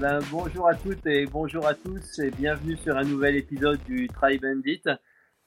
ben, 0.00 0.20
bonjour 0.30 0.66
à 0.66 0.74
toutes 0.74 1.06
et 1.06 1.26
bonjour 1.26 1.66
à 1.66 1.74
tous 1.74 2.20
et 2.20 2.30
bienvenue 2.30 2.74
sur 2.78 2.96
un 2.96 3.04
nouvel 3.04 3.36
épisode 3.36 3.78
du 3.84 4.08
Try 4.08 4.38
Bandit. 4.38 4.80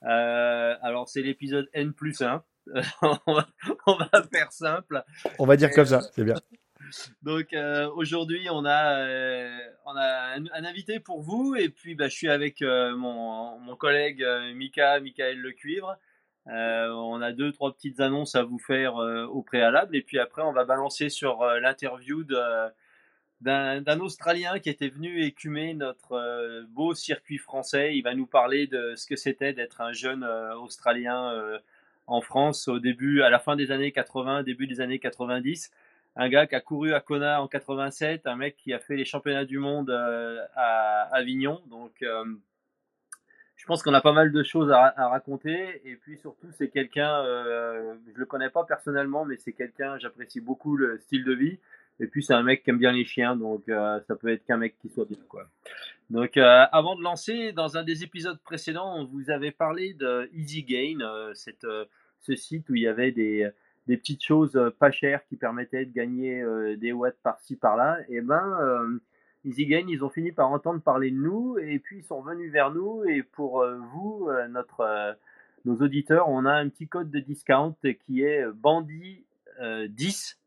Euh, 0.03 0.75
alors 0.83 1.09
c'est 1.09 1.23
l'épisode 1.23 1.67
N 1.73 1.91
plus 1.91 2.21
1. 2.21 2.43
on, 3.01 3.33
va, 3.33 3.47
on, 3.87 3.95
va, 3.95 4.09
faire 4.31 4.51
simple. 4.51 5.03
On 5.39 5.47
va 5.47 5.55
dire 5.57 5.71
comme 5.71 5.87
ça, 5.87 6.01
c'est 6.01 6.23
bien. 6.23 6.35
Donc 7.23 7.51
euh, 7.53 7.89
aujourd'hui 7.95 8.47
on 8.51 8.63
a, 8.63 8.99
euh, 8.99 9.57
on 9.87 9.95
a 9.95 10.35
un, 10.37 10.65
invité 10.65 10.99
pour 10.99 11.23
vous 11.23 11.55
et 11.55 11.69
puis 11.69 11.95
bah, 11.95 12.07
je 12.07 12.15
suis 12.15 12.29
avec 12.29 12.61
mon, 12.61 13.57
mon, 13.57 13.75
collègue 13.75 14.23
Mika, 14.53 14.99
Michael 14.99 15.39
Le 15.39 15.51
Cuivre. 15.53 15.97
on 16.45 17.21
a 17.23 17.31
deux 17.31 17.51
trois 17.53 17.73
petites 17.73 17.99
annonces 18.01 18.35
à 18.35 18.43
vous 18.43 18.59
faire 18.59 18.97
au 18.97 19.41
préalable 19.41 19.95
et 19.95 20.03
puis 20.03 20.19
après 20.19 20.43
on 20.43 20.53
va 20.53 20.63
balancer 20.63 21.09
sur 21.09 21.43
l'interview 21.59 22.23
de 22.23 22.37
d'un 23.43 23.99
Australien 23.99 24.59
qui 24.59 24.69
était 24.69 24.87
venu 24.87 25.21
écumer 25.23 25.73
notre 25.73 26.13
euh, 26.13 26.63
beau 26.69 26.93
circuit 26.93 27.37
français. 27.37 27.95
Il 27.95 28.01
va 28.01 28.15
nous 28.15 28.25
parler 28.25 28.67
de 28.67 28.93
ce 28.95 29.05
que 29.05 29.17
c'était 29.17 29.53
d'être 29.53 29.81
un 29.81 29.91
jeune 29.91 30.23
euh, 30.23 30.55
Australien 30.55 31.31
euh, 31.33 31.59
en 32.07 32.21
France 32.21 32.67
au 32.67 32.79
début, 32.79 33.21
à 33.21 33.29
la 33.29 33.39
fin 33.39 33.55
des 33.55 33.71
années 33.71 33.91
80, 33.91 34.43
début 34.43 34.67
des 34.67 34.79
années 34.79 34.99
90. 34.99 35.71
Un 36.15 36.29
gars 36.29 36.47
qui 36.47 36.55
a 36.55 36.61
couru 36.61 36.93
à 36.93 37.01
Kona 37.01 37.41
en 37.41 37.47
87, 37.47 38.27
un 38.27 38.35
mec 38.35 38.55
qui 38.55 38.73
a 38.73 38.79
fait 38.79 38.95
les 38.95 39.05
championnats 39.05 39.45
du 39.45 39.57
monde 39.57 39.89
à 39.89 41.09
Avignon. 41.11 41.61
Donc, 41.71 41.91
je 43.55 43.65
pense 43.65 43.81
qu'on 43.81 43.95
a 43.95 44.01
pas 44.01 44.11
mal 44.11 44.31
de 44.31 44.43
choses 44.43 44.71
à, 44.71 44.93
à 44.95 45.07
raconter. 45.07 45.81
Et 45.85 45.95
puis 45.95 46.17
surtout, 46.17 46.47
c'est 46.51 46.67
quelqu'un, 46.67 47.23
je 47.23 48.13
le 48.13 48.25
connais 48.27 48.51
pas 48.51 48.63
personnellement, 48.63 49.25
mais 49.25 49.37
c'est 49.37 49.53
quelqu'un, 49.53 49.97
j'apprécie 49.97 50.39
beaucoup 50.39 50.77
le 50.77 50.99
style 50.99 51.23
de 51.23 51.33
vie. 51.33 51.57
Et 51.99 52.07
puis 52.07 52.23
c'est 52.23 52.33
un 52.33 52.43
mec 52.43 52.63
qui 52.63 52.71
aime 52.71 52.79
bien 52.79 52.91
les 52.91 53.05
chiens, 53.05 53.35
donc 53.35 53.69
euh, 53.69 53.99
ça 54.07 54.15
peut 54.15 54.29
être 54.29 54.43
qu'un 54.45 54.57
mec 54.57 54.75
qui 54.81 54.89
soit 54.89 55.05
bien 55.05 55.19
quoi. 55.27 55.47
Donc 56.09 56.37
euh, 56.37 56.65
avant 56.71 56.95
de 56.95 57.03
lancer, 57.03 57.51
dans 57.51 57.77
un 57.77 57.83
des 57.83 58.03
épisodes 58.03 58.39
précédents, 58.43 58.95
on 58.97 59.05
vous 59.05 59.29
avait 59.29 59.51
parlé 59.51 59.93
de 59.93 60.29
Easy 60.33 60.63
Gain, 60.63 61.01
euh, 61.01 61.33
cette, 61.33 61.67
ce 62.19 62.35
site 62.35 62.69
où 62.69 62.75
il 62.75 62.81
y 62.81 62.87
avait 62.87 63.11
des, 63.11 63.49
des 63.87 63.97
petites 63.97 64.23
choses 64.23 64.59
pas 64.79 64.91
chères 64.91 65.25
qui 65.27 65.35
permettaient 65.35 65.85
de 65.85 65.93
gagner 65.93 66.43
des 66.77 66.91
watts 66.91 67.17
par-ci 67.21 67.55
par-là. 67.55 67.99
Et 68.09 68.21
ben 68.21 68.99
Easy 69.45 69.65
Gain, 69.65 69.85
ils 69.87 70.03
ont 70.03 70.09
fini 70.09 70.31
par 70.31 70.51
entendre 70.51 70.81
parler 70.81 71.11
de 71.11 71.17
nous 71.17 71.57
et 71.59 71.79
puis 71.79 71.99
ils 71.99 72.03
sont 72.03 72.21
venus 72.21 72.51
vers 72.51 72.71
nous. 72.71 73.03
Et 73.05 73.23
pour 73.23 73.65
vous, 73.93 74.29
notre 74.49 75.15
nos 75.65 75.75
auditeurs, 75.77 76.27
on 76.27 76.45
a 76.45 76.53
un 76.53 76.69
petit 76.69 76.87
code 76.87 77.11
de 77.11 77.19
discount 77.19 77.75
qui 78.05 78.23
est 78.23 78.45
Bandit 78.51 79.25
10 79.61 80.39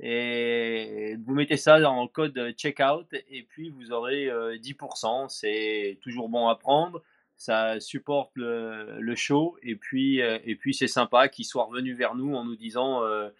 et 0.00 1.16
vous 1.24 1.34
mettez 1.34 1.56
ça 1.56 1.78
dans 1.80 2.02
le 2.02 2.08
code 2.08 2.52
checkout 2.56 3.06
et 3.30 3.42
puis 3.44 3.70
vous 3.70 3.92
aurez 3.92 4.26
10%. 4.26 5.24
Euh, 5.24 5.28
c'est 5.28 5.98
toujours 6.02 6.28
bon 6.28 6.48
à 6.48 6.56
prendre. 6.56 7.02
Ça 7.36 7.78
supporte 7.80 8.30
le, 8.34 9.00
le 9.00 9.14
show 9.16 9.56
et 9.62 9.76
puis, 9.76 10.20
euh, 10.20 10.38
et 10.44 10.56
puis 10.56 10.74
c'est 10.74 10.88
sympa 10.88 11.28
qu'ils 11.28 11.44
soient 11.44 11.64
revenus 11.64 11.96
vers 11.96 12.14
nous 12.14 12.34
en 12.34 12.44
nous 12.44 12.56
disant 12.56 13.04
euh, 13.04 13.30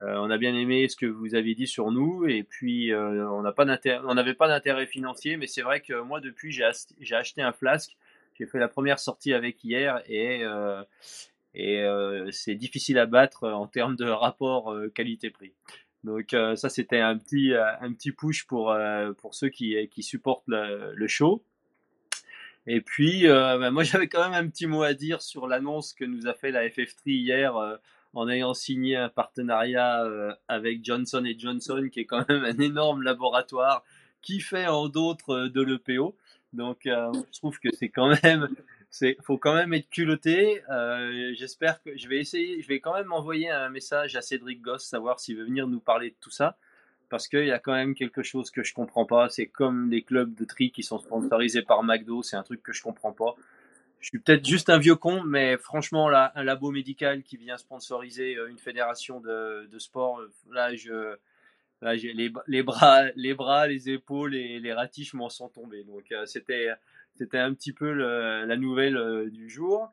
on 0.00 0.30
a 0.30 0.38
bien 0.38 0.54
aimé 0.54 0.88
ce 0.88 0.96
que 0.96 1.06
vous 1.06 1.36
avez 1.36 1.54
dit 1.54 1.68
sur 1.68 1.92
nous 1.92 2.26
et 2.26 2.42
puis 2.42 2.90
pas 2.90 3.66
on 4.04 4.14
n'avait 4.14 4.34
pas 4.34 4.48
d'intérêt 4.48 4.86
financier 4.86 5.36
mais 5.36 5.46
c'est 5.46 5.62
vrai 5.62 5.80
que 5.80 6.00
moi 6.00 6.20
depuis 6.20 6.50
j'ai 6.50 6.68
j'ai 6.98 7.14
acheté 7.14 7.40
un 7.40 7.52
flasque 7.52 7.96
j'ai 8.34 8.46
fait 8.46 8.58
la 8.58 8.66
première 8.66 8.98
sortie 8.98 9.32
avec 9.32 9.62
hier 9.62 10.02
et 10.08 10.42
et 11.54 11.86
c'est 12.32 12.56
difficile 12.56 12.98
à 12.98 13.06
battre 13.06 13.48
en 13.48 13.68
termes 13.68 13.94
de 13.94 14.08
rapport 14.08 14.74
qualité-prix. 14.92 15.52
Donc 16.04 16.34
euh, 16.34 16.56
ça 16.56 16.68
c'était 16.68 16.98
un 16.98 17.16
petit 17.16 17.52
euh, 17.52 17.64
un 17.80 17.92
petit 17.92 18.10
push 18.10 18.46
pour 18.46 18.72
euh, 18.72 19.12
pour 19.12 19.34
ceux 19.34 19.48
qui 19.48 19.76
qui 19.88 20.02
supportent 20.02 20.44
le, 20.48 21.06
show. 21.06 21.44
Et 22.66 22.80
puis 22.80 23.26
bah, 23.26 23.70
moi 23.70 23.82
j'avais 23.84 24.08
quand 24.08 24.28
même 24.28 24.46
un 24.46 24.48
petit 24.48 24.66
mot 24.66 24.82
à 24.82 24.94
dire 24.94 25.22
sur 25.22 25.46
l'annonce 25.46 25.92
que 25.92 26.04
nous 26.04 26.26
a 26.26 26.34
fait 26.34 26.50
la 26.50 26.66
FF3 26.66 27.00
hier 27.06 27.54
en 28.14 28.28
ayant 28.28 28.54
signé 28.54 28.96
un 28.96 29.08
partenariat 29.08 30.04
avec 30.48 30.84
Johnson 30.84 31.24
Johnson 31.38 31.88
qui 31.90 32.00
est 32.00 32.04
quand 32.04 32.28
même 32.28 32.44
un 32.44 32.58
énorme 32.58 33.02
laboratoire 33.02 33.84
qui 34.22 34.40
fait 34.40 34.66
en 34.66 34.88
d'autres 34.88 35.48
de 35.48 35.62
l'EPO. 35.62 36.16
Donc 36.52 36.80
je 36.84 37.38
trouve 37.38 37.58
que 37.58 37.68
c'est 37.72 37.88
quand 37.88 38.14
même 38.22 38.48
c'est 38.92 39.16
faut 39.22 39.38
quand 39.38 39.54
même 39.54 39.72
être 39.72 39.88
culotté. 39.88 40.62
Euh, 40.70 41.32
J'espère 41.34 41.82
que 41.82 41.96
je 41.96 42.06
vais 42.08 42.18
essayer. 42.18 42.60
Je 42.60 42.68
vais 42.68 42.78
quand 42.78 42.92
même 42.92 43.10
envoyer 43.10 43.48
un 43.48 43.70
message 43.70 44.14
à 44.16 44.20
Cédric 44.20 44.60
Goss, 44.60 44.84
savoir 44.84 45.18
s'il 45.18 45.38
veut 45.38 45.46
venir 45.46 45.66
nous 45.66 45.80
parler 45.80 46.10
de 46.10 46.16
tout 46.20 46.30
ça, 46.30 46.58
parce 47.08 47.26
qu'il 47.26 47.46
y 47.46 47.52
a 47.52 47.58
quand 47.58 47.72
même 47.72 47.94
quelque 47.94 48.22
chose 48.22 48.50
que 48.50 48.62
je 48.62 48.74
comprends 48.74 49.06
pas. 49.06 49.30
C'est 49.30 49.46
comme 49.46 49.90
les 49.90 50.02
clubs 50.02 50.34
de 50.34 50.44
tri 50.44 50.70
qui 50.70 50.82
sont 50.82 50.98
sponsorisés 50.98 51.62
par 51.62 51.82
McDo, 51.82 52.22
c'est 52.22 52.36
un 52.36 52.42
truc 52.42 52.62
que 52.62 52.74
je 52.74 52.82
comprends 52.82 53.12
pas. 53.12 53.34
Je 54.00 54.08
suis 54.08 54.18
peut-être 54.18 54.46
juste 54.46 54.68
un 54.68 54.78
vieux 54.78 54.96
con, 54.96 55.22
mais 55.22 55.56
franchement, 55.56 56.10
là, 56.10 56.30
un 56.34 56.44
labo 56.44 56.70
médical 56.70 57.22
qui 57.22 57.38
vient 57.38 57.56
sponsoriser 57.56 58.36
euh, 58.36 58.50
une 58.50 58.58
fédération 58.58 59.20
de, 59.20 59.66
sport, 59.78 60.20
euh, 60.20 60.30
là, 60.50 60.74
je, 60.74 61.16
les, 61.80 62.62
bras, 62.62 63.04
les 63.16 63.32
bras, 63.32 63.66
les 63.66 63.88
épaules 63.88 64.34
et 64.34 64.60
les 64.60 64.72
ratiches 64.74 65.14
m'en 65.14 65.30
sont 65.30 65.48
tombés. 65.48 65.82
Donc, 65.84 66.12
c'était 66.26 66.68
c'était 67.16 67.38
un 67.38 67.54
petit 67.54 67.72
peu 67.72 67.92
la 67.92 68.56
nouvelle 68.56 68.96
euh, 68.96 69.30
du 69.30 69.48
jour. 69.48 69.92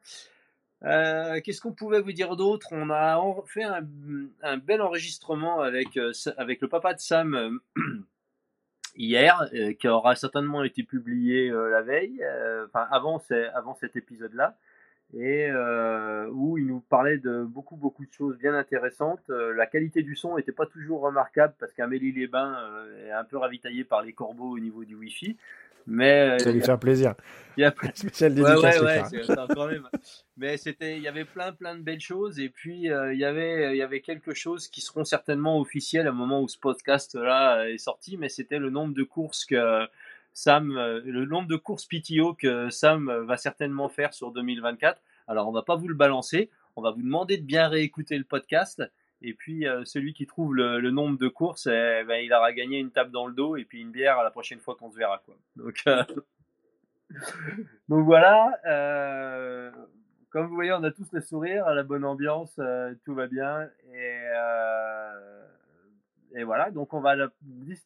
Euh, 0.84 1.42
qu'est-ce 1.44 1.62
qu'on 1.62 1.74
pouvait 1.74 2.00
vous 2.00 2.14
dire 2.14 2.36
d'autre? 2.36 2.68
On 2.72 2.90
a 2.90 3.22
fait 3.46 3.64
un, 3.64 4.58
bel 4.58 4.82
enregistrement 4.82 5.62
avec, 5.62 5.98
euh, 5.98 6.12
avec 6.38 6.62
le 6.62 6.70
papa 6.70 6.94
de 6.94 7.00
Sam 7.00 7.60
hier, 8.96 9.50
qui 9.80 9.88
aura 9.88 10.16
certainement 10.16 10.64
été 10.64 10.84
publié 10.84 11.50
la 11.50 11.82
veille, 11.82 12.24
enfin 12.66 12.88
avant, 12.92 13.22
avant 13.54 13.76
cet 13.76 13.98
épisode-là, 13.98 14.58
et 15.14 15.52
où 16.32 16.58
il 16.58 16.66
nous 16.66 16.80
parlait 16.80 17.18
de 17.18 17.44
beaucoup 17.44 17.76
beaucoup 17.76 18.06
de 18.06 18.12
choses 18.12 18.38
bien 18.38 18.54
intéressantes. 18.56 19.28
la 19.30 19.66
qualité 19.68 20.02
du 20.02 20.16
son 20.16 20.38
n'était 20.38 20.54
pas 20.54 20.66
toujours 20.66 21.02
remarquable 21.02 21.54
parce 21.60 21.74
qu'Amélie 21.74 22.14
les 22.14 22.28
Bains 22.28 22.58
est 23.06 23.12
un 23.12 23.26
peu 23.26 23.38
ravitaillée 23.38 23.84
par 23.84 24.02
les 24.02 24.14
corbeaux 24.14 24.52
au 24.52 24.60
niveau 24.60 24.86
du 24.86 24.96
Wi-Fi. 24.96 25.38
Mais 25.88 26.38
ça 26.40 26.52
lui 26.52 26.62
faire 26.62 26.80
plaisir. 26.80 27.16
Il 27.58 27.64
y 27.64 27.66
a 27.66 27.74
spécial 27.94 28.34
dédicace. 28.34 28.80
Ouais, 28.80 29.02
ouais, 29.02 29.36
quand 29.54 29.68
même. 29.68 29.90
Mais 30.38 30.56
c'était, 30.56 30.96
il 30.96 31.04
y 31.04 31.10
avait 31.10 31.26
plein, 31.26 31.52
plein 31.52 31.76
de 31.76 31.82
belles 31.82 32.00
choses. 32.00 32.40
Et 32.40 32.48
puis 32.48 32.90
euh, 32.90 33.14
il 33.14 33.20
y 33.20 33.26
avait, 33.26 33.76
il 33.76 33.78
y 33.78 33.82
avait 33.82 34.00
quelque 34.00 34.34
chose 34.34 34.70
qui 34.70 34.80
seront 34.80 35.04
certainement 35.04 35.60
officielles 35.60 36.08
au 36.08 36.14
moment 36.14 36.42
où 36.42 36.48
ce 36.48 36.58
podcast-là 36.58 37.68
est 37.70 37.78
sorti. 37.78 38.16
Mais 38.16 38.30
c'était 38.30 38.60
le 38.60 38.70
nombre 38.70 38.94
de 38.94 39.04
courses 39.04 39.44
que 39.44 39.86
Sam, 40.32 40.78
euh, 40.78 41.02
le 41.04 41.26
nombre 41.26 41.50
de 41.50 41.58
courses 41.58 41.86
PTO 41.86 42.34
que 42.34 42.70
Sam 42.70 43.12
va 43.26 43.36
certainement 43.36 43.90
faire 43.90 44.14
sur 44.14 44.32
2024. 44.32 45.02
Alors 45.28 45.50
on 45.50 45.52
va 45.52 45.64
pas 45.64 45.76
vous 45.76 45.90
le 45.90 45.96
balancer. 45.96 46.50
On 46.78 46.82
va 46.82 46.92
vous 46.92 47.02
demander 47.02 47.36
de 47.36 47.44
bien 47.44 47.68
réécouter 47.68 48.18
le 48.18 48.24
podcast 48.24 48.82
et 49.22 49.34
puis 49.34 49.68
euh, 49.68 49.84
celui 49.84 50.14
qui 50.14 50.26
trouve 50.26 50.56
le, 50.56 50.92
nombre 50.92 51.18
de 51.18 51.28
courses, 51.28 51.68
eh, 51.68 52.04
ben, 52.08 52.24
il 52.24 52.34
aura 52.34 52.54
gagné 52.54 52.80
une 52.80 52.92
tape 52.92 53.12
dans 53.12 53.28
le 53.28 53.34
dos 53.34 53.58
et 53.58 53.66
puis 53.66 53.82
une 53.82 53.92
bière 53.92 54.18
à 54.20 54.24
la 54.24 54.32
prochaine 54.32 54.60
fois 54.60 54.76
qu'on 54.76 54.90
se 54.92 54.98
verra. 54.98 55.22
Quoi. 55.26 55.36
Donc, 55.58 55.84
euh, 55.88 56.04
voilà. 57.90 58.58
Euh, 58.66 59.72
comme 60.30 60.48
vous 60.48 60.56
voyez, 60.56 60.72
on 60.72 60.84
a 60.84 60.92
tous 60.92 61.12
le 61.12 61.22
sourire, 61.22 61.66
la 61.74 61.84
bonne 61.84 62.06
ambiance, 62.06 62.60
tout 63.04 63.16
va 63.16 63.28
bien. 63.28 63.68
Et, 66.36 66.44
voilà, 66.44 66.70
donc 66.70 66.94
on 66.94 67.02
va 67.02 67.16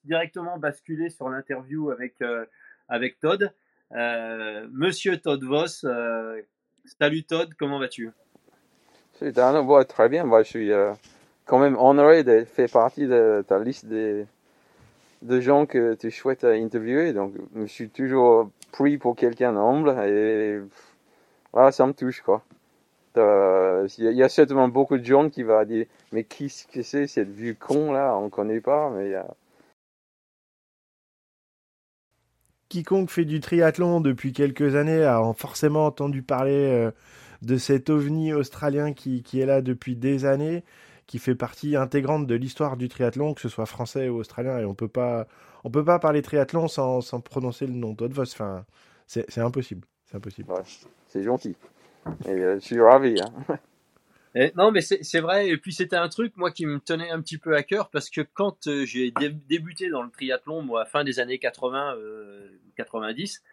directement 0.04 0.58
basculer 0.60 1.10
sur 1.10 1.30
l'interview 1.30 1.90
avec, 1.90 2.16
avec 2.90 3.18
Todd. 3.22 3.50
Monsieur 3.92 5.18
Todd 5.22 5.42
Voss, 5.42 5.86
salut 7.00 7.24
Todd, 7.24 7.54
comment 7.58 7.80
vas-tu? 7.80 8.12
Très 9.88 10.10
bien, 10.10 10.25
moi 10.25 10.44
je 10.44 10.50
suis 10.50 10.72
quand 11.45 11.60
même 11.60 11.78
honoré 11.78 12.24
de 12.24 12.44
faire 12.45 12.69
partie 12.69 13.07
de 13.07 13.44
ta 13.48 13.60
liste 13.60 13.86
de, 13.86 14.25
de 15.22 15.40
gens 15.42 15.66
que 15.66 15.95
tu 15.95 16.12
souhaites 16.12 16.44
interviewer. 16.44 17.13
Donc, 17.13 17.34
je 17.56 17.66
suis 17.66 17.90
toujours 17.90 18.50
pris 18.72 18.98
pour 18.98 19.16
quelqu'un 19.16 19.54
d'humble 19.54 19.90
et 20.06 20.60
voilà, 21.51 21.72
ça 21.72 21.86
me 21.86 21.94
touche, 21.94 22.22
quoi. 22.22 22.44
Il 23.16 23.92
y 23.98 24.24
a 24.24 24.30
certainement 24.30 24.68
beaucoup 24.68 24.98
de 24.98 25.06
gens 25.06 25.30
qui 25.30 25.44
vont 25.44 25.63
dire 25.66 25.86
Mais 26.12 26.24
qui 26.24 26.51
que 26.72 26.81
c'est 26.81 27.06
cette 27.06 27.30
vue 27.30 27.56
con 27.56 27.92
là? 27.92 28.16
On 28.18 28.30
connaît 28.30 28.60
pas, 28.60 28.89
mais 28.89 29.13
Quiconque 32.69 33.12
fait 33.12 33.25
du 33.25 33.39
triathlon 33.39 34.01
depuis 34.01 34.34
quelques 34.34 34.75
années 34.75 35.04
a 35.04 35.22
forcément 35.36 35.86
entendu 35.86 36.24
parler 36.24 36.72
euh, 36.72 36.92
de 37.44 37.57
cet 37.57 37.92
ovni 37.92 38.34
australien 38.34 38.94
qui 38.94 39.22
est 39.39 39.46
là 39.46 39.62
depuis 39.62 39.96
des 39.96 40.25
années 40.25 40.63
qui 41.08 41.20
fait 41.20 41.36
partie 41.36 41.76
intégrante 41.76 42.28
de 42.28 42.36
l'histoire 42.36 42.78
du 42.78 42.90
triathlon, 42.90 43.34
que 43.34 43.42
ce 43.42 43.50
soit 43.50 43.66
français 43.66 44.10
ou 44.10 44.18
australien, 44.18 44.60
et 44.60 44.66
on 44.66 44.74
peut 44.74 44.88
pas, 44.88 45.28
on 45.64 45.70
peut 45.70 45.84
pas 45.84 46.00
parler 46.00 46.22
triathlon 46.22 46.68
sans, 46.68 47.02
sans 47.02 47.22
prononcer 47.22 47.68
le 47.68 47.74
nom 47.74 47.94
d'Odvos. 47.94 48.32
Enfin, 48.34 48.66
c'est 49.08 49.38
impossible, 49.40 49.86
c'est 50.06 50.18
impossible. 50.18 50.54
c'est 51.08 51.24
gentil. 51.24 51.56
Et 52.26 52.32
euh, 52.32 52.56
je 52.56 52.60
suis 52.60 52.82
ravi. 52.82 53.16
Hein. 53.22 53.58
non, 54.56 54.72
mais 54.72 54.82
c'est 54.82 55.20
vrai. 55.20 55.50
Et 55.50 55.58
puis 55.58 55.74
c'était 55.74 55.96
un 55.96 56.10
truc, 56.10 56.36
moi, 56.38 56.52
qui 56.52 56.66
me 56.66 56.80
tenait 56.80 57.12
un 57.12 57.22
petit 57.22 57.38
peu 57.38 57.56
à 57.56 57.64
cœur 57.64 57.90
parce 57.90 58.10
que 58.10 58.22
quand 58.22 58.68
euh, 58.68 58.86
j'ai 58.86 59.14
débuté 59.48 59.90
dans 59.90 60.02
le 60.02 60.10
triathlon, 60.10 60.62
moi, 60.62 60.86
fin 60.86 61.04
des 61.04 61.20
années 61.20 61.40
80, 61.40 61.96
90, 62.76 63.42
euh, 63.44 63.50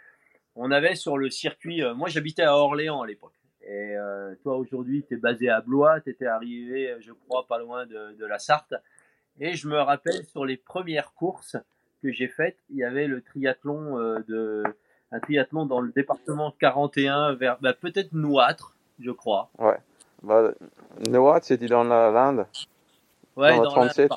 on 0.57 0.71
avait 0.71 0.95
sur 0.95 1.19
le 1.19 1.31
circuit. 1.31 1.83
Euh, 1.83 1.95
moi, 1.95 2.09
j'habitais 2.09 2.43
à 2.43 2.55
Orléans 2.57 3.03
à 3.03 3.07
l'époque. 3.07 3.40
Et 3.73 3.95
toi, 4.43 4.57
aujourd'hui, 4.57 5.05
tu 5.07 5.15
es 5.15 5.17
basé 5.17 5.49
à 5.49 5.61
Blois. 5.61 6.01
Tu 6.01 6.11
étais 6.11 6.27
arrivé, 6.27 6.97
je 6.99 7.13
crois, 7.13 7.47
pas 7.47 7.59
loin 7.59 7.87
de, 7.87 8.17
de, 8.19 8.27
la 8.27 8.41
Sarthe. 8.41 8.75
Et 9.39 9.55
je 9.55 9.69
me 9.69 9.79
rappelle 9.79 10.25
sur 10.25 10.45
les 10.45 10.57
premières 10.57 11.15
courses 11.15 11.57
que 12.03 12.11
j'ai 12.11 12.27
faites, 12.27 12.57
il 12.71 12.79
y 12.79 12.85
avait 12.85 13.07
le 13.07 13.21
triathlon 13.23 13.97
de 14.27 14.65
un 15.13 15.21
triathlon 15.21 15.67
dans 15.67 15.81
le 15.81 15.93
département 15.93 16.55
41 16.61 17.35
vers 17.35 17.59
bah, 17.61 17.75
peut-être 17.75 18.13
Nouâtre, 18.13 18.75
je 19.01 19.11
crois. 19.11 19.51
Ouais. 19.59 19.79
Bah, 20.23 20.53
Nouâtre, 21.09 21.47
c'était 21.47 21.67
dans 21.67 21.85
la 21.85 22.11
Lande. 22.11 22.47
Ouais, 23.37 23.57
dans, 23.57 23.71
37. 23.71 24.13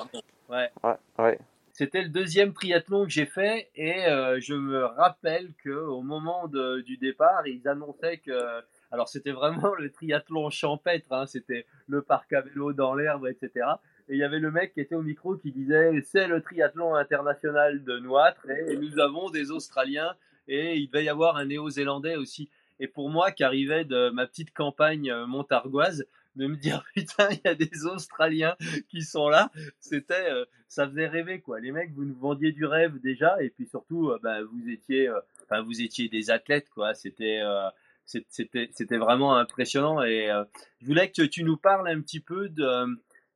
Ouais. 0.48 0.70
ouais. 0.82 0.94
ouais. 1.18 1.38
C'était 1.72 2.02
le 2.02 2.08
deuxième 2.08 2.52
triathlon 2.52 3.04
que 3.04 3.10
j'ai 3.10 3.26
fait 3.26 3.68
et 3.74 4.06
euh, 4.06 4.38
je 4.40 4.54
me 4.54 4.84
rappelle 4.84 5.52
que 5.64 5.70
au 5.70 6.02
moment 6.02 6.46
de, 6.46 6.82
du 6.82 6.96
départ, 6.96 7.46
ils 7.46 7.66
annonçaient 7.66 8.18
que 8.18 8.62
alors 8.94 9.08
c'était 9.08 9.32
vraiment 9.32 9.74
le 9.74 9.90
triathlon 9.90 10.50
champêtre, 10.50 11.08
hein, 11.10 11.26
c'était 11.26 11.66
le 11.88 12.00
parc 12.00 12.32
à 12.32 12.42
vélo 12.42 12.72
dans 12.72 12.94
l'herbe, 12.94 13.26
etc. 13.26 13.66
Et 14.08 14.14
il 14.14 14.18
y 14.18 14.22
avait 14.22 14.38
le 14.38 14.52
mec 14.52 14.72
qui 14.72 14.80
était 14.80 14.94
au 14.94 15.02
micro 15.02 15.36
qui 15.36 15.50
disait 15.50 16.00
c'est 16.04 16.28
le 16.28 16.40
triathlon 16.40 16.94
international 16.94 17.82
de 17.82 17.98
Nouâtre 17.98 18.48
et 18.48 18.76
nous 18.76 19.00
avons 19.00 19.30
des 19.30 19.50
Australiens 19.50 20.14
et 20.46 20.76
il 20.76 20.86
devait 20.86 21.04
y 21.04 21.08
avoir 21.08 21.36
un 21.36 21.46
néo-zélandais 21.46 22.14
aussi. 22.14 22.48
Et 22.78 22.86
pour 22.86 23.10
moi, 23.10 23.32
qui 23.32 23.42
arrivait 23.42 23.84
de 23.84 24.10
ma 24.10 24.26
petite 24.26 24.52
campagne 24.52 25.10
euh, 25.10 25.26
montargoise, 25.26 26.06
de 26.36 26.46
me 26.46 26.56
dire 26.56 26.84
putain, 26.94 27.28
il 27.30 27.40
y 27.44 27.48
a 27.48 27.54
des 27.56 27.86
Australiens 27.86 28.56
qui 28.88 29.02
sont 29.02 29.28
là, 29.28 29.50
c'était, 29.80 30.30
euh, 30.30 30.44
ça 30.68 30.86
faisait 30.88 31.08
rêver 31.08 31.40
quoi. 31.40 31.58
Les 31.58 31.72
mecs, 31.72 31.92
vous 31.94 32.04
nous 32.04 32.18
vendiez 32.18 32.52
du 32.52 32.64
rêve 32.64 33.00
déjà, 33.00 33.42
et 33.42 33.50
puis 33.50 33.66
surtout, 33.66 34.10
euh, 34.10 34.18
bah, 34.22 34.42
vous 34.42 34.68
étiez, 34.68 35.10
vous 35.64 35.82
étiez 35.82 36.08
des 36.08 36.30
athlètes 36.30 36.68
quoi. 36.70 36.94
C'était, 36.94 37.42
c'était, 38.06 38.96
vraiment 38.96 39.36
impressionnant. 39.36 40.02
Et 40.02 40.28
je 40.80 40.86
voulais 40.86 41.10
que 41.10 41.22
tu 41.22 41.44
nous 41.44 41.56
parles 41.56 41.88
un 41.88 42.00
petit 42.00 42.20
peu 42.20 42.48
de 42.48 42.86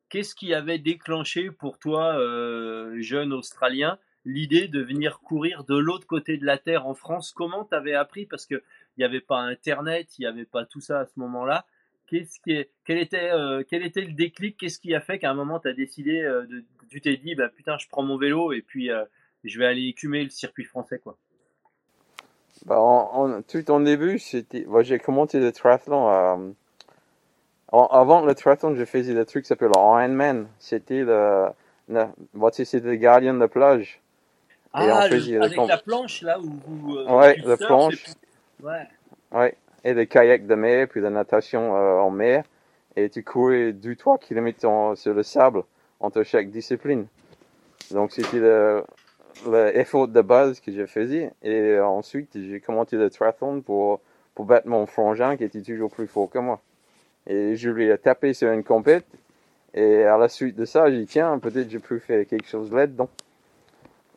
qu'est-ce 0.08 0.34
qui 0.34 0.54
avait 0.54 0.78
déclenché 0.78 1.50
pour 1.50 1.78
toi, 1.78 2.18
jeune 3.00 3.32
Australien, 3.32 3.98
l'idée 4.24 4.68
de 4.68 4.80
venir 4.80 5.20
courir 5.20 5.64
de 5.64 5.76
l'autre 5.76 6.06
côté 6.06 6.36
de 6.36 6.44
la 6.44 6.58
Terre 6.58 6.86
en 6.86 6.94
France? 6.94 7.32
Comment 7.32 7.64
tu 7.64 7.74
avais 7.74 7.94
appris? 7.94 8.26
Parce 8.26 8.46
qu'il 8.46 8.60
n'y 8.98 9.04
avait 9.04 9.20
pas 9.20 9.40
Internet, 9.40 10.18
il 10.18 10.22
n'y 10.22 10.26
avait 10.26 10.44
pas 10.44 10.66
tout 10.66 10.80
ça 10.80 11.00
à 11.00 11.06
ce 11.06 11.18
moment-là. 11.20 11.64
Qu'est-ce 12.06 12.40
qui 12.40 12.52
est, 12.52 12.70
quel, 12.84 12.98
était, 12.98 13.30
euh, 13.32 13.62
était 13.70 14.00
le 14.00 14.12
déclic? 14.12 14.56
Qu'est-ce 14.56 14.78
qui 14.78 14.94
a 14.94 15.00
fait 15.00 15.18
qu'à 15.18 15.30
un 15.30 15.34
moment 15.34 15.60
tu 15.60 15.72
décidé, 15.74 16.20
euh, 16.20 16.46
de, 16.46 16.64
tu 16.88 17.00
t'es 17.00 17.16
dit, 17.16 17.34
bah, 17.34 17.48
putain, 17.48 17.76
je 17.78 17.86
prends 17.88 18.02
mon 18.02 18.16
vélo 18.16 18.52
et 18.52 18.62
puis 18.62 18.90
euh, 18.90 19.04
je 19.44 19.58
vais 19.58 19.66
aller 19.66 19.86
écumer 19.88 20.24
le 20.24 20.30
circuit 20.30 20.64
français 20.64 20.98
quoi? 20.98 21.18
Bah, 22.66 22.78
en, 22.78 23.42
tout 23.42 23.70
en 23.70 23.80
début, 23.80 24.18
c'était, 24.18 24.66
j'ai 24.80 24.98
commencé 24.98 25.38
le 25.40 25.52
triathlon. 25.52 26.54
avant 27.72 28.24
le 28.24 28.34
triathlon, 28.34 28.74
je 28.74 28.84
faisais 28.84 29.14
des 29.14 29.26
trucs 29.26 29.44
qui 29.44 29.48
s'appellent 29.48 29.72
Ironman. 29.76 30.48
C'était 30.58 31.02
le, 31.04 31.48
le, 31.88 32.06
c'était 32.52 32.80
le 32.80 32.96
gardien 32.96 33.34
de 33.34 33.46
plage. 33.46 34.00
Ah, 34.72 35.02
avec 35.02 35.56
la 35.56 35.78
planche 35.78 36.22
là 36.22 36.38
où 36.38 36.58
vous. 36.66 36.96
Euh, 36.96 37.18
ouais, 37.18 37.36
la 37.44 37.56
planche. 37.56 38.04
Ouais. 38.62 38.86
Ouais. 39.32 39.56
Et 39.84 39.94
des 39.94 40.06
kayaks 40.06 40.46
de 40.46 40.54
mer, 40.54 40.88
puis 40.88 41.00
de 41.00 41.08
natation 41.08 41.76
euh, 41.76 42.00
en 42.00 42.10
mer. 42.10 42.44
Et 42.96 43.08
tu 43.08 43.22
courais 43.22 43.72
2-3 43.72 44.18
km 44.18 44.96
sur 44.96 45.14
le 45.14 45.22
sable 45.22 45.62
entre 46.00 46.22
chaque 46.22 46.50
discipline. 46.50 47.06
Donc 47.92 48.12
c'était 48.12 48.40
le, 48.40 48.84
l'effort 49.46 50.08
de 50.08 50.20
base 50.20 50.60
que 50.60 50.72
je 50.72 50.86
faisais. 50.86 51.32
Et 51.42 51.78
ensuite, 51.78 52.30
j'ai 52.34 52.60
commencé 52.60 52.96
le 52.96 53.10
triathlon 53.10 53.60
pour, 53.60 54.00
pour 54.34 54.44
battre 54.44 54.68
mon 54.68 54.86
frangin 54.86 55.36
qui 55.36 55.44
était 55.44 55.62
toujours 55.62 55.90
plus 55.90 56.06
fort 56.06 56.30
que 56.30 56.38
moi. 56.38 56.60
Et 57.26 57.56
je 57.56 57.70
lui 57.70 57.88
ai 57.88 57.98
tapé 57.98 58.32
sur 58.32 58.50
une 58.50 58.64
compète. 58.64 59.06
Et 59.74 60.04
à 60.04 60.16
la 60.16 60.28
suite 60.28 60.56
de 60.56 60.64
ça, 60.64 60.90
j'ai 60.90 60.98
dit, 60.98 61.06
tiens, 61.06 61.38
peut-être 61.38 61.70
je 61.70 61.78
peux 61.78 61.98
faire 61.98 62.26
quelque 62.26 62.48
chose 62.48 62.72
là-dedans. 62.72 63.08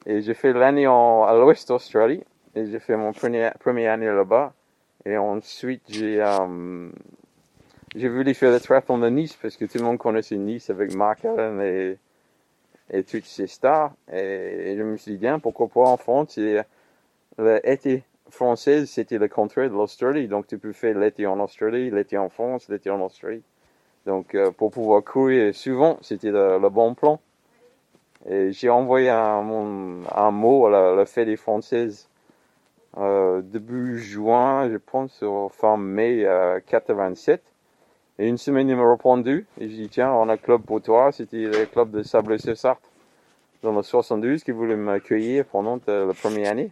Et 0.06 0.22
j'ai 0.22 0.34
fait 0.34 0.54
l'année 0.54 0.86
à 0.86 1.34
l'Ouest 1.36 1.70
Australie. 1.72 2.24
Et 2.56 2.66
j'ai 2.66 2.80
fait 2.80 2.96
mon 2.96 3.14
premier, 3.14 3.52
premier 3.60 3.88
année 3.88 4.08
là-bas. 4.08 4.54
Et 5.06 5.18
ensuite, 5.18 5.84
j'ai 5.88 6.22
euh, 6.22 6.90
j'ai 7.96 8.08
voulu 8.08 8.34
faire 8.34 8.52
le 8.52 8.60
triathlon 8.60 9.00
de 9.00 9.10
Nice 9.10 9.38
parce 9.42 9.58
que 9.58 9.66
tout 9.66 9.78
le 9.78 9.84
monde 9.84 9.98
connaissait 9.98 10.38
Nice 10.38 10.70
avec 10.70 10.94
Mark 10.94 11.26
Allen 11.26 11.60
et, 11.62 11.98
et 12.92 13.04
toutes 13.04 13.26
ces 13.26 13.48
stars. 13.48 13.94
Et, 14.12 14.76
je 14.78 14.84
me 14.84 14.98
suis 14.98 15.14
dit, 15.14 15.18
bien, 15.18 15.40
pourquoi 15.40 15.68
pas 15.68 15.90
en 15.90 15.98
France? 15.98 16.38
L'été 17.38 18.04
français, 18.30 18.86
c'était 18.86 19.18
le 19.18 19.28
contraire 19.28 19.70
de 19.70 19.76
l'Australie. 19.76 20.28
Donc, 20.28 20.48
tu 20.48 20.58
peux 20.58 20.74
faire 20.74 20.98
l'été 20.98 21.26
en 21.26 21.40
Australie, 21.40 21.90
l'été 21.90 22.18
en 22.18 22.30
France, 22.30 22.70
l'été 22.70 22.90
en 22.90 23.02
Australie. 23.02 23.44
Donc, 24.06 24.36
euh, 24.36 24.52
pour 24.52 24.72
pouvoir 24.72 25.04
courir 25.04 25.54
souvent, 25.56 25.98
c'était 26.02 26.32
le, 26.32 26.70
bon 26.70 26.94
plan. 26.94 27.20
Et 28.30 28.52
j'ai 28.52 28.70
envoyé 28.70 29.10
un, 29.10 29.42
mot 29.42 30.66
à 30.68 30.70
la, 30.70 30.96
la 30.96 31.38
française 31.38 32.08
euh, 32.98 33.42
début 33.42 34.00
juin, 34.00 34.70
je 34.70 34.78
pense, 34.78 35.24
fin 35.52 35.78
mai 35.78 36.26
euh, 36.26 36.60
87. 36.68 37.42
Une 38.28 38.38
semaine, 38.38 38.70
il 38.70 38.76
m'a 38.76 38.90
répondu. 38.90 39.48
Et 39.60 39.68
j'ai 39.68 39.78
dit, 39.78 39.90
tiens, 39.90 40.12
on 40.12 40.30
a 40.30 40.34
un 40.34 40.38
club 40.38 40.62
pour 40.62 40.82
toi. 40.82 41.12
C'était 41.12 41.44
le 41.44 41.66
club 41.66 41.90
de 41.90 42.04
sable 42.04 42.40
sarthe 42.40 42.80
dans 43.64 43.72
le 43.72 43.82
72 43.82 44.44
qui 44.44 44.52
voulait 44.52 44.76
m'accueillir 44.76 45.46
pendant 45.46 45.80
la 45.88 46.14
première 46.14 46.52
année. 46.52 46.72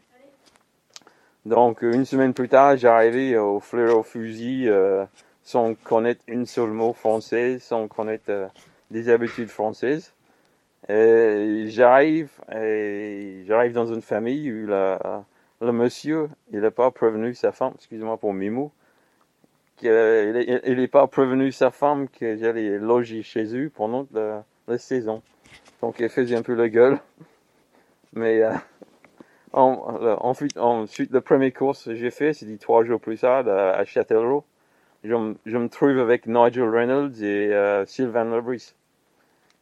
Donc, 1.45 1.81
une 1.81 2.05
semaine 2.05 2.33
plus 2.33 2.49
tard, 2.49 2.77
j'arrivais 2.77 3.35
au 3.37 3.59
fleur 3.59 3.97
au 3.97 4.03
fusil 4.03 4.67
euh, 4.67 5.05
sans 5.41 5.73
connaître 5.73 6.21
une 6.27 6.45
seule 6.45 6.69
mot 6.69 6.93
français, 6.93 7.57
sans 7.57 7.87
connaître 7.87 8.25
euh, 8.29 8.47
des 8.91 9.09
habitudes 9.09 9.49
françaises. 9.49 10.13
Et 10.87 11.65
j'arrive, 11.69 12.29
j'arrive 12.47 13.73
dans 13.73 13.87
une 13.87 14.01
famille 14.01 14.51
où 14.51 14.67
le 14.67 15.71
monsieur, 15.71 16.29
il 16.51 16.61
n'a 16.61 16.71
pas 16.71 16.91
prévenu 16.91 17.33
sa 17.33 17.51
femme, 17.51 17.73
excusez-moi 17.75 18.17
pour 18.17 18.33
Mimou, 18.33 18.71
qu'il 19.79 20.75
n'est 20.77 20.87
pas 20.87 21.07
prévenu 21.07 21.51
sa 21.51 21.71
femme 21.71 22.07
que 22.09 22.37
j'allais 22.37 22.77
loger 22.77 23.23
chez 23.23 23.55
eux 23.55 23.71
pendant 23.73 24.07
la, 24.13 24.77
saison. 24.77 25.21
Donc 25.81 25.99
il 25.99 26.09
faisait 26.09 26.35
un 26.35 26.43
peu 26.43 26.53
la 26.53 26.69
gueule. 26.69 26.99
Mais 28.13 28.41
euh, 28.41 28.53
ensuite, 29.53 30.57
ensuite, 30.57 31.11
la 31.11 31.21
première 31.21 31.53
course 31.53 31.85
que 31.85 31.95
j'ai 31.95 32.11
fait, 32.11 32.33
c'était 32.33 32.57
trois 32.57 32.83
jours 32.83 32.99
plus 32.99 33.19
tard 33.19 33.47
à, 33.47 33.83
Châtellerault. 33.85 34.43
Je, 35.03 35.15
me 35.15 35.67
trouve 35.67 35.97
avec 35.99 36.27
Nigel 36.27 36.69
Reynolds 36.69 37.23
et 37.23 37.53
euh, 37.53 37.85
Sylvain 37.85 38.25
Lebris. 38.25 38.73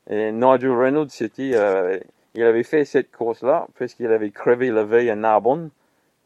Et 0.09 0.31
Nigel 0.31 0.71
Reynolds, 0.71 1.11
c'était, 1.11 1.51
euh, 1.53 1.99
il 2.33 2.43
avait 2.43 2.63
fait 2.63 2.85
cette 2.85 3.11
course-là 3.11 3.67
parce 3.77 3.93
qu'il 3.93 4.07
avait 4.07 4.31
crevé 4.31 4.71
la 4.71 4.83
veille 4.83 5.09
à 5.09 5.15
Narbonne. 5.15 5.69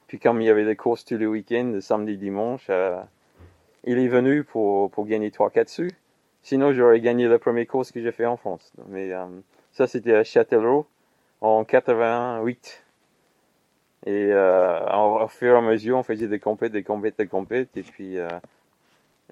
Puis 0.07 0.19
comme 0.19 0.41
il 0.41 0.45
y 0.45 0.50
avait 0.50 0.65
des 0.65 0.75
courses 0.75 1.05
tous 1.05 1.17
les 1.17 1.25
week-ends, 1.25 1.77
samedi, 1.81 2.17
dimanche, 2.17 2.69
il 3.83 3.97
est 3.97 4.07
venu 4.07 4.43
pour, 4.43 4.91
pour 4.91 5.05
gagner 5.05 5.29
3-4 5.29 5.67
sous. 5.67 5.88
Sinon, 6.43 6.73
j'aurais 6.73 7.00
gagné 7.01 7.27
la 7.27 7.39
première 7.39 7.67
course 7.67 7.91
que 7.91 8.01
j'ai 8.01 8.11
fait 8.11 8.25
en 8.25 8.38
France. 8.38 8.71
Mais 8.88 9.11
euh, 9.11 9.25
ça, 9.71 9.88
c'était 9.88 10.15
à 10.15 10.23
Châtellerault 10.23 10.88
en 11.41 11.63
88. 11.63 12.83
Et 14.07 14.29
euh, 14.31 15.23
au 15.23 15.27
fur 15.27 15.53
et 15.53 15.57
à 15.57 15.61
mesure, 15.61 15.97
on 15.97 16.03
faisait 16.03 16.27
des 16.27 16.39
compètes, 16.39 16.71
des 16.71 16.83
compètes, 16.83 17.17
des 17.17 17.27
compètes. 17.27 17.77
Et 17.77 17.83
puis, 17.83 18.17
euh, 18.17 18.27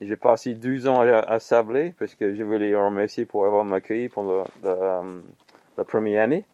j'ai 0.01 0.15
passé 0.15 0.53
12 0.53 0.87
ans 0.87 1.01
à, 1.01 1.39
Sablé 1.39 1.93
parce 1.97 2.13
que 2.13 2.35
je 2.35 2.43
voulais 2.43 2.75
remercier 2.75 3.25
pour 3.25 3.45
avoir 3.45 3.65
m'accueilli 3.65 4.09
pendant 4.09 4.45
la, 4.63 5.03
la, 5.77 5.83
première 5.83 6.23
année. 6.23 6.45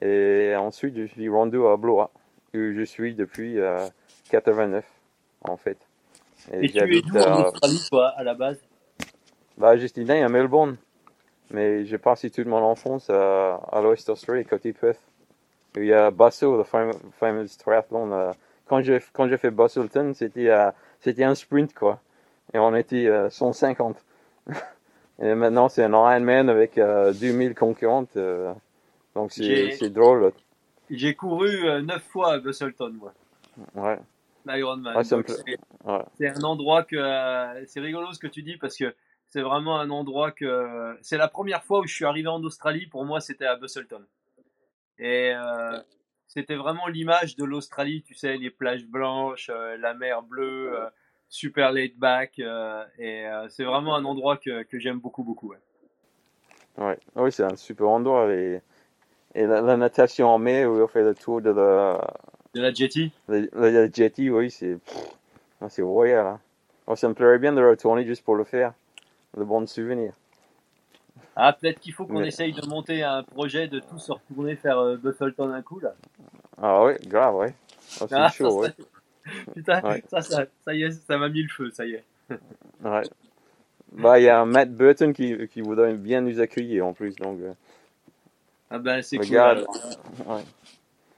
Et 0.00 0.54
ensuite, 0.56 0.96
je 0.96 1.04
suis 1.04 1.28
rendu 1.28 1.64
à 1.64 1.76
Blois, 1.76 2.10
où 2.54 2.72
je 2.72 2.82
suis 2.82 3.14
depuis 3.14 3.58
89, 4.30 4.84
en 5.42 5.56
fait. 5.56 5.78
Et, 6.52 6.68
tu 6.68 6.78
es 6.78 7.02
d'où 7.02 7.16
en 7.18 7.44
Australie, 7.44 7.86
toi, 7.88 8.08
à 8.16 8.22
la 8.24 8.34
base? 8.34 8.58
Bah, 9.58 9.76
J'étais 9.76 10.04
né 10.04 10.22
à 10.22 10.28
Melbourne, 10.28 10.76
mais 11.50 11.84
j'ai 11.84 11.98
passé 11.98 12.30
toute 12.30 12.46
mon 12.46 12.58
enfance 12.58 13.10
à, 13.10 13.56
à 13.70 13.80
l'Ouest 13.80 14.08
Australie, 14.08 14.44
côté 14.44 14.72
Perth. 14.72 15.00
Il 15.76 15.84
y 15.84 15.92
a 15.92 16.10
Bustle, 16.10 16.58
le 16.58 16.64
fameux 16.64 17.48
triathlon. 17.58 18.12
Euh, 18.12 18.32
quand 18.66 18.82
j'ai 18.82 19.00
quand 19.12 19.28
j'ai 19.28 19.36
fait 19.36 19.50
Bustleton, 19.50 20.12
c'était 20.14 20.48
euh, 20.48 20.70
c'était 21.00 21.24
un 21.24 21.34
sprint 21.34 21.74
quoi 21.74 22.00
et 22.54 22.58
on 22.58 22.74
était 22.74 23.08
150. 23.30 23.96
Euh, 24.48 24.52
et 25.22 25.34
maintenant, 25.34 25.68
c'est 25.68 25.84
un 25.84 25.92
Ironman 25.92 26.48
avec 26.48 26.76
2000 26.76 26.80
euh, 26.82 27.54
concurrentes. 27.54 28.16
Euh, 28.16 28.52
donc, 29.14 29.32
c'est 29.32 29.90
drôle. 29.90 30.32
J'ai 30.90 31.14
couru 31.14 31.82
9 31.82 32.02
fois 32.02 32.34
à 32.34 32.38
Busselton, 32.38 32.92
moi. 32.98 33.12
Ouais. 33.74 33.98
L'Ironman. 34.46 35.02
c'est 35.04 36.28
un 36.28 36.42
endroit 36.42 36.82
que. 36.84 37.64
c'est 37.66 37.80
rigolo 37.80 38.12
ce 38.12 38.18
que 38.18 38.26
tu 38.26 38.42
dis 38.42 38.56
parce 38.56 38.76
que 38.76 38.94
c'est 39.28 39.42
vraiment 39.42 39.80
un 39.80 39.90
endroit 39.90 40.30
que 40.30 40.96
c'est 41.00 41.16
la 41.16 41.28
première 41.28 41.64
fois 41.64 41.80
où 41.80 41.86
je 41.86 41.94
suis 41.94 42.04
arrivé 42.04 42.28
en 42.28 42.42
Australie. 42.42 42.86
Pour 42.86 43.04
moi, 43.04 43.20
c'était 43.20 43.46
à 43.46 43.56
Busselton. 43.56 44.04
Et 44.98 45.32
euh, 45.34 45.80
c'était 46.28 46.56
vraiment 46.56 46.86
l'image 46.86 47.36
de 47.36 47.44
l'Australie, 47.44 48.02
tu 48.02 48.14
sais, 48.14 48.36
les 48.36 48.50
plages 48.50 48.86
blanches, 48.86 49.50
euh, 49.52 49.76
la 49.78 49.94
mer 49.94 50.22
bleue, 50.22 50.78
euh, 50.78 50.88
super 51.28 51.72
laid 51.72 51.94
back. 51.96 52.38
et 52.98 53.26
c'est 53.48 53.64
vraiment 53.64 53.96
un 53.96 54.04
endroit 54.04 54.36
que, 54.36 54.62
que 54.62 54.78
j'aime 54.78 55.00
beaucoup, 55.00 55.24
beaucoup. 55.24 55.50
Ouais. 55.50 55.58
Ouais, 56.78 56.98
oui, 57.16 57.32
c'est 57.32 57.44
un 57.44 57.56
super 57.56 57.88
endroit. 57.88 58.32
Et, 58.32 58.60
et 59.34 59.46
la, 59.46 59.76
natation 59.76 60.28
en 60.28 60.38
mer, 60.38 60.70
où 60.70 60.80
on 60.80 60.86
fait 60.86 61.02
le 61.02 61.14
tour 61.14 61.40
de 61.40 61.50
la. 61.50 62.14
De 62.54 62.60
la 62.60 62.72
jetty 62.72 63.12
La, 63.28 63.90
jetty, 63.90 64.30
oui, 64.30 64.50
c'est. 64.50 64.78
C'est 65.68 65.82
royal. 65.82 66.26
Hein. 66.26 66.40
Oh, 66.86 66.96
ça 66.96 67.08
me 67.08 67.14
plairait 67.14 67.38
bien 67.38 67.52
de 67.52 67.62
retourner 67.62 68.04
juste 68.04 68.24
pour 68.24 68.34
le 68.34 68.44
faire 68.44 68.74
de 69.36 69.44
bons 69.44 69.66
souvenirs. 69.68 70.12
Ah, 71.36 71.52
peut-être 71.52 71.80
qu'il 71.80 71.92
faut 71.92 72.04
qu'on 72.04 72.22
essaye 72.22 72.52
de 72.52 72.66
monter 72.66 73.02
un 73.02 73.22
projet 73.22 73.68
de 73.68 73.78
tous 73.78 73.98
se 73.98 74.12
retourner 74.12 74.56
faire 74.56 74.78
euh, 74.78 74.96
Buffleton 74.96 75.50
un 75.50 75.62
coup 75.62 75.80
là. 75.80 75.94
Ah 76.60 76.84
oui, 76.84 76.94
grave, 77.06 77.34
ouais. 77.36 77.54
Oh, 78.00 78.06
c'est 78.08 78.14
ah, 78.14 78.28
chaud, 78.28 78.62
ouais. 78.62 78.70
Putain, 79.54 79.80
ça, 80.08 80.20
ça, 80.20 80.44
ça, 80.64 80.74
y 80.74 80.82
est, 80.82 80.90
ça 80.90 81.16
m'a 81.16 81.28
mis 81.28 81.42
le 81.42 81.48
feu, 81.48 81.70
ça 81.70 81.86
y 81.86 81.94
est. 81.94 82.04
ouais. 82.84 83.02
Bah, 83.92 84.18
il 84.18 84.24
y 84.24 84.28
a 84.28 84.40
un 84.40 84.46
Matt 84.46 84.74
Burton 84.74 85.12
qui, 85.12 85.46
qui 85.48 85.60
voudrait 85.60 85.94
bien 85.94 86.20
nous 86.20 86.40
accueillir 86.40 86.86
en 86.86 86.92
plus, 86.92 87.14
donc. 87.16 87.40
Euh... 87.40 87.52
Ah 88.70 88.78
ben, 88.78 89.02
c'est 89.02 89.18
cool. 89.18 89.36
Ouais. 90.26 90.42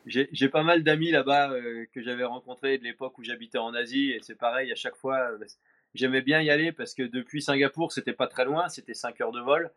J'ai 0.07 0.49
pas 0.49 0.63
mal 0.63 0.83
d'amis 0.83 1.11
là-bas 1.11 1.51
euh, 1.53 1.87
que 1.95 2.03
j'avais 2.03 2.25
rencontrés 2.25 2.77
de 2.77 2.85
l'époque 2.85 3.17
où 3.19 3.25
j'habitais 3.25 3.59
en 3.59 3.73
Asie 3.73 4.11
et 4.11 4.21
c'est 4.23 4.35
pareil 4.35 4.71
à 4.71 4.75
chaque 4.75 4.97
fois. 4.97 5.31
Euh, 5.33 5.39
j'aimais 5.95 6.21
bien 6.21 6.43
y 6.43 6.51
aller 6.51 6.73
parce 6.73 6.95
que 6.95 7.03
depuis 7.03 7.41
Singapour, 7.41 7.91
c'était 7.91 8.13
pas 8.13 8.27
très 8.27 8.45
loin, 8.45 8.69
c'était 8.69 8.93
5 8.93 9.21
heures 9.23 9.33
de 9.33 9.41
vol 9.41 9.71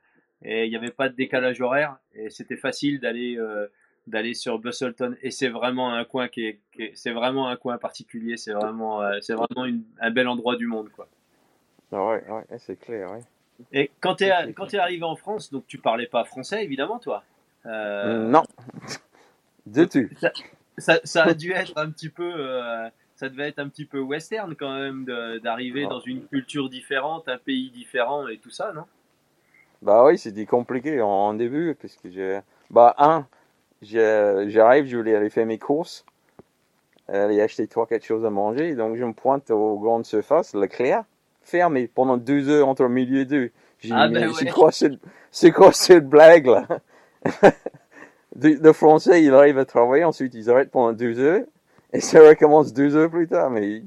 et 0.43 0.65
il 0.65 0.69
n'y 0.69 0.75
avait 0.75 0.91
pas 0.91 1.07
de 1.07 1.15
décalage 1.15 1.62
horaire 1.62 1.98
et 2.13 2.29
c'était 2.29 2.57
facile 2.57 3.00
d'aller 3.00 3.38
euh, 3.38 3.67
d'aller 4.05 4.34
sur 4.34 4.60
Busselton 4.60 5.15
et 5.22 5.31
c'est 5.31 5.48
vraiment 5.48 5.93
un 5.93 6.03
coin 6.03 6.27
qui 6.27 6.46
est, 6.46 6.60
c'est 6.93 7.12
vraiment 7.12 7.48
un 7.48 7.55
coin 7.55 7.77
particulier, 7.77 8.38
c'est 8.38 8.53
vraiment 8.53 9.01
c'est 9.22 9.34
vraiment 9.34 9.65
un 10.00 10.12
bel 10.12 10.27
endroit 10.27 10.55
du 10.55 10.67
monde 10.67 10.89
quoi. 10.89 11.07
Ah 11.91 12.05
ouais, 12.05 12.24
ouais 12.29 12.43
c'est 12.57 12.79
clair, 12.79 13.12
ouais. 13.12 13.22
Et 13.72 13.91
quand 14.01 14.15
tu 14.15 14.25
es 14.25 14.27
es 14.27 14.77
arrivé 14.77 15.03
en 15.03 15.15
France, 15.15 15.51
donc 15.51 15.65
tu 15.67 15.77
parlais 15.77 16.05
pas 16.07 16.24
français 16.25 16.63
évidemment 16.63 17.00
toi. 17.00 17.24
Non. 17.65 18.43
Tout. 19.74 20.10
Ça, 20.20 20.32
ça, 20.78 21.00
ça, 21.04 21.24
a 21.24 21.34
dû 21.34 21.52
être 21.52 21.74
un 21.78 21.90
petit 21.90 22.10
peu 22.10 22.32
ça 23.18 23.30
devait 23.30 23.50
être 23.50 23.60
un 23.60 23.68
petit 23.68 23.86
peu 23.86 24.00
western 24.00 24.56
quand 24.56 24.74
même 24.74 25.06
d'arriver 25.44 25.86
ah. 25.86 25.90
dans 25.90 26.00
une 26.00 26.26
culture 26.28 26.70
différente, 26.70 27.28
un 27.28 27.40
pays 27.40 27.72
différent 27.72 28.28
et 28.28 28.38
tout 28.38 28.52
ça, 28.52 28.72
non? 28.74 28.84
Bah 29.82 30.06
oui, 30.06 30.18
c'était 30.18 30.46
compliqué 30.46 31.02
en, 31.02 31.34
début 31.34 31.76
parce 31.80 31.96
que 31.96 32.10
j'ai. 32.10 32.40
Bah, 32.70 32.96
un, 32.98 33.28
j'arrive, 33.82 34.86
je 34.86 34.98
voulais 34.98 35.16
aller 35.16 35.30
faire 35.30 35.46
mes 35.46 35.58
courses, 35.58 36.06
aller 37.08 37.42
acheter 37.42 37.68
trois, 37.68 37.88
quatre 37.88 38.06
choses 38.06 38.26
à 38.26 38.30
manger, 38.30 38.76
donc 38.76 38.98
je 38.98 39.04
me 39.04 39.14
pointe 39.14 39.50
aux 39.52 39.80
grandes 39.80 40.06
surfaces, 40.06 40.54
Leclerc, 40.54 41.04
fermé 41.42 41.88
pendant 41.88 42.18
deux 42.18 42.50
heures 42.50 42.68
entre 42.68 42.88
milieu 42.88 43.22
et 43.22 43.26
deux. 43.26 43.52
J'ai 43.80 43.94
ah, 43.94 44.08
ben 44.08 44.32
c'est 45.32 45.52
quoi, 45.52 45.72
cette 45.72 46.08
blague 46.08 46.48
là? 46.48 46.68
Le 48.36 48.72
français, 48.74 49.24
il 49.24 49.34
arrive 49.34 49.57
à 49.57 49.65
travailler, 49.65 50.03
ensuite 50.03 50.34
ils 50.34 50.50
arrêtent 50.50 50.72
pendant 50.72 50.93
deux 50.93 51.19
heures 51.19 51.46
et 51.93 52.01
ça 52.01 52.19
recommence 52.19 52.74
deux 52.74 52.96
heures 52.96 53.10
plus 53.10 53.27
tard, 53.27 53.50
mais. 53.50 53.81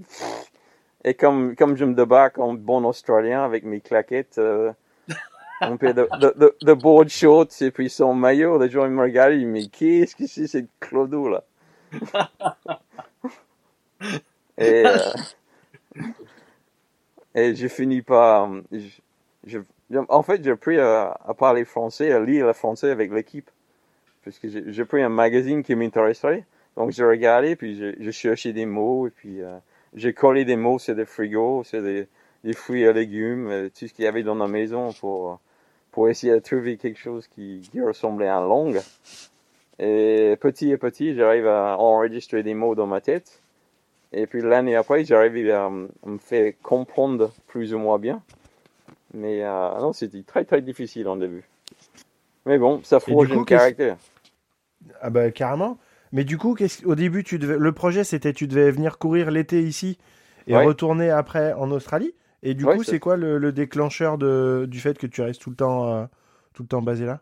Et 1.05 1.15
comme, 1.15 1.57
comme 1.57 1.77
je 1.77 1.85
me 1.85 1.95
débarque 1.95 2.39
en 2.39 2.53
bon 2.55 2.85
Australien 2.85 3.43
avec 3.43 3.65
mes 3.65 3.81
claquettes, 3.81 4.39
euh, 4.39 4.73
de, 5.63 6.09
de, 6.19 6.57
de, 6.61 6.73
board 6.75 7.09
shorts 7.09 7.63
et 7.63 7.71
puis 7.71 7.89
son 7.89 8.15
maillot, 8.15 8.59
les 8.59 8.69
gens 8.69 8.85
ils 8.85 8.91
me 8.91 9.03
regardent, 9.03 9.35
ils 9.35 9.47
me 9.47 9.61
disent, 9.61 9.71
qu'est-ce 9.71 10.17
que 10.17 10.27
c'est 10.27 10.47
cette 10.47 10.69
clodo 10.79 11.29
là? 11.29 11.45
et, 14.59 14.85
euh, 14.87 14.99
et 17.35 17.55
je 17.55 17.69
finis 17.69 18.03
par, 18.03 18.51
je, 19.45 19.59
en 20.09 20.23
fait, 20.23 20.45
j'ai 20.45 20.51
appris 20.51 20.79
à, 20.79 21.19
à, 21.27 21.35
parler 21.35 21.65
français, 21.65 22.13
à 22.13 22.21
lire 22.21 22.47
le 22.47 22.53
français 22.53 22.91
avec 22.91 23.11
l'équipe. 23.11 23.51
Parce 24.25 24.39
que 24.39 24.49
j'ai 24.49 24.85
pris 24.85 25.03
un 25.03 25.09
magazine 25.09 25.63
qui 25.63 25.75
m'intéressait. 25.75 26.45
Donc, 26.77 26.93
j'ai 26.93 27.05
regardé, 27.05 27.57
puis 27.57 27.77
j'ai 27.77 28.13
cherché 28.13 28.53
des 28.53 28.67
mots, 28.67 29.07
et 29.07 29.11
puis 29.11 29.43
euh, 29.43 29.59
j'ai 29.95 30.13
collé 30.13 30.45
des 30.45 30.57
mots 30.57 30.79
sur 30.79 30.95
des 30.95 31.05
frigos, 31.05 31.65
sur 31.65 31.83
des, 31.83 32.07
des 32.45 32.53
fruits 32.53 32.83
et 32.83 32.93
légumes, 32.93 33.49
euh, 33.49 33.69
tout 33.69 33.89
ce 33.89 33.93
qu'il 33.93 34.05
y 34.05 34.09
avait 34.09 34.23
dans 34.23 34.35
la 34.35 34.47
maison 34.47 34.93
pour, 34.93 35.41
pour 35.91 36.09
essayer 36.09 36.33
de 36.33 36.39
trouver 36.39 36.77
quelque 36.77 36.99
chose 36.99 37.27
qui, 37.29 37.69
qui 37.71 37.81
ressemblait 37.81 38.29
à 38.29 38.37
un 38.37 38.47
langue. 38.47 38.81
Et 39.79 40.37
petit 40.41 40.73
à 40.73 40.79
petit, 40.79 41.15
j'arrive 41.15 41.47
à 41.47 41.79
enregistrer 41.79 42.43
des 42.43 42.55
mots 42.55 42.75
dans 42.75 42.87
ma 42.87 43.01
tête. 43.01 43.41
Et 44.13 44.27
puis 44.27 44.43
l'année 44.43 44.77
après, 44.77 45.05
j'arrive 45.05 45.51
à, 45.51 45.71
me 45.71 46.19
faire 46.19 46.53
comprendre 46.63 47.33
plus 47.47 47.75
ou 47.75 47.79
moins 47.79 47.99
bien. 47.99 48.23
Mais 49.15 49.43
euh, 49.43 49.79
non, 49.81 49.93
c'était 49.93 50.23
très 50.23 50.45
très 50.45 50.61
difficile 50.61 51.09
en 51.09 51.17
début. 51.17 51.45
Mais 52.47 52.59
bon, 52.59 52.81
ça 52.85 53.01
forge 53.01 53.33
un 53.33 53.45
caractère. 53.45 53.97
Ah 55.01 55.11
bah 55.11 55.31
carrément. 55.31 55.79
Mais 56.13 56.25
du 56.25 56.39
coup, 56.39 56.57
au 56.85 56.95
début, 56.95 57.23
tu 57.23 57.39
devais... 57.39 57.57
le 57.57 57.73
projet, 57.73 58.03
c'était 58.05 58.33
tu 58.33 58.47
devais 58.47 58.71
venir 58.71 58.99
courir 58.99 59.31
l'été 59.31 59.63
ici 59.63 59.99
et 60.47 60.57
retourner 60.57 61.11
après 61.11 61.53
en 61.53 61.71
Australie. 61.71 62.15
Et 62.43 62.55
du 62.55 62.65
coup, 62.65 62.83
c'est 62.83 62.99
quoi 62.99 63.17
le, 63.17 63.53
déclencheur 63.53 64.19
de... 64.19 64.67
du 64.69 64.81
fait 64.81 64.99
que 64.99 65.07
tu 65.07 65.23
restes 65.23 65.41
tout 65.41 65.51
le 65.51 65.57
temps, 65.57 65.93
euh, 65.93 66.05
tout 66.55 66.63
le 66.63 66.69
temps 66.69 66.83
basé 66.83 67.07
là? 67.07 67.21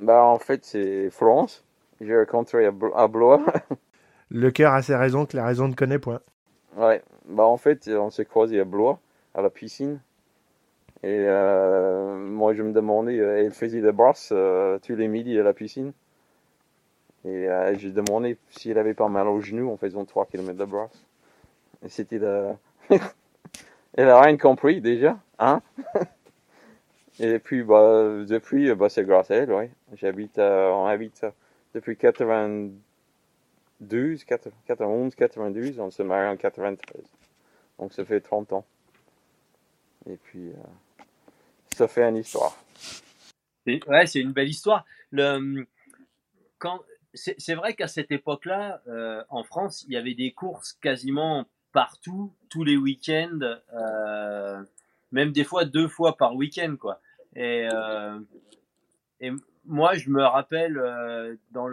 Bah, 0.00 0.22
en 0.22 0.38
fait, 0.38 0.64
c'est 0.64 1.10
France. 1.10 1.64
J'ai 2.00 2.16
rencontré 2.16 2.66
à 2.66 3.08
Blois. 3.08 3.40
le 4.30 4.50
cœur 4.50 4.72
a 4.72 4.82
ses 4.82 4.94
raisons 4.94 5.26
que 5.26 5.36
la 5.36 5.46
raison 5.46 5.68
ne 5.68 5.74
connaît 5.74 5.98
point. 5.98 6.20
Ouais. 6.76 7.02
Bah, 7.28 7.44
en 7.44 7.56
fait, 7.56 7.88
on 7.88 8.10
s'est 8.10 8.24
croisé 8.24 8.60
à 8.60 8.64
Blois, 8.64 9.00
à 9.34 9.42
la 9.42 9.50
piscine. 9.50 10.00
Et 11.02 11.24
euh, 11.26 12.16
moi, 12.16 12.54
je 12.54 12.62
me 12.62 12.72
demandais, 12.72 13.18
euh, 13.18 13.44
elle 13.44 13.52
faisait 13.52 13.80
des 13.80 13.92
brasses 13.92 14.32
tous 14.86 14.96
les 14.96 15.08
midis 15.08 15.38
à 15.38 15.42
la 15.42 15.52
piscine. 15.52 15.92
Et 17.26 17.48
euh, 17.48 17.76
j'ai 17.76 17.90
demandé 17.90 18.38
s'il 18.50 18.78
avait 18.78 18.94
pas 18.94 19.08
mal 19.08 19.26
au 19.26 19.40
genou 19.40 19.72
en 19.72 19.76
faisant 19.76 20.04
3 20.04 20.26
km 20.26 20.56
de 20.56 20.64
brasse. 20.64 21.04
Et 21.84 21.88
c'était 21.88 22.20
de... 22.20 22.52
Elle 23.94 24.10
a 24.10 24.20
rien 24.20 24.36
compris 24.36 24.80
déjà, 24.80 25.18
hein 25.38 25.60
Et 27.18 27.38
puis, 27.38 27.62
bah, 27.62 28.24
depuis, 28.28 28.74
bah, 28.74 28.90
c'est 28.90 29.04
grâce 29.04 29.30
à 29.30 29.36
elle, 29.36 29.50
oui. 29.50 29.70
J'habite, 29.94 30.38
euh, 30.38 30.68
on 30.68 30.84
habite 30.84 31.24
euh, 31.24 31.30
depuis 31.74 31.96
92, 31.96 34.24
91, 34.24 35.14
92, 35.14 35.80
on 35.80 35.90
se 35.90 36.02
marie 36.02 36.28
en 36.28 36.36
93. 36.36 37.02
Donc 37.78 37.94
ça 37.94 38.04
fait 38.04 38.20
30 38.20 38.52
ans. 38.52 38.66
Et 40.10 40.16
puis, 40.16 40.52
ça 41.74 41.88
fait 41.88 42.02
une 42.02 42.16
histoire. 42.16 42.54
Ouais, 43.66 44.06
c'est 44.06 44.20
une 44.20 44.32
belle 44.32 44.50
histoire. 44.50 44.84
Le, 45.10 45.66
quand, 46.58 46.80
c'est 47.16 47.54
vrai 47.54 47.74
qu'à 47.74 47.88
cette 47.88 48.12
époque-là, 48.12 48.82
euh, 48.88 49.22
en 49.28 49.42
France, 49.42 49.84
il 49.88 49.94
y 49.94 49.96
avait 49.96 50.14
des 50.14 50.32
courses 50.32 50.74
quasiment 50.74 51.46
partout, 51.72 52.32
tous 52.48 52.64
les 52.64 52.76
week-ends, 52.76 53.40
euh, 53.42 54.62
même 55.12 55.32
des 55.32 55.44
fois 55.44 55.64
deux 55.64 55.88
fois 55.88 56.16
par 56.16 56.34
week-end, 56.34 56.76
quoi. 56.78 57.00
Et, 57.34 57.68
euh, 57.72 58.18
moi, 59.64 59.94
je 59.94 60.10
me 60.10 60.22
rappelle 60.22 60.80
dans 61.50 61.68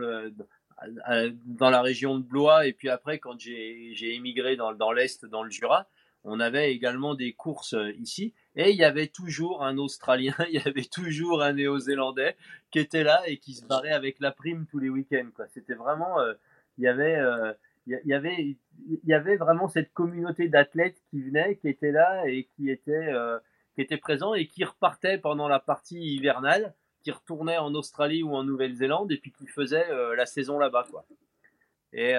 la 1.70 1.82
région 1.82 2.18
de 2.18 2.24
Blois 2.24 2.66
et 2.66 2.74
puis 2.74 2.90
après 2.90 3.20
quand 3.20 3.40
j'ai 3.40 4.16
émigré 4.16 4.56
dans, 4.56 4.92
l'est, 4.92 5.26
dans 5.26 5.44
le 5.44 5.52
Jura, 5.52 5.88
on 6.24 6.40
avait 6.40 6.74
également 6.74 7.14
des 7.14 7.34
courses 7.34 7.76
ici 8.00 8.34
et 8.56 8.72
il 8.72 8.76
y 8.76 8.84
avait 8.84 9.08
toujours 9.08 9.64
un 9.64 9.78
Australien, 9.78 10.36
il 10.50 10.56
y 10.56 10.68
avait 10.68 10.84
toujours 10.84 11.42
un 11.42 11.54
Néo-Zélandais 11.54 12.36
qui 12.72 12.80
était 12.80 13.04
là 13.04 13.22
et 13.28 13.38
qui 13.38 13.54
se 13.54 13.66
barrait 13.66 13.92
avec 13.92 14.20
la 14.20 14.32
prime 14.32 14.66
tous 14.70 14.80
les 14.80 14.90
week-ends. 14.90 15.30
C'était 15.54 15.74
vraiment, 15.74 16.20
euh, 16.20 16.34
il 16.78 16.84
y 16.84 16.88
avait, 16.88 17.16
euh, 17.16 17.54
il 17.88 18.00
y 18.06 18.14
avait, 18.14 18.36
il 18.38 19.00
y 19.06 19.14
avait 19.14 19.36
vraiment 19.36 19.68
cette 19.68 19.94
communauté 19.94 20.48
d'athlètes 20.48 21.02
qui 21.10 21.22
venaient, 21.22 21.58
qui 21.58 21.68
étaient 21.68 21.92
là 21.92 22.24
et 22.28 22.48
qui 22.56 22.70
étaient, 22.70 23.12
qui 23.76 23.82
étaient 23.82 23.98
présents 23.98 24.34
et 24.34 24.48
qui 24.48 24.64
repartaient 24.64 25.18
pendant 25.18 25.50
la 25.50 25.60
partie 25.60 26.00
hivernale, 26.00 26.74
qui 27.04 27.12
retournaient 27.12 27.58
en 27.58 27.76
Australie 27.76 28.24
ou 28.24 28.34
en 28.36 28.44
Nouvelle-Zélande 28.44 29.12
et 29.12 29.18
puis 29.18 29.34
qui 29.34 29.48
faisaient 29.48 29.90
la 30.16 30.26
saison 30.26 30.60
là-bas. 30.60 30.88
Et 31.92 32.16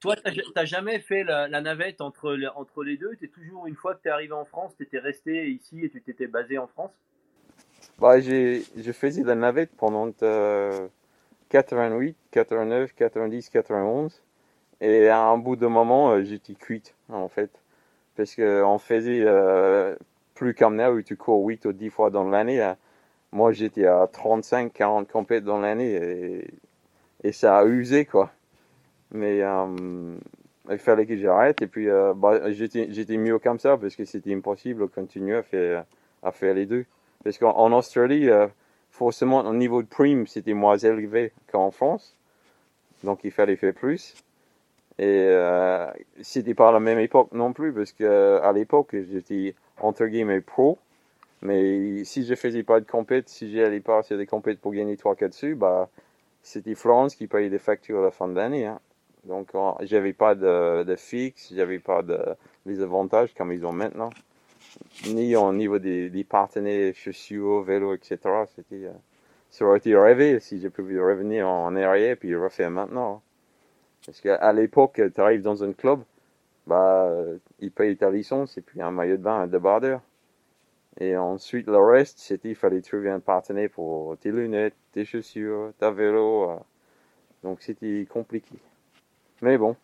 toi, 0.00 0.16
tu 0.16 0.42
n'as 0.56 0.64
jamais 0.64 0.98
fait 0.98 1.24
la, 1.24 1.48
navette 1.48 2.00
entre, 2.00 2.38
entre 2.56 2.82
les 2.82 2.96
deux? 2.96 3.14
Tu 3.16 3.26
es 3.26 3.28
toujours, 3.28 3.66
une 3.66 3.76
fois 3.76 3.94
que 3.94 4.02
tu 4.02 4.08
es 4.08 4.10
arrivé 4.10 4.32
en 4.32 4.44
France, 4.44 4.72
tu 4.76 4.82
étais 4.82 4.98
resté 4.98 5.50
ici 5.50 5.84
et 5.84 5.90
tu 5.90 6.00
t'étais 6.00 6.26
basé 6.26 6.58
en 6.58 6.66
France? 6.66 6.92
Bah, 7.98 8.18
Je 8.20 8.92
faisais 8.92 9.22
la 9.22 9.34
navette 9.34 9.70
pendant 9.76 10.10
88, 11.50 12.16
89, 12.30 12.94
90, 12.94 13.50
91. 13.50 14.22
Et 14.80 15.08
à 15.08 15.20
un 15.20 15.36
bout 15.36 15.56
de 15.56 15.66
moment, 15.66 16.12
euh, 16.12 16.22
j'étais 16.22 16.54
cuite, 16.54 16.94
en 17.10 17.28
fait. 17.28 17.50
Parce 18.16 18.34
qu'on 18.34 18.78
faisait 18.78 19.22
euh, 19.24 19.94
plus 20.34 20.54
comme 20.54 20.76
là 20.78 20.90
où 20.90 21.02
tu 21.02 21.16
cours 21.16 21.44
8 21.44 21.66
ou 21.66 21.72
10 21.72 21.90
fois 21.90 22.08
dans 22.10 22.24
l'année. 22.24 22.62
hein. 22.62 22.76
Moi, 23.32 23.52
j'étais 23.52 23.86
à 23.86 24.08
35, 24.10 24.72
40 24.72 25.08
compètes 25.08 25.44
dans 25.44 25.60
l'année 25.60 25.92
et, 25.92 26.50
et 27.22 27.32
ça 27.32 27.58
a 27.58 27.64
usé, 27.66 28.06
quoi. 28.06 28.32
Mais 29.12 29.42
euh, 29.42 30.16
il 30.70 30.78
fallait 30.78 31.06
que 31.06 31.16
j'arrête 31.16 31.62
et 31.62 31.66
puis 31.66 31.88
euh, 31.88 32.14
bah, 32.14 32.50
j'étais 32.52 33.16
mieux 33.16 33.38
comme 33.38 33.58
ça 33.58 33.76
parce 33.76 33.96
que 33.96 34.04
c'était 34.04 34.34
impossible 34.34 34.82
de 34.82 34.86
continuer 34.86 35.36
à 35.36 35.42
faire, 35.42 35.84
à 36.22 36.32
faire 36.32 36.54
les 36.54 36.66
deux. 36.66 36.84
Parce 37.24 37.38
qu'en 37.38 37.50
en 37.56 37.72
Australie, 37.72 38.28
euh, 38.28 38.46
forcément, 38.90 39.40
au 39.40 39.54
niveau 39.54 39.82
de 39.82 39.88
prime, 39.88 40.26
c'était 40.26 40.54
moins 40.54 40.78
élevé 40.78 41.32
qu'en 41.50 41.70
France. 41.70 42.16
Donc, 43.04 43.20
il 43.24 43.30
fallait 43.30 43.56
faire 43.56 43.74
plus. 43.74 44.14
Et 44.98 45.24
euh, 45.28 45.90
c'était 46.20 46.54
pas 46.54 46.72
la 46.72 46.80
même 46.80 46.98
époque 46.98 47.32
non 47.32 47.52
plus, 47.52 47.72
parce 47.72 47.92
que 47.92 48.40
à 48.42 48.52
l'époque, 48.52 48.94
j'étais 49.10 49.54
entre 49.78 50.06
guillemets 50.06 50.40
pro. 50.40 50.78
Mais 51.42 52.04
si 52.04 52.24
je 52.24 52.34
faisais 52.34 52.62
pas 52.62 52.80
de 52.80 52.86
compète, 52.86 53.28
si 53.28 53.50
j'allais 53.52 53.80
pas 53.80 54.02
sur 54.02 54.18
des 54.18 54.26
compètes 54.26 54.60
pour 54.60 54.72
gagner 54.72 54.96
3 54.96 55.16
4 55.16 55.30
dessus, 55.30 55.54
bah, 55.54 55.88
c'était 56.42 56.74
Florence 56.74 57.14
qui 57.14 57.26
payait 57.26 57.48
les 57.48 57.58
factures 57.58 58.00
à 58.00 58.02
la 58.02 58.10
fin 58.10 58.28
de 58.28 58.34
l'année. 58.34 58.66
Hein. 58.66 58.80
Donc, 59.24 59.50
j'avais 59.82 60.12
pas 60.12 60.34
de, 60.34 60.82
de 60.82 60.96
fixe, 60.96 61.52
j'avais 61.54 61.78
pas 61.78 62.02
les 62.66 62.80
avantages 62.80 63.34
comme 63.34 63.52
ils 63.52 63.64
ont 63.66 63.72
maintenant. 63.72 64.10
Ni 65.06 65.34
au 65.36 65.52
niveau 65.52 65.78
des, 65.78 66.24
partenaires 66.24 66.94
chaussures, 66.94 67.62
vélo, 67.62 67.94
etc. 67.94 68.18
C'était, 68.54 68.86
euh, 68.86 68.92
ça 69.50 69.64
aurait 69.64 69.78
été 69.78 69.96
rêvé 69.96 70.40
si 70.40 70.60
je 70.60 70.68
pouvais 70.68 71.00
revenir 71.00 71.48
en 71.48 71.74
arrière 71.76 72.16
puis 72.16 72.34
refaire 72.36 72.70
maintenant. 72.70 73.22
Parce 74.06 74.20
qu'à 74.20 74.52
l'époque, 74.52 75.00
tu 75.14 75.20
arrives 75.20 75.42
dans 75.42 75.62
un 75.64 75.72
club, 75.72 76.00
bah, 76.66 77.04
euh, 77.06 77.38
ils 77.60 77.72
payent 77.72 77.96
ta 77.96 78.10
licence 78.10 78.56
et 78.58 78.62
puis 78.62 78.80
un 78.80 78.90
maillot 78.90 79.16
de 79.16 79.22
bain, 79.22 79.42
un 79.42 79.46
débardeur. 79.46 80.00
Et 81.00 81.16
ensuite, 81.16 81.66
le 81.66 81.78
reste, 81.78 82.18
c'était 82.18 82.50
il 82.50 82.54
fallait 82.54 82.82
trouver 82.82 83.10
un 83.10 83.20
partenaire 83.20 83.70
pour 83.70 84.16
tes 84.18 84.32
lunettes, 84.32 84.74
tes 84.92 85.04
chaussures, 85.04 85.72
ta 85.78 85.90
vélo. 85.90 86.50
euh. 86.50 86.56
Donc 87.42 87.62
c'était 87.62 88.06
compliqué. 88.10 88.56
Mais 89.42 89.58
bon, 89.58 89.76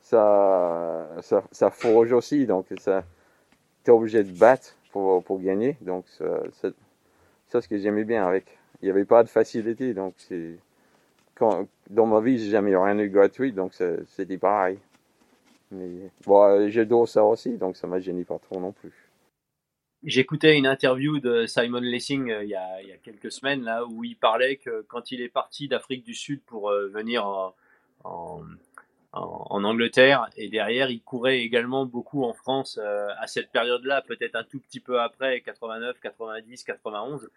ça, 0.00 1.08
ça, 1.22 1.44
ça 1.50 1.70
forge 1.70 2.12
aussi, 2.12 2.46
donc 2.46 2.66
ça, 2.78 3.04
t'es 3.82 3.90
obligé 3.90 4.22
de 4.22 4.32
battre 4.36 4.76
pour, 4.92 5.22
pour 5.24 5.40
gagner. 5.40 5.76
Donc 5.80 6.04
ça, 6.08 6.42
ça, 7.48 7.60
ce 7.60 7.68
que 7.68 7.78
j'aimais 7.78 8.04
bien 8.04 8.26
avec. 8.26 8.58
Il 8.82 8.86
n'y 8.86 8.90
avait 8.90 9.04
pas 9.04 9.22
de 9.22 9.28
facilité, 9.28 9.94
donc 9.94 10.14
c'est 10.18 10.58
dans 11.90 12.06
ma 12.06 12.20
vie, 12.20 12.38
j'ai 12.38 12.50
jamais 12.50 12.76
rien 12.76 12.98
eu 12.98 13.08
gratuit, 13.08 13.52
donc 13.52 13.72
c'était 13.74 14.38
pareil. 14.38 14.78
Mais 15.70 16.10
bon, 16.26 16.68
j'adore 16.68 17.08
ça 17.08 17.24
aussi, 17.24 17.56
donc 17.56 17.76
ça 17.76 17.86
m'a 17.86 17.98
gêné 17.98 18.24
pas 18.24 18.38
trop 18.38 18.60
non 18.60 18.72
plus. 18.72 18.92
J'écoutais 20.04 20.58
une 20.58 20.66
interview 20.66 21.18
de 21.18 21.46
Simon 21.46 21.80
Lessing 21.80 22.30
euh, 22.30 22.44
il, 22.44 22.50
y 22.50 22.54
a, 22.54 22.82
il 22.82 22.88
y 22.88 22.92
a 22.92 22.98
quelques 22.98 23.32
semaines 23.32 23.62
là 23.62 23.86
où 23.86 24.04
il 24.04 24.16
parlait 24.16 24.56
que 24.56 24.82
quand 24.82 25.10
il 25.10 25.22
est 25.22 25.30
parti 25.30 25.66
d'Afrique 25.66 26.04
du 26.04 26.12
Sud 26.12 26.42
pour 26.42 26.68
euh, 26.68 26.88
venir 26.88 27.26
en, 27.26 27.54
en, 28.04 28.42
en- 29.14 29.64
Angleterre 29.64 30.28
et 30.36 30.48
derrière 30.48 30.90
il 30.90 31.00
courait 31.00 31.40
également 31.40 31.86
beaucoup 31.86 32.24
en 32.24 32.32
France 32.32 32.78
euh, 32.82 33.08
à 33.18 33.26
cette 33.26 33.50
période-là, 33.50 34.02
peut-être 34.02 34.36
un 34.36 34.44
tout 34.44 34.60
petit 34.60 34.80
peu 34.80 35.00
après 35.00 35.40
89, 35.40 35.98
90, 36.00 36.64
91 36.64 37.30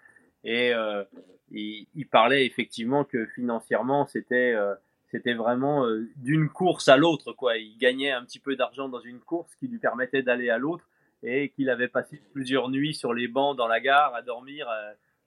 et 0.44 0.74
euh, 0.74 1.04
il, 1.52 1.88
parlait 2.12 2.46
effectivement 2.46 3.04
que 3.04 3.26
financièrement 3.28 4.06
c'était 4.08 4.54
euh, 4.54 4.76
c'était 5.10 5.34
vraiment 5.34 5.86
d'une 6.18 6.50
course 6.50 6.90
à 6.90 6.98
l'autre 6.98 7.32
quoi. 7.32 7.58
Il 7.58 7.78
gagnait 7.78 8.12
un 8.12 8.24
petit 8.24 8.40
peu 8.40 8.56
d'argent 8.56 8.90
dans 8.90 9.00
une 9.00 9.20
course 9.20 9.56
qui 9.56 9.68
lui 9.68 9.78
permettait 9.78 10.22
d'aller 10.22 10.50
à 10.50 10.58
l'autre 10.58 10.86
et 11.24 11.50
qu'il 11.50 11.70
avait 11.70 11.88
passé 11.88 12.22
plusieurs 12.34 12.70
nuits 12.70 12.94
sur 12.94 13.14
les 13.14 13.28
bancs 13.30 13.56
dans 13.56 13.68
la 13.68 13.80
gare 13.80 14.14
à 14.16 14.22
dormir 14.22 14.68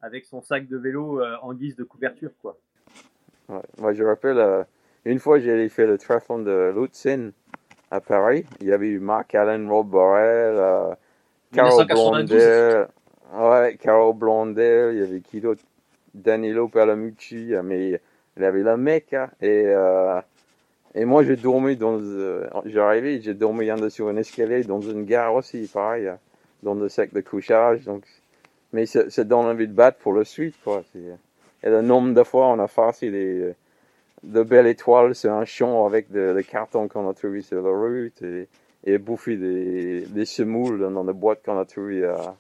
avec 0.03 0.27
son 0.27 0.43
sac 0.43 0.69
de 0.69 0.77
vélo 0.77 1.23
en 1.41 1.55
guise 1.55 1.77
de 1.77 1.85
couverture 1.85 2.33
quoi. 2.43 2.59
Ouais. 3.49 3.63
Moi, 3.79 3.95
je 3.95 4.05
rappelle, 4.05 4.67
une 5.05 5.19
fois, 5.19 5.39
j'ai 5.39 5.69
fait 5.69 5.87
le 5.87 5.99
triathlon 5.99 6.41
de 6.41 6.73
Lutsen 6.77 7.33
à 7.91 8.01
Paris. 8.01 8.45
Il 8.61 8.69
y 8.69 8.73
avait 8.73 8.89
eu 8.89 8.99
Mark 8.99 9.35
Allen, 9.35 9.69
Rob 9.69 9.89
Borrell, 9.89 10.57
euh, 10.57 10.95
Carol 11.53 11.87
1992. 11.87 12.29
Blondel. 12.29 12.89
Ouais, 13.35 13.77
Carol 13.81 14.15
Blondel. 14.15 14.95
Il 14.95 15.01
y 15.01 15.03
avait 15.03 15.21
qui 15.21 15.41
d'autre? 15.41 15.63
Danilo 16.15 16.69
Palamucci. 16.69 17.53
Mais 17.65 18.01
il 18.37 18.43
y 18.43 18.45
avait 18.45 18.63
le 18.63 18.77
mec. 18.77 19.13
hein, 19.15 19.31
et, 19.41 19.65
euh, 19.67 20.21
et 20.95 21.05
moi, 21.05 21.23
j'ai 21.25 21.37
dormi 21.37 21.77
dans. 21.77 21.99
Euh, 22.01 22.47
J'arrivais, 22.67 23.21
j'ai 23.21 23.35
dormi 23.35 23.71
en 23.71 23.77
dessous 23.77 24.09
un 24.09 24.17
escalier 24.17 24.65
dans 24.65 24.81
une 24.81 25.05
gare 25.05 25.35
aussi, 25.35 25.69
pareil, 25.73 26.09
euh, 26.09 26.15
dans 26.63 26.75
le 26.75 26.89
sac 26.89 27.13
de 27.13 27.21
couchage. 27.21 27.85
Donc, 27.85 28.05
mais 28.73 28.87
ça, 28.87 29.09
ça 29.09 29.25
donne 29.25 29.47
envie 29.47 29.69
de 29.69 29.73
battre 29.73 29.99
pour 29.99 30.13
le 30.13 30.25
suite, 30.25 30.57
quoi. 30.63 30.83
Et 31.63 31.69
le 31.69 31.83
nombre 31.83 32.15
de 32.15 32.23
fois, 32.23 32.47
on 32.49 32.59
a 32.59 32.69
farci 32.69 33.11
des, 33.11 33.55
de 34.23 34.43
belles 34.43 34.67
étoiles 34.67 35.15
sur 35.15 35.33
un 35.33 35.45
champ 35.45 35.87
avec 35.87 36.11
des 36.11 36.35
des 36.35 36.45
cartons 36.45 36.89
qu'on 36.89 37.09
a 37.09 37.15
trouvés 37.15 37.43
sur 37.43 37.63
la 37.63 37.71
route 37.71 38.23
et, 38.23 38.49
et 38.85 38.99
bouffer 38.99 39.37
des, 39.37 40.25
semoules 40.25 40.93
dans 40.93 41.05
des 41.05 41.13
boîtes 41.13 41.43
qu'on 41.45 41.59
a 41.59 41.65
trouvées 41.65 42.05
à, 42.05 42.37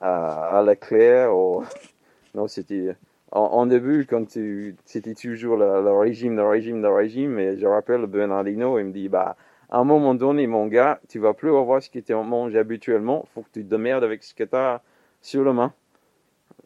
à, 0.00 0.58
à 0.58 0.62
l'éclair. 0.62 1.34
Ou... 1.36 1.64
Non, 2.34 2.46
c'était 2.46 2.94
en, 3.32 3.66
début, 3.66 4.06
quand 4.08 4.26
tu, 4.26 4.76
c'était 4.84 5.14
toujours 5.14 5.56
le, 5.56 5.82
le 5.82 5.92
régime, 5.92 6.36
le 6.36 6.46
régime, 6.46 6.80
le 6.80 6.90
régime. 6.90 7.38
Et 7.38 7.58
je 7.58 7.66
rappelle 7.66 8.06
Bernardino, 8.06 8.78
il 8.78 8.86
me 8.86 8.92
dit, 8.92 9.08
bah, 9.08 9.36
à 9.70 9.78
un 9.78 9.84
moment 9.84 10.14
donné, 10.14 10.46
mon 10.46 10.66
gars, 10.66 11.00
tu 11.08 11.18
vas 11.18 11.34
plus 11.34 11.50
avoir 11.50 11.82
ce 11.82 11.90
que 11.90 11.98
tu 11.98 12.14
manges 12.14 12.56
habituellement. 12.56 13.26
Faut 13.34 13.42
que 13.42 13.50
tu 13.52 13.64
te 13.64 13.68
démerdes 13.68 14.04
avec 14.04 14.22
ce 14.22 14.34
que 14.34 14.44
tu 14.44 14.56
as 14.56 14.80
sur 15.20 15.44
la 15.44 15.52
main. 15.52 15.72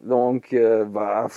Donc, 0.01 0.53
euh, 0.53 0.85
bah, 0.85 1.27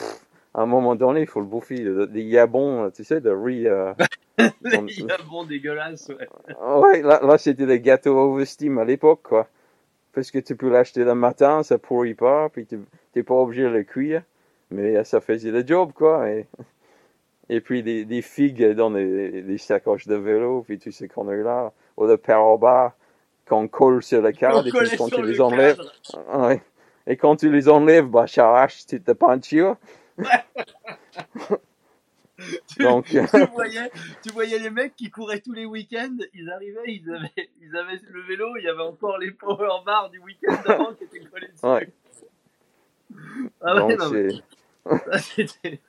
à 0.56 0.62
un 0.62 0.66
moment 0.66 0.94
donné, 0.96 1.20
il 1.20 1.26
faut 1.26 1.40
le 1.40 1.46
bouffer. 1.46 1.84
Des 2.08 2.22
yabons, 2.22 2.90
tu 2.90 3.04
sais, 3.04 3.20
de 3.20 3.30
riz. 3.30 3.66
euh, 3.68 3.92
dans- 4.38 4.86
Il 4.88 5.10
a 5.12 5.18
bon 5.28 5.44
dégueulasse. 5.44 6.08
Ouais. 6.08 6.26
Ouais, 6.80 7.02
là, 7.02 7.20
là 7.22 7.38
c'était 7.38 7.66
des 7.66 7.80
gâteaux 7.80 8.16
Oversteam 8.18 8.78
à 8.78 8.84
l'époque, 8.84 9.20
quoi. 9.22 9.46
Parce 10.14 10.30
que 10.30 10.38
tu 10.38 10.56
peux 10.56 10.70
l'acheter 10.70 11.04
le 11.04 11.14
matin, 11.14 11.62
ça 11.62 11.76
pourrit 11.78 12.14
pas, 12.14 12.48
puis 12.48 12.64
tu 12.66 12.80
t'es 13.12 13.22
pas 13.22 13.34
obligé 13.34 13.64
de 13.64 13.68
le 13.68 13.82
cuire. 13.84 14.22
Mais 14.70 14.96
euh, 14.96 15.04
ça 15.04 15.20
faisait 15.20 15.50
le 15.50 15.64
job, 15.66 15.92
quoi. 15.94 16.28
Et, 16.30 16.46
et 17.50 17.60
puis 17.60 17.82
des, 17.82 18.04
des 18.06 18.22
figues 18.22 18.72
dans 18.72 18.90
des 18.90 19.58
sacoches 19.58 20.06
de 20.06 20.16
vélo, 20.16 20.62
puis 20.66 20.78
tu 20.78 20.90
sais 20.90 21.06
qu'on 21.06 21.30
est 21.30 21.42
là. 21.42 21.72
Ou 21.98 22.06
des 22.06 22.16
paroba 22.16 22.94
qu'on 23.48 23.68
colle 23.68 24.02
sur 24.02 24.22
le 24.22 24.32
cadre, 24.32 24.66
et 24.66 24.70
puis 24.88 24.96
quand 24.98 25.04
tu 25.08 25.22
le 25.22 25.28
les 25.28 25.40
enlèves, 25.40 25.78
ouais. 26.34 26.62
Et 27.06 27.16
quand 27.16 27.36
tu 27.36 27.50
les 27.52 27.68
enlèves, 27.68 28.06
bah, 28.06 28.26
ça 28.26 28.48
arrache 28.48 28.84
toute 28.86 29.04
ta 29.04 29.14
peinture. 29.14 29.76
Tu, 32.68 32.78
Donc, 32.82 33.06
tu 33.06 33.18
voyais, 33.52 33.90
tu 34.22 34.32
voyais 34.32 34.58
les 34.58 34.70
mecs 34.70 34.94
qui 34.96 35.10
couraient 35.10 35.40
tous 35.40 35.52
les 35.52 35.64
week-ends, 35.64 36.16
ils 36.34 36.50
arrivaient, 36.50 36.80
ils 36.86 37.10
avaient, 37.10 37.50
ils 37.60 37.76
avaient 37.76 38.00
le 38.10 38.22
vélo, 38.22 38.56
il 38.56 38.64
y 38.64 38.68
avait 38.68 38.82
encore 38.82 39.18
les 39.18 39.30
power 39.30 39.82
bars 39.84 40.10
du 40.10 40.18
week-end 40.18 40.56
d'avant 40.66 40.94
qui 40.94 41.04
étaient 41.04 41.20
collés 41.20 41.48
dessus. 41.48 41.66
Ouais. 41.66 41.92
Ah 43.62 43.74
ouais, 43.74 43.96
donc 43.96 43.98
non, 43.98 44.10
mais 44.10 44.28
ça, 44.84 45.18
c'était-. 45.18 45.80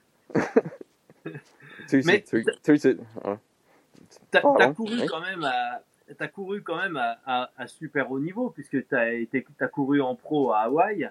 T'as 4.32 4.74
couru 4.74 5.06
quand 5.06 5.22
même 5.22 5.44
à, 5.44 5.82
t'as 6.18 6.28
couru 6.28 6.64
quand 6.64 6.78
même 6.78 6.98
à, 6.98 7.20
à, 7.26 7.52
à 7.58 7.68
super 7.68 8.12
haut 8.12 8.20
niveau 8.20 8.50
puisque 8.50 8.88
t'as 8.88 9.14
été, 9.14 9.46
t'as 9.58 9.68
couru 9.68 10.02
en 10.02 10.16
pro 10.16 10.52
à 10.52 10.60
Hawaï 10.62 11.10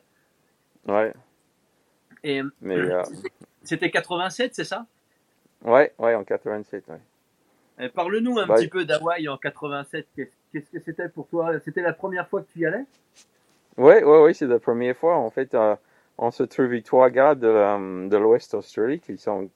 Ouais, 0.86 1.12
et 2.26 2.42
euh, 2.64 3.02
c'était 3.62 3.90
87, 3.90 4.54
c'est 4.54 4.64
ça? 4.64 4.86
Ouais, 5.64 5.92
ouais, 5.98 6.14
en 6.14 6.24
87, 6.24 6.84
ouais. 6.88 6.96
Eh, 7.78 7.88
Parle-nous 7.88 8.38
un 8.38 8.46
Bah, 8.46 8.54
petit 8.56 8.68
peu 8.68 8.84
d'Hawaï 8.84 9.28
en 9.28 9.36
87. 9.36 10.06
Qu'est-ce 10.16 10.70
que 10.70 10.80
c'était 10.80 11.08
pour 11.08 11.28
toi? 11.28 11.58
C'était 11.64 11.82
la 11.82 11.92
première 11.92 12.28
fois 12.28 12.42
que 12.42 12.46
tu 12.52 12.60
y 12.60 12.66
allais? 12.66 12.84
Ouais, 13.76 14.02
ouais, 14.02 14.22
ouais, 14.22 14.34
c'est 14.34 14.46
la 14.46 14.58
première 14.58 14.96
fois. 14.96 15.16
En 15.16 15.30
fait, 15.30 15.54
euh, 15.54 15.76
on 16.18 16.30
se 16.30 16.42
trouvait 16.44 16.80
trois 16.82 17.10
gars 17.10 17.34
de, 17.34 17.46
euh, 17.46 18.08
de 18.08 18.16
l'Ouest 18.16 18.54
Australie 18.54 19.00
qui 19.00 19.18
sont, 19.18 19.50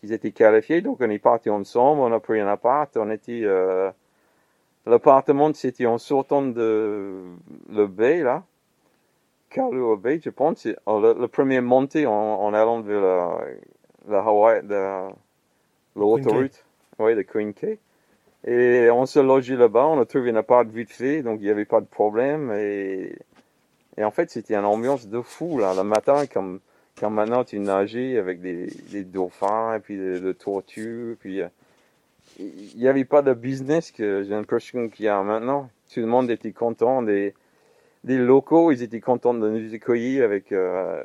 qui 0.00 0.12
étaient 0.12 0.32
qualifiés. 0.32 0.80
Donc, 0.80 0.98
on 1.00 1.10
est 1.10 1.18
partis 1.20 1.50
ensemble, 1.50 2.00
on 2.00 2.12
a 2.12 2.18
pris 2.20 2.40
un 2.40 2.48
appart. 2.48 2.96
On 2.96 3.10
était, 3.10 3.42
euh, 3.44 3.90
l'appartement, 4.86 5.52
c'était 5.54 5.86
en 5.86 5.98
sortant 5.98 6.42
de 6.42 7.22
le 7.70 7.86
bay, 7.86 8.22
là. 8.22 8.42
Kalua 9.50 9.96
Bay, 9.96 10.20
je 10.24 10.30
pense. 10.30 10.60
C'est 10.60 10.76
euh, 10.88 11.14
le, 11.14 11.20
le 11.20 11.28
premier 11.28 11.60
montée 11.60 12.06
en, 12.06 12.12
en 12.12 12.54
allant 12.54 12.80
vers 12.80 13.00
la, 13.00 13.38
la 14.08 14.18
Hawaii, 14.20 14.62
l'autoroute. 15.96 16.64
Oui, 16.98 17.14
de 17.14 17.22
Queen 17.22 17.52
Cay. 17.52 17.78
Et 18.46 18.88
on 18.90 19.04
se 19.04 19.18
logeait 19.18 19.56
là-bas, 19.56 19.86
on 19.86 20.00
a 20.00 20.06
trouvé 20.06 20.30
un 20.30 20.36
appart 20.36 20.66
vite 20.66 20.90
fait, 20.90 21.22
donc 21.22 21.40
il 21.40 21.44
n'y 21.44 21.50
avait 21.50 21.66
pas 21.66 21.80
de 21.80 21.86
problème. 21.86 22.50
Et, 22.52 23.14
et 23.98 24.04
en 24.04 24.10
fait, 24.10 24.30
c'était 24.30 24.54
une 24.54 24.64
ambiance 24.64 25.08
de 25.08 25.20
fou, 25.20 25.58
là, 25.58 25.74
le 25.74 25.82
matin, 25.82 26.26
comme, 26.26 26.60
comme 26.98 27.14
maintenant 27.14 27.44
tu 27.44 27.58
nageais 27.58 28.16
avec 28.16 28.40
des, 28.40 28.68
des 28.92 29.04
dauphins, 29.04 29.74
et 29.74 29.80
puis 29.80 29.98
des, 29.98 30.20
des 30.20 30.34
tortues, 30.34 31.18
puis 31.20 31.42
euh, 31.42 31.48
il 32.38 32.78
n'y 32.78 32.88
avait 32.88 33.04
pas 33.04 33.20
de 33.20 33.34
business 33.34 33.90
que 33.90 34.22
j'ai 34.22 34.30
l'impression 34.30 34.88
qu'il 34.88 35.04
y 35.04 35.08
a 35.08 35.22
maintenant. 35.22 35.68
Tout 35.92 36.00
le 36.00 36.06
monde 36.06 36.30
était 36.30 36.52
content 36.52 37.02
des, 37.02 37.34
des 38.04 38.16
locaux, 38.16 38.72
ils 38.72 38.82
étaient 38.82 39.00
contents 39.00 39.34
de 39.34 39.48
nous 39.48 39.74
accueillir 39.74 40.24
avec 40.24 40.52
euh, 40.52 41.02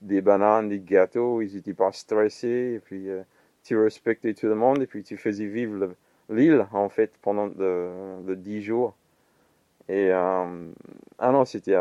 des 0.00 0.20
bananes, 0.20 0.68
des 0.68 0.78
gâteaux, 0.78 1.42
ils 1.42 1.56
étaient 1.56 1.74
pas 1.74 1.92
stressés, 1.92 2.74
et 2.76 2.78
puis 2.78 3.10
euh, 3.10 3.22
tu 3.64 3.76
respectais 3.78 4.34
tout 4.34 4.46
le 4.46 4.54
monde, 4.54 4.82
et 4.82 4.86
puis 4.86 5.02
tu 5.02 5.16
faisais 5.16 5.46
vivre 5.46 5.90
l'île, 6.30 6.66
en 6.72 6.88
fait, 6.88 7.12
pendant 7.22 7.48
de, 7.48 8.34
dix 8.34 8.62
jours. 8.62 8.94
Et, 9.88 10.10
euh, 10.12 10.72
ah 11.18 11.32
non, 11.32 11.44
c'était, 11.44 11.76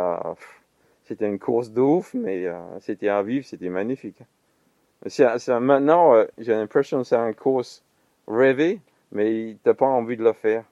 c'était 1.03 1.27
une 1.27 1.39
course 1.39 1.71
de 1.71 1.81
ouf, 1.81 2.13
mais 2.15 2.47
c'était 2.79 3.09
à 3.09 3.21
vivre, 3.21 3.45
c'était 3.45 3.69
magnifique. 3.69 4.17
maintenant, 5.49 6.25
j'ai 6.39 6.53
l'impression 6.53 6.99
que 6.99 7.03
c'est 7.07 7.15
une 7.15 7.35
course 7.35 7.83
rêvée, 8.27 8.79
mais 9.11 9.57
t'as 9.63 9.75
pas 9.75 9.85
envie 9.85 10.17
de 10.17 10.23
le 10.23 10.33
faire 10.33 10.65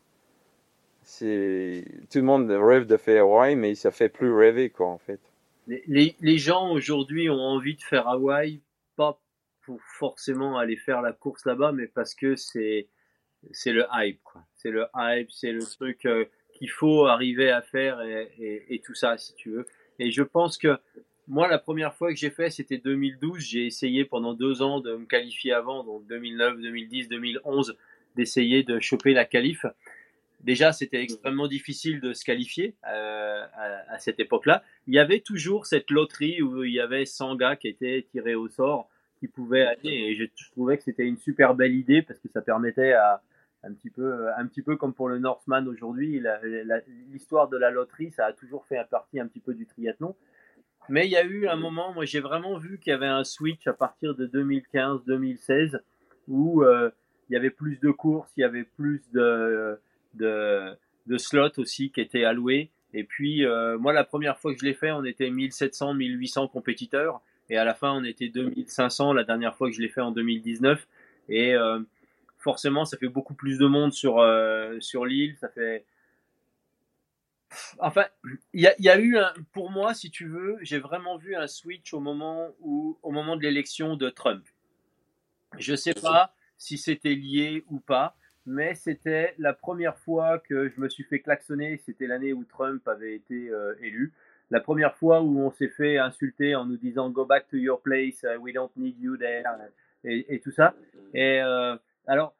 tout 1.03 2.17
le 2.17 2.23
monde 2.23 2.49
rêve 2.49 2.85
de 2.85 2.97
faire 2.97 3.23
Hawaï, 3.23 3.55
mais 3.55 3.75
ça 3.75 3.91
fait 3.91 4.09
plus 4.09 4.33
rêver 4.33 4.69
quoi 4.69 4.87
en 4.87 4.97
fait. 4.97 5.19
Les, 5.67 6.15
les, 6.19 6.37
gens 6.37 6.71
aujourd'hui 6.71 7.29
ont 7.29 7.39
envie 7.39 7.75
de 7.75 7.81
faire 7.81 8.07
Hawaï, 8.07 8.59
pas 8.97 9.21
pour 9.61 9.81
forcément 9.97 10.57
aller 10.57 10.75
faire 10.75 11.01
la 11.01 11.13
course 11.13 11.45
là-bas, 11.45 11.71
mais 11.71 11.87
parce 11.87 12.15
que 12.15 12.35
c'est 12.35 12.87
le 13.65 13.85
hype 13.93 14.21
quoi. 14.23 14.43
C'est 14.55 14.71
le 14.71 14.85
hype, 14.95 15.31
c'est 15.31 15.51
le 15.53 15.63
truc 15.63 16.05
euh, 16.05 16.25
qu'il 16.53 16.69
faut 16.69 17.05
arriver 17.05 17.49
à 17.49 17.61
faire 17.61 18.01
et, 18.01 18.29
et, 18.37 18.75
et, 18.75 18.79
tout 18.79 18.95
ça 18.95 19.17
si 19.17 19.33
tu 19.35 19.51
veux. 19.51 19.65
Et 19.99 20.11
je 20.11 20.23
pense 20.23 20.57
que 20.57 20.77
moi 21.27 21.47
la 21.47 21.59
première 21.59 21.95
fois 21.95 22.11
que 22.11 22.19
j'ai 22.19 22.29
fait 22.29 22.49
c'était 22.49 22.77
2012. 22.77 23.39
J'ai 23.39 23.65
essayé 23.65 24.03
pendant 24.03 24.33
deux 24.33 24.61
ans 24.61 24.81
de 24.81 24.95
me 24.95 25.05
qualifier 25.05 25.53
avant, 25.53 25.83
donc 25.83 26.05
2009, 26.07 26.59
2010, 26.59 27.07
2011, 27.07 27.77
d'essayer 28.15 28.63
de 28.63 28.79
choper 28.79 29.13
la 29.13 29.25
qualif. 29.25 29.65
Déjà, 30.43 30.73
c'était 30.73 31.01
extrêmement 31.01 31.47
difficile 31.47 32.01
de 32.01 32.13
se 32.13 32.25
qualifier 32.25 32.75
euh, 32.87 33.45
à, 33.87 33.97
cette 33.97 34.19
époque-là. 34.19 34.61
Il 34.87 34.93
y 34.93 34.99
avait 34.99 35.21
toujours 35.21 35.65
cette 35.65 35.89
loterie 35.89 36.41
où 36.41 36.63
il 36.63 36.73
y 36.73 36.81
avait 36.81 37.05
100 37.05 37.35
gars 37.35 37.55
qui 37.55 37.69
étaient 37.69 38.05
tirés 38.11 38.35
au 38.35 38.49
sort, 38.49 38.89
qui 39.19 39.29
pouvaient 39.29 39.65
aller. 39.65 39.89
Et 39.89 40.15
je, 40.15 40.25
trouvais 40.51 40.77
que 40.77 40.83
c'était 40.83 41.05
une 41.05 41.17
super 41.17 41.55
belle 41.55 41.73
idée 41.73 42.01
parce 42.01 42.19
que 42.19 42.27
ça 42.27 42.41
permettait 42.41 42.91
à 42.91 43.21
un 43.63 43.71
petit 43.71 43.89
peu, 43.89 44.27
un 44.37 44.45
petit 44.45 44.61
peu 44.61 44.75
comme 44.75 44.93
pour 44.93 45.07
le 45.07 45.19
Northman 45.19 45.65
aujourd'hui, 45.69 46.21
l'histoire 47.09 47.47
de 47.47 47.55
la 47.55 47.71
loterie, 47.71 48.11
ça 48.11 48.25
a 48.25 48.33
toujours 48.33 48.65
fait 48.65 48.77
partie 48.91 49.21
un 49.21 49.27
petit 49.27 49.39
peu 49.39 49.53
du 49.53 49.65
triathlon. 49.65 50.13
Mais 50.89 51.05
il 51.05 51.11
y 51.11 51.15
a 51.15 51.23
eu 51.23 51.47
un 51.47 51.55
moment, 51.55 51.93
moi 51.93 52.03
j'ai 52.03 52.19
vraiment 52.19 52.57
vu 52.57 52.77
qu'il 52.77 52.91
y 52.91 52.93
avait 52.93 53.07
un 53.07 53.23
switch 53.23 53.65
à 53.67 53.71
partir 53.71 54.15
de 54.15 54.27
2015-2016 54.27 55.79
où 56.27 56.63
euh, 56.63 56.89
il 57.29 57.33
y 57.33 57.35
avait 57.37 57.49
plus 57.49 57.79
de 57.79 57.91
courses, 57.91 58.33
il 58.35 58.41
y 58.41 58.43
avait 58.43 58.65
plus 58.65 59.01
de 59.13 59.79
de, 60.13 60.77
slots 61.17 61.57
aussi 61.57 61.91
qui 61.91 62.01
étaient 62.01 62.23
alloués. 62.23 62.71
Et 62.93 63.03
puis, 63.03 63.45
euh, 63.45 63.77
moi, 63.77 63.93
la 63.93 64.03
première 64.03 64.37
fois 64.37 64.53
que 64.53 64.59
je 64.59 64.65
l'ai 64.65 64.73
fait, 64.73 64.91
on 64.91 65.03
était 65.03 65.29
1700, 65.29 65.95
1800 65.95 66.47
compétiteurs. 66.47 67.21
Et 67.49 67.57
à 67.57 67.65
la 67.65 67.73
fin, 67.73 67.91
on 67.91 68.03
était 68.03 68.29
2500 68.29 69.13
la 69.13 69.23
dernière 69.23 69.55
fois 69.55 69.69
que 69.69 69.75
je 69.75 69.81
l'ai 69.81 69.89
fait 69.89 70.01
en 70.01 70.11
2019. 70.11 70.87
Et 71.29 71.55
euh, 71.55 71.79
forcément, 72.37 72.85
ça 72.85 72.97
fait 72.97 73.07
beaucoup 73.07 73.33
plus 73.33 73.57
de 73.57 73.65
monde 73.65 73.93
sur, 73.93 74.19
euh, 74.19 74.79
sur 74.79 75.05
l'île. 75.05 75.35
Ça 75.37 75.49
fait. 75.49 75.85
Enfin, 77.79 78.05
il 78.53 78.61
y 78.61 78.67
a, 78.67 78.75
y 78.79 78.89
a, 78.89 78.97
eu 78.97 79.17
un. 79.17 79.33
Pour 79.51 79.71
moi, 79.71 79.93
si 79.93 80.09
tu 80.09 80.27
veux, 80.27 80.57
j'ai 80.61 80.79
vraiment 80.79 81.17
vu 81.17 81.35
un 81.35 81.47
switch 81.47 81.93
au 81.93 81.99
moment, 81.99 82.49
où, 82.59 82.97
au 83.03 83.11
moment 83.11 83.35
de 83.35 83.41
l'élection 83.41 83.95
de 83.95 84.09
Trump. 84.09 84.43
Je 85.59 85.75
sais 85.75 85.93
pas 85.93 86.33
si 86.57 86.77
c'était 86.77 87.13
lié 87.13 87.63
ou 87.69 87.79
pas 87.79 88.15
mais 88.45 88.75
c'était 88.75 89.33
la 89.37 89.53
première 89.53 89.97
fois 89.97 90.39
que 90.39 90.69
je 90.69 90.79
me 90.79 90.89
suis 90.89 91.03
fait 91.03 91.19
klaxonner. 91.19 91.77
C'était 91.85 92.07
l'année 92.07 92.33
où 92.33 92.43
Trump 92.43 92.87
avait 92.87 93.15
été 93.15 93.49
euh, 93.49 93.73
élu. 93.81 94.13
La 94.49 94.59
première 94.59 94.95
fois 94.95 95.21
où 95.21 95.39
on 95.39 95.51
s'est 95.51 95.69
fait 95.69 95.97
insulter 95.97 96.55
en 96.55 96.65
nous 96.65 96.77
disant 96.77 97.09
Go 97.09 97.25
back 97.25 97.47
to 97.47 97.57
your 97.57 97.81
place, 97.81 98.23
uh, 98.23 98.37
we 98.37 98.53
don't 98.53 98.71
need 98.75 98.99
you 98.99 99.17
there, 99.17 99.43
et, 100.03 100.35
et 100.35 100.39
tout 100.39 100.51
ça. 100.51 100.75
Et 101.13 101.41
euh, 101.41 101.75
alors, 102.05 102.35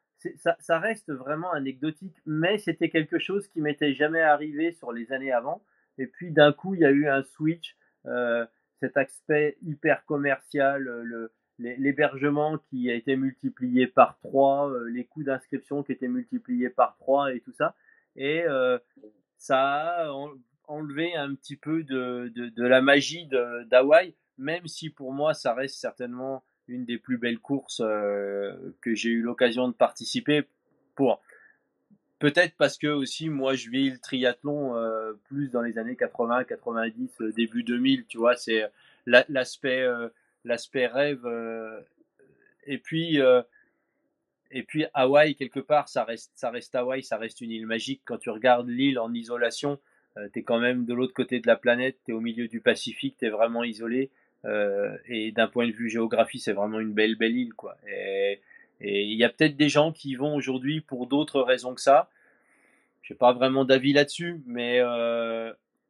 ça, 0.60 0.78
reste 0.78 1.12
vraiment 1.12 1.52
anecdotique, 1.52 2.16
mais 2.26 2.58
c'était 2.58 2.88
quelque 2.88 3.18
chose 3.18 3.48
qui 3.48 3.60
m'était 3.60 3.94
jamais 3.94 4.20
arrivé 4.20 4.72
sur 4.72 4.92
les 4.92 5.12
années 5.12 5.32
avant. 5.32 5.62
Et 5.98 6.06
puis 6.06 6.30
d'un 6.30 6.52
coup, 6.52 6.74
il 6.74 6.80
y 6.80 6.84
a 6.84 6.90
eu 6.90 7.08
un 7.08 7.22
switch, 7.22 7.76
euh, 8.06 8.46
cet 8.80 8.96
aspect 8.96 9.56
hyper 9.62 10.04
commercial, 10.04 10.82
le, 10.82 11.32
l'hébergement 11.58 12.58
qui 12.58 12.90
a 12.90 12.94
été 12.94 13.16
multiplié 13.16 13.86
par 13.86 14.18
3, 14.22 14.70
euh, 14.70 14.90
les 14.90 15.04
coûts 15.04 15.22
d'inscription 15.22 15.82
qui 15.82 15.92
étaient 15.92 16.08
multipliés 16.08 16.70
par 16.70 16.96
3 16.96 17.34
et 17.34 17.40
tout 17.40 17.52
ça. 17.52 17.74
Et 18.16 18.42
euh, 18.44 18.78
ça 19.36 20.04
a 20.04 20.12
enlevé 20.66 21.14
un 21.14 21.34
petit 21.34 21.56
peu 21.56 21.82
de, 21.82 22.32
de, 22.34 22.66
la 22.66 22.80
magie 22.80 23.28
d'Hawaï, 23.70 24.14
même 24.38 24.66
si 24.66 24.90
pour 24.90 25.12
moi 25.12 25.34
ça 25.34 25.54
reste 25.54 25.76
certainement 25.76 26.44
une 26.66 26.84
des 26.84 26.96
plus 26.96 27.18
belles 27.18 27.38
courses 27.38 27.82
euh, 27.84 28.54
que 28.80 28.94
j'ai 28.94 29.10
eu 29.10 29.20
l'occasion 29.20 29.68
de 29.68 29.74
participer 29.74 30.44
pour. 30.94 31.20
Peut-être 32.20 32.54
parce 32.56 32.78
que 32.78 32.86
aussi 32.86 33.28
moi 33.28 33.54
je 33.54 33.68
vis 33.68 33.90
le 33.90 33.98
triathlon 33.98 34.74
plus 35.24 35.50
dans 35.50 35.60
les 35.60 35.76
années 35.76 35.96
80, 35.96 36.44
90, 36.44 37.18
début 37.36 37.64
2000, 37.64 38.06
tu 38.06 38.16
vois, 38.16 38.34
c'est 38.34 38.64
l'aspect 39.06 39.86
l'aspect 40.44 40.86
rêve. 40.86 41.24
Euh, 41.24 41.80
et 42.66 42.78
puis, 42.78 43.20
euh, 43.20 43.42
et 44.50 44.62
puis 44.62 44.86
Hawaï 44.94 45.34
quelque 45.34 45.60
part, 45.60 45.88
ça 45.88 46.04
reste, 46.04 46.32
ça 46.34 46.50
reste 46.50 46.74
Hawaï, 46.74 47.02
ça 47.02 47.16
reste 47.16 47.40
une 47.40 47.50
île 47.50 47.66
magique. 47.66 48.02
Quand 48.04 48.18
tu 48.18 48.30
regardes 48.30 48.68
l'île 48.68 48.98
en 48.98 49.12
isolation, 49.12 49.80
euh, 50.16 50.28
tu 50.32 50.40
es 50.40 50.42
quand 50.42 50.60
même 50.60 50.84
de 50.84 50.94
l'autre 50.94 51.14
côté 51.14 51.40
de 51.40 51.46
la 51.46 51.56
planète, 51.56 51.98
tu 52.04 52.12
es 52.12 52.14
au 52.14 52.20
milieu 52.20 52.48
du 52.48 52.60
Pacifique, 52.60 53.16
tu 53.18 53.26
es 53.26 53.30
vraiment 53.30 53.64
isolé. 53.64 54.10
et 55.08 55.32
d'un 55.32 55.48
point 55.48 55.66
de 55.66 55.72
vue 55.72 55.88
géographie, 55.88 56.38
c'est 56.38 56.52
vraiment 56.52 56.78
une 56.78 56.92
belle, 56.92 57.16
belle 57.16 57.34
île. 57.34 57.54
quoi. 57.54 57.76
Et 57.86 58.40
il 58.80 59.16
y 59.16 59.24
a 59.24 59.30
peut-être 59.30 59.56
des 59.56 59.70
gens 59.70 59.90
qui 59.90 60.10
y 60.10 60.14
vont 60.16 60.34
aujourd'hui 60.34 60.82
pour 60.82 61.06
d'autres 61.06 61.40
raisons 61.40 61.74
que 61.74 61.80
ça. 61.80 62.10
Je 63.00 63.14
n'ai 63.14 63.16
pas 63.16 63.32
vraiment 63.32 63.64
d'avis 63.64 63.94
là-dessus, 63.94 64.42
mais 64.46 64.82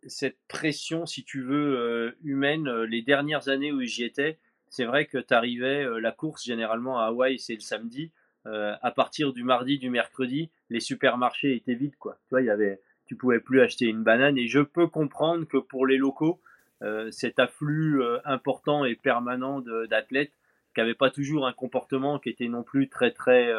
cette 0.07 0.39
pression, 0.47 1.05
si 1.05 1.25
tu 1.25 1.43
veux, 1.43 2.17
humaine, 2.23 2.71
les 2.85 3.03
dernières 3.03 3.49
années 3.49 3.73
où 3.73 3.83
j'y 3.83 4.05
étais, 4.05 4.39
c'est 4.75 4.87
vrai 4.87 5.07
que 5.07 5.19
tu 5.19 5.33
arrivais, 5.33 5.85
euh, 5.85 6.01
la 6.01 6.11
course 6.11 6.45
généralement 6.45 6.99
à 6.99 7.05
Hawaï, 7.05 7.39
c'est 7.39 7.55
le 7.55 7.61
samedi. 7.61 8.11
Euh, 8.47 8.75
à 8.83 8.91
partir 8.91 9.33
du 9.33 9.45
mardi, 9.45 9.79
du 9.79 9.89
mercredi, 9.89 10.51
les 10.69 10.81
supermarchés 10.81 11.55
étaient 11.55 11.77
vides, 11.77 11.95
quoi. 11.97 12.19
Tu 12.27 12.31
vois, 12.31 12.43
y 12.43 12.51
avait, 12.51 12.81
tu 13.07 13.15
pouvais 13.15 13.39
plus 13.39 13.61
acheter 13.61 13.85
une 13.85 14.03
banane. 14.03 14.37
Et 14.37 14.49
je 14.49 14.59
peux 14.59 14.89
comprendre 14.89 15.47
que 15.47 15.59
pour 15.59 15.87
les 15.87 15.97
locaux, 15.97 16.41
euh, 16.83 17.09
cet 17.13 17.39
afflux 17.39 18.03
important 18.25 18.85
et 18.85 18.97
permanent 18.97 19.61
d'athlètes 19.61 20.33
qui 20.75 20.81
n'avaient 20.81 20.95
pas 20.95 21.11
toujours 21.11 21.47
un 21.47 21.53
comportement 21.53 22.19
qui 22.19 22.31
était 22.31 22.49
non 22.49 22.65
plus 22.65 22.89
très 22.89 23.13
très 23.13 23.53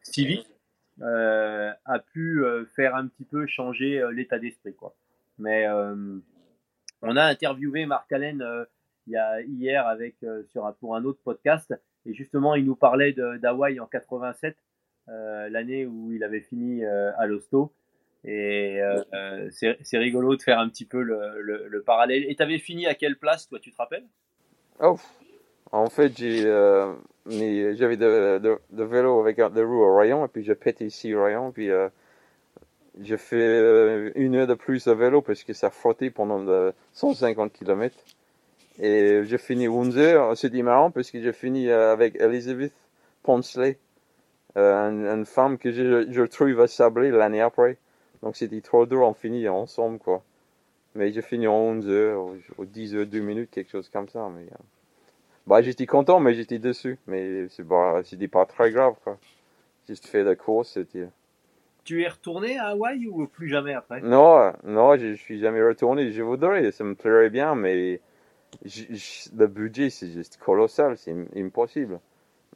civique, 0.00 0.48
a 1.02 1.98
pu 2.14 2.42
faire 2.74 2.94
un 2.96 3.08
petit 3.08 3.26
peu 3.26 3.46
changer 3.46 4.02
l'état 4.10 4.38
d'esprit, 4.38 4.74
quoi. 4.74 4.94
Mais 5.38 5.68
on 7.02 7.16
a 7.16 7.24
interviewé 7.24 7.84
Marc 7.84 8.10
Allen 8.10 8.66
il 9.06 9.12
y 9.14 9.16
a 9.16 9.40
hier 9.42 9.86
avec 9.86 10.16
euh, 10.22 10.42
sur 10.44 10.72
pour 10.80 10.96
un 10.96 11.04
autre 11.04 11.20
podcast. 11.22 11.74
Et 12.06 12.14
justement 12.14 12.54
il 12.54 12.64
nous 12.64 12.76
parlait 12.76 13.12
d'Hawaï 13.12 13.80
en 13.80 13.86
87 13.86 14.56
euh, 15.08 15.48
l'année 15.48 15.86
où 15.86 16.12
il 16.12 16.22
avait 16.24 16.40
fini 16.40 16.84
euh, 16.84 17.12
à 17.18 17.26
l'hosto. 17.26 17.72
Et 18.22 18.80
c'est 19.50 19.98
rigolo 19.98 20.36
de 20.36 20.42
faire 20.42 20.58
un 20.58 20.68
petit 20.68 20.84
peu 20.84 21.00
le, 21.00 21.40
le, 21.40 21.82
parallèle. 21.82 22.30
Et 22.30 22.36
tu 22.36 22.42
avais 22.42 22.58
fini 22.58 22.86
à 22.86 22.94
quelle 22.94 23.16
place 23.18 23.48
toi 23.48 23.58
tu 23.58 23.70
te 23.72 23.76
rappelles? 23.78 24.04
Oh, 24.78 24.98
en 25.72 25.88
fait 25.88 26.16
j'ai 26.18 26.42
j'avais 26.42 27.96
de, 27.96 28.38
de, 28.38 28.84
vélo 28.84 29.20
avec 29.20 29.36
des 29.36 29.62
roues 29.62 29.84
au 29.84 29.96
rayon 29.96 30.26
et 30.26 30.28
puis 30.28 30.42
j'ai 30.42 30.54
pété 30.54 30.84
ici 30.84 31.14
au 31.14 31.24
rayon 31.24 31.50
puis 31.50 31.70
j'ai 33.00 33.16
fait 33.16 34.12
une 34.16 34.34
heure 34.34 34.46
de 34.46 34.54
plus 34.54 34.84
de 34.84 34.92
vélo 34.92 35.22
parce 35.22 35.42
que 35.42 35.54
ça 35.54 35.70
frottait 35.70 36.10
pendant 36.10 36.72
150 36.92 37.54
km. 37.54 37.96
Et 38.80 39.24
j'ai 39.24 39.38
fini 39.38 39.68
11h. 39.68 40.34
C'était 40.36 40.62
marrant 40.62 40.90
parce 40.90 41.10
que 41.10 41.20
j'ai 41.20 41.32
fini 41.32 41.68
euh, 41.68 41.92
avec 41.92 42.16
Elizabeth 42.16 42.72
Ponsley, 43.22 43.78
euh, 44.56 45.14
une, 45.14 45.26
femme 45.26 45.58
que 45.58 45.70
je, 45.70 46.10
je 46.10 46.22
trouve 46.22 46.60
à 46.60 46.66
Sablé 46.66 47.10
l'année 47.10 47.42
après. 47.42 47.76
Donc 48.22 48.36
c'était 48.36 48.60
trop 48.62 48.86
dur, 48.86 49.02
on 49.02 49.14
finit 49.14 49.48
ensemble 49.48 49.98
quoi. 49.98 50.22
Mais 50.94 51.12
j'ai 51.12 51.22
fini 51.22 51.46
en 51.46 51.74
11h, 51.76 52.38
ou 52.58 52.64
10h, 52.64 53.04
2 53.04 53.20
minutes, 53.20 53.50
quelque 53.50 53.70
chose 53.70 53.88
comme 53.90 54.08
ça. 54.08 54.28
Mais, 54.34 54.42
euh, 54.42 54.64
bah, 55.46 55.62
j'étais 55.62 55.86
content, 55.86 56.18
mais 56.18 56.34
j'étais 56.34 56.58
déçu. 56.58 56.98
Mais 57.06 57.48
c'est 57.50 57.66
pas, 57.66 58.02
c'était 58.02 58.28
pas 58.28 58.46
très 58.46 58.70
grave 58.70 58.94
quoi. 59.04 59.18
Juste 59.88 60.06
fait 60.06 60.24
la 60.24 60.36
course, 60.36 60.72
c'était. 60.72 61.06
Tu 61.84 62.02
es 62.02 62.08
retourné 62.08 62.58
à 62.58 62.68
Hawaï 62.68 63.06
ou 63.08 63.26
plus 63.26 63.48
jamais 63.48 63.74
après? 63.74 64.00
Non, 64.00 64.52
non, 64.64 64.96
je, 64.96 65.14
je 65.14 65.20
suis 65.20 65.38
jamais 65.38 65.62
retourné. 65.62 66.12
Je 66.12 66.22
voudrais, 66.22 66.72
ça 66.72 66.84
me 66.84 66.94
plairait 66.94 67.30
bien, 67.30 67.54
mais 67.54 68.00
le 68.64 69.46
budget, 69.46 69.90
c'est 69.90 70.10
juste 70.10 70.38
colossal, 70.38 70.96
c'est 70.96 71.14
impossible. 71.36 72.00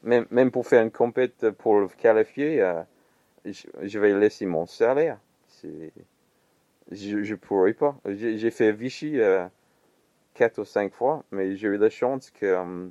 Même, 0.03 0.27
même 0.31 0.51
pour 0.51 0.67
faire 0.67 0.83
une 0.83 0.91
compète 0.91 1.51
pour 1.51 1.81
le 1.81 1.89
qualifier, 1.89 2.61
euh, 2.61 2.83
je, 3.45 3.99
vais 3.99 4.19
laisser 4.19 4.47
mon 4.47 4.67
salaire. 4.67 5.19
je, 5.63 7.23
je 7.23 7.35
pourrais 7.35 7.73
pas. 7.73 7.97
J'ai 8.07 8.51
fait 8.51 8.73
Vichy 8.73 9.21
euh, 9.21 9.47
quatre 10.35 10.59
ou 10.61 10.65
cinq 10.65 10.93
fois, 10.93 11.25
mais 11.31 11.57
j'ai 11.57 11.69
eu 11.69 11.77
la 11.77 11.91
chance 11.91 12.31
que 12.31 12.47
euh, 12.47 12.89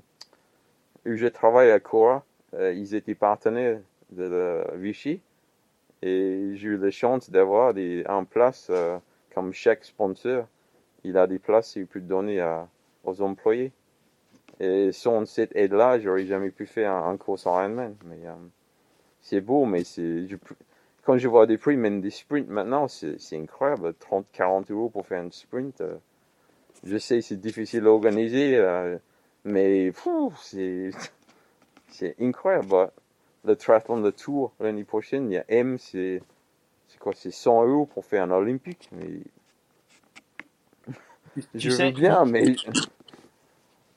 où 1.06 1.16
je 1.16 1.28
travaille 1.28 1.72
à 1.72 1.80
Cora, 1.80 2.24
euh, 2.54 2.74
ils 2.74 2.96
étaient 2.96 3.16
partenaires 3.16 3.80
de, 4.12 4.64
Vichy 4.76 5.22
et 6.02 6.52
j'ai 6.54 6.70
eu 6.70 6.78
la 6.78 6.92
chance 6.92 7.30
d'avoir 7.30 7.74
en 8.08 8.26
place 8.26 8.72
comme 9.34 9.54
chaque 9.54 9.86
sponsor, 9.86 10.46
il 11.04 11.18
a 11.18 11.26
des 11.28 11.40
places 11.40 11.74
qu'il 11.74 11.88
peut 11.88 12.02
donner 12.02 12.40
à, 12.42 12.68
aux 13.04 13.22
employés. 13.22 13.72
Et 14.60 14.92
sans 14.92 15.26
cette 15.26 15.56
aide-là, 15.56 16.00
j'aurais 16.00 16.26
jamais 16.26 16.52
pu 16.52 16.66
faire 16.66 16.94
un, 16.94 17.18
course 17.18 17.46
en 17.48 17.60
Ironman. 17.60 17.96
Mais 18.06 18.20
c'est 19.22 19.42
beau, 19.42 19.66
mais 19.66 19.84
c'est 19.84 20.28
quand 21.04 21.18
je 21.18 21.28
vois 21.28 21.46
des 21.46 21.58
prix, 21.58 21.76
même 21.76 22.02
des 22.02 22.10
sprints 22.10 22.50
maintenant, 22.50 22.88
c'est 22.88 23.18
incroyable. 23.34 23.94
30, 24.00 24.26
40 24.32 24.72
euros 24.72 24.90
pour 24.90 25.06
faire 25.06 25.22
un 25.22 25.32
sprint. 25.32 25.82
Euh, 25.82 25.98
je 26.84 26.98
sais, 26.98 27.22
c'est 27.22 27.40
difficile 27.40 27.86
à 27.86 27.90
organiser, 27.90 28.56
euh, 28.56 28.98
mais 29.44 29.92
c'est 31.90 32.16
incroyable. 32.20 32.92
Le 33.46 33.56
triathlon 33.58 34.00
de 34.00 34.12
Tour 34.12 34.54
l'année 34.62 34.86
prochaine, 34.86 35.30
il 35.30 35.34
y 35.34 35.38
a 35.38 35.46
M, 35.50 35.78
c'est 35.78 36.22
quoi 37.00 37.12
C'est 37.14 37.32
100 37.32 37.68
euros 37.68 37.86
pour 37.86 38.06
faire 38.06 38.24
un 38.24 38.32
olympique. 38.32 38.90
Mais 38.94 39.20
je 41.56 41.70
veux 41.70 41.92
bien, 41.92 42.26
mais. 42.26 42.56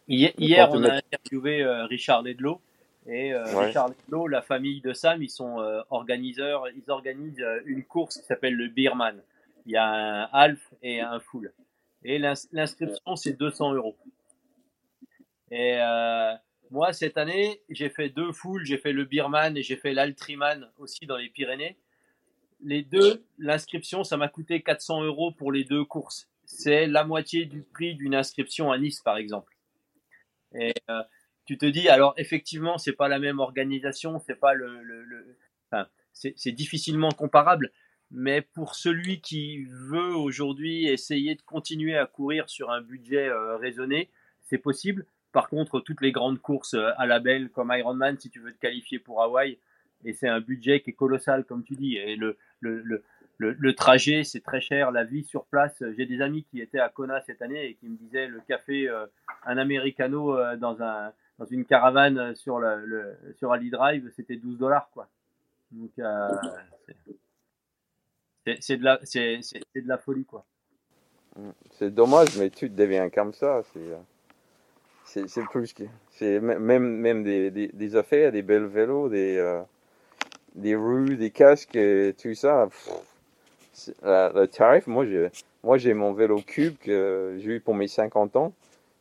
Hier, 0.08 0.70
on 0.70 0.84
a 0.84 0.94
interviewé 0.94 1.62
euh, 1.62 1.84
Richard 1.86 2.22
Ledlow 2.22 2.60
et 3.08 3.32
euh, 3.32 3.44
Richard 3.56 3.90
Ledlow, 3.90 4.26
la 4.26 4.42
famille 4.42 4.80
de 4.80 4.92
Sam, 4.92 5.22
ils 5.22 5.30
sont 5.30 5.60
euh, 5.60 5.80
organiseurs, 5.90 6.64
ils 6.70 6.90
organisent 6.90 7.40
euh, 7.40 7.60
une 7.64 7.84
course 7.84 8.18
qui 8.18 8.26
s'appelle 8.26 8.54
le 8.54 8.68
Beerman. 8.68 9.22
Il 9.64 9.72
y 9.72 9.76
a 9.76 9.86
un 9.86 10.28
half 10.32 10.74
et 10.82 11.00
un 11.00 11.20
full. 11.20 11.52
Et 12.02 12.18
l'inscription, 12.18 13.16
c'est 13.16 13.32
200 13.32 13.74
euros. 13.74 13.96
Et 15.50 15.78
moi, 16.70 16.92
cette 16.92 17.16
année, 17.18 17.60
j'ai 17.68 17.88
fait 17.88 18.08
deux 18.10 18.32
fulls, 18.32 18.64
j'ai 18.64 18.78
fait 18.78 18.92
le 18.92 19.04
Beerman 19.04 19.56
et 19.56 19.62
j'ai 19.62 19.76
fait 19.76 19.92
l'Altriman 19.92 20.68
aussi 20.78 21.06
dans 21.06 21.16
les 21.16 21.28
Pyrénées. 21.28 21.76
Les 22.62 22.82
deux, 22.82 23.24
l'inscription, 23.38 24.04
ça 24.04 24.16
m'a 24.16 24.28
coûté 24.28 24.62
400 24.62 25.02
euros 25.02 25.32
pour 25.32 25.50
les 25.50 25.64
deux 25.64 25.84
courses. 25.84 26.28
C'est 26.46 26.86
la 26.86 27.04
moitié 27.04 27.44
du 27.44 27.62
prix 27.62 27.94
d'une 27.94 28.14
inscription 28.14 28.72
à 28.72 28.78
Nice, 28.78 29.00
par 29.00 29.18
exemple. 29.18 29.52
Et 30.58 30.72
tu 31.44 31.58
te 31.58 31.66
dis, 31.66 31.88
alors 31.88 32.14
effectivement, 32.16 32.78
c'est 32.78 32.92
pas 32.92 33.08
la 33.08 33.18
même 33.18 33.40
organisation, 33.40 34.18
c'est 34.18 34.36
pas 34.36 34.54
le, 34.54 35.36
c'est 36.12 36.52
difficilement 36.52 37.10
comparable. 37.10 37.70
Mais 38.10 38.40
pour 38.40 38.74
celui 38.74 39.20
qui 39.20 39.64
veut 39.64 40.14
aujourd'hui 40.14 40.86
essayer 40.86 41.34
de 41.34 41.42
continuer 41.42 41.96
à 41.96 42.06
courir 42.06 42.48
sur 42.48 42.70
un 42.70 42.80
budget 42.80 43.28
euh, 43.28 43.56
raisonné, 43.56 44.10
c'est 44.42 44.58
possible. 44.58 45.06
Par 45.32 45.48
contre, 45.48 45.80
toutes 45.80 46.00
les 46.00 46.12
grandes 46.12 46.40
courses 46.40 46.74
euh, 46.74 46.90
à 46.98 47.06
la 47.06 47.18
belle 47.18 47.50
comme 47.50 47.72
Ironman, 47.74 48.16
si 48.18 48.30
tu 48.30 48.38
veux 48.38 48.52
te 48.52 48.58
qualifier 48.58 49.00
pour 49.00 49.22
Hawaï, 49.22 49.58
et 50.04 50.12
c'est 50.12 50.28
un 50.28 50.40
budget 50.40 50.82
qui 50.82 50.90
est 50.90 50.92
colossal, 50.92 51.44
comme 51.44 51.64
tu 51.64 51.74
dis, 51.74 51.96
et 51.96 52.14
le, 52.14 52.38
le, 52.60 52.80
le, 52.82 53.02
le 53.38 53.74
trajet, 53.74 54.24
c'est 54.24 54.40
très 54.40 54.60
cher, 54.60 54.90
la 54.90 55.04
vie 55.04 55.24
sur 55.24 55.44
place. 55.46 55.82
J'ai 55.96 56.06
des 56.06 56.20
amis 56.20 56.44
qui 56.44 56.60
étaient 56.60 56.80
à 56.80 56.88
Kona 56.88 57.20
cette 57.22 57.42
année 57.42 57.66
et 57.66 57.74
qui 57.74 57.88
me 57.88 57.96
disaient 57.96 58.26
le 58.26 58.40
café, 58.40 58.88
euh, 58.88 59.06
un 59.44 59.58
americano 59.58 60.36
dans 60.56 60.82
un 60.82 61.12
dans 61.38 61.46
une 61.46 61.64
caravane 61.64 62.34
sur, 62.34 62.58
le, 62.58 63.16
sur 63.36 63.52
Ali 63.52 63.70
Drive, 63.70 64.10
c'était 64.16 64.36
12 64.36 64.58
dollars, 64.58 64.88
quoi. 64.92 65.08
Donc, 65.70 65.90
euh, 65.98 66.28
c'est 68.60 68.76
de, 68.76 68.84
la, 68.84 68.98
de 68.98 69.88
la 69.88 69.98
folie, 69.98 70.24
quoi. 70.24 70.44
C'est 71.72 71.92
dommage, 71.92 72.38
mais 72.38 72.48
tu 72.48 72.70
deviens 72.70 73.10
comme 73.10 73.34
ça. 73.34 73.62
C'est 75.04 75.20
euh, 75.38 75.42
plus 75.50 75.74
que. 75.74 75.84
C'est 76.10 76.40
même, 76.40 76.96
même 76.96 77.22
des, 77.24 77.50
des, 77.50 77.68
des, 77.68 77.96
affaires, 77.96 78.32
des 78.32 78.40
belles 78.40 78.64
vélos, 78.64 79.10
des, 79.10 79.36
euh, 79.36 79.60
des 80.54 80.76
des 81.16 81.30
casques, 81.30 81.78
tout 82.22 82.34
ça. 82.34 82.68
Le 84.02 84.46
tarif, 84.46 84.86
moi 84.86 85.04
j'ai 85.06 85.28
moi 85.62 85.78
j'ai 85.78 85.94
mon 85.94 86.12
vélo 86.12 86.40
cube 86.46 86.76
que 86.78 87.36
j'ai 87.38 87.56
eu 87.56 87.60
pour 87.60 87.74
mes 87.74 87.88
50 87.88 88.36
ans 88.36 88.52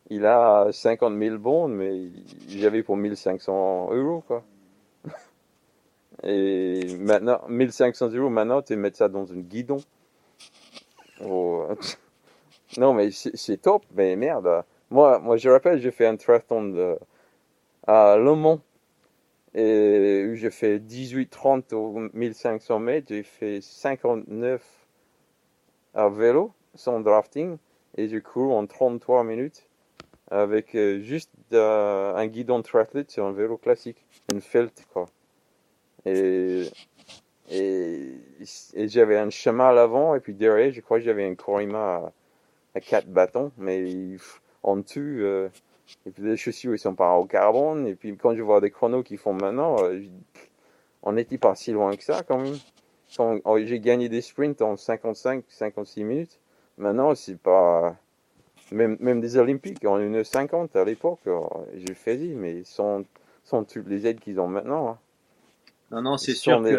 il 0.09 0.25
a 0.25 0.67
50 0.71 1.17
000 1.17 1.37
bonds, 1.37 1.67
mais 1.67 2.09
j'avais 2.47 2.83
pour 2.83 2.97
1500 2.97 3.89
euros, 3.91 4.23
quoi. 4.27 4.43
Et 6.23 6.95
maintenant, 6.99 7.41
1500 7.49 8.09
euros, 8.09 8.29
maintenant, 8.29 8.61
tu 8.61 8.75
mets 8.75 8.91
ça 8.93 9.09
dans 9.09 9.31
un 9.31 9.39
guidon. 9.39 9.77
Oh. 11.23 11.67
Non, 12.77 12.93
mais 12.93 13.09
c'est 13.11 13.61
top, 13.61 13.85
mais 13.95 14.17
merde. 14.17 14.65
Moi, 14.89 15.19
moi, 15.19 15.37
je 15.37 15.47
rappelle, 15.49 15.79
j'ai 15.79 15.91
fait 15.91 16.07
un 16.07 16.17
triathlon 16.17 16.97
à 17.87 18.17
Le 18.17 18.35
Mans. 18.35 18.59
Et 19.55 20.31
j'ai 20.33 20.51
fait 20.51 20.79
18-30 20.79 21.73
au 21.73 22.09
1500 22.13 22.79
mètres. 22.79 23.07
J'ai 23.09 23.23
fait 23.23 23.61
59 23.61 24.61
à 25.93 26.09
vélo, 26.09 26.51
sans 26.75 26.99
drafting. 26.99 27.57
Et 27.97 28.09
j'ai 28.09 28.21
couru 28.21 28.51
en 28.53 28.67
33 28.67 29.23
minutes 29.23 29.67
avec 30.31 30.75
euh, 30.75 30.99
juste 30.99 31.31
un 31.51 32.27
guidon 32.27 32.61
triathlète 32.61 33.11
sur 33.11 33.25
un 33.25 33.31
vélo 33.31 33.57
classique, 33.57 34.03
une 34.31 34.41
felt 34.41 34.85
quoi. 34.91 35.05
Et, 36.05 36.69
j'avais 38.75 39.17
un 39.17 39.29
chemin 39.29 39.69
à 39.69 39.73
l'avant 39.73 40.15
et 40.15 40.19
puis 40.19 40.33
derrière, 40.33 40.71
je 40.71 40.81
crois 40.81 40.99
que 40.99 41.05
j'avais 41.05 41.25
un 41.25 41.35
Corima 41.35 42.11
à, 42.73 42.79
quatre 42.79 43.07
bâtons, 43.07 43.51
mais 43.57 44.17
en 44.63 44.77
dessous, 44.77 44.99
euh, 44.99 45.49
et 46.05 46.11
puis 46.11 46.23
les 46.23 46.37
chaussures 46.37 46.73
ils 46.73 46.79
sont 46.79 46.95
pas 46.95 47.15
au 47.15 47.25
carbone 47.25 47.87
et 47.87 47.95
puis 47.95 48.15
quand 48.17 48.35
je 48.35 48.41
vois 48.41 48.61
des 48.61 48.71
chronos 48.71 49.03
qui 49.03 49.17
font 49.17 49.33
maintenant, 49.33 49.75
euh, 49.83 50.01
on 51.03 51.13
n'était 51.13 51.37
pas 51.37 51.55
si 51.55 51.71
loin 51.71 51.95
que 51.95 52.03
ça 52.03 52.23
quand 52.23 52.39
même. 52.39 52.57
Oh, 53.19 53.57
j'ai 53.63 53.79
gagné 53.79 54.09
des 54.09 54.21
sprints 54.21 54.61
en 54.61 54.73
55-56 54.75 56.03
minutes. 56.03 56.39
Maintenant, 56.77 57.15
c'est 57.15 57.37
pas 57.37 57.95
même, 58.71 58.97
même 58.99 59.21
des 59.21 59.37
Olympiques 59.37 59.85
en 59.85 59.99
1,50 59.99 60.77
à 60.77 60.83
l'époque, 60.83 61.19
j'ai 61.75 61.93
fait 61.93 62.17
dit, 62.17 62.33
mais 62.33 62.63
sans, 62.63 63.03
sans 63.43 63.63
toutes 63.63 63.87
les 63.87 64.07
aides 64.07 64.19
qu'ils 64.19 64.39
ont 64.39 64.47
maintenant. 64.47 64.89
Hein. 64.89 64.99
Non, 65.91 66.01
non, 66.01 66.17
c'est 66.17 66.33
sûr 66.33 66.61
que 66.61 66.77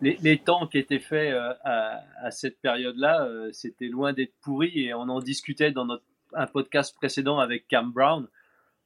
les, 0.00 0.16
les, 0.22 0.38
temps 0.38 0.68
qui 0.68 0.78
étaient 0.78 1.00
faits 1.00 1.32
euh, 1.34 1.52
à, 1.64 2.02
à, 2.22 2.30
cette 2.30 2.60
période-là, 2.60 3.24
euh, 3.24 3.50
c'était 3.52 3.88
loin 3.88 4.12
d'être 4.12 4.32
pourri 4.42 4.86
et 4.86 4.94
on 4.94 5.08
en 5.08 5.18
discutait 5.18 5.72
dans 5.72 5.84
notre, 5.84 6.04
un 6.34 6.46
podcast 6.46 6.94
précédent 6.96 7.38
avec 7.38 7.66
Cam 7.68 7.92
Brown 7.92 8.26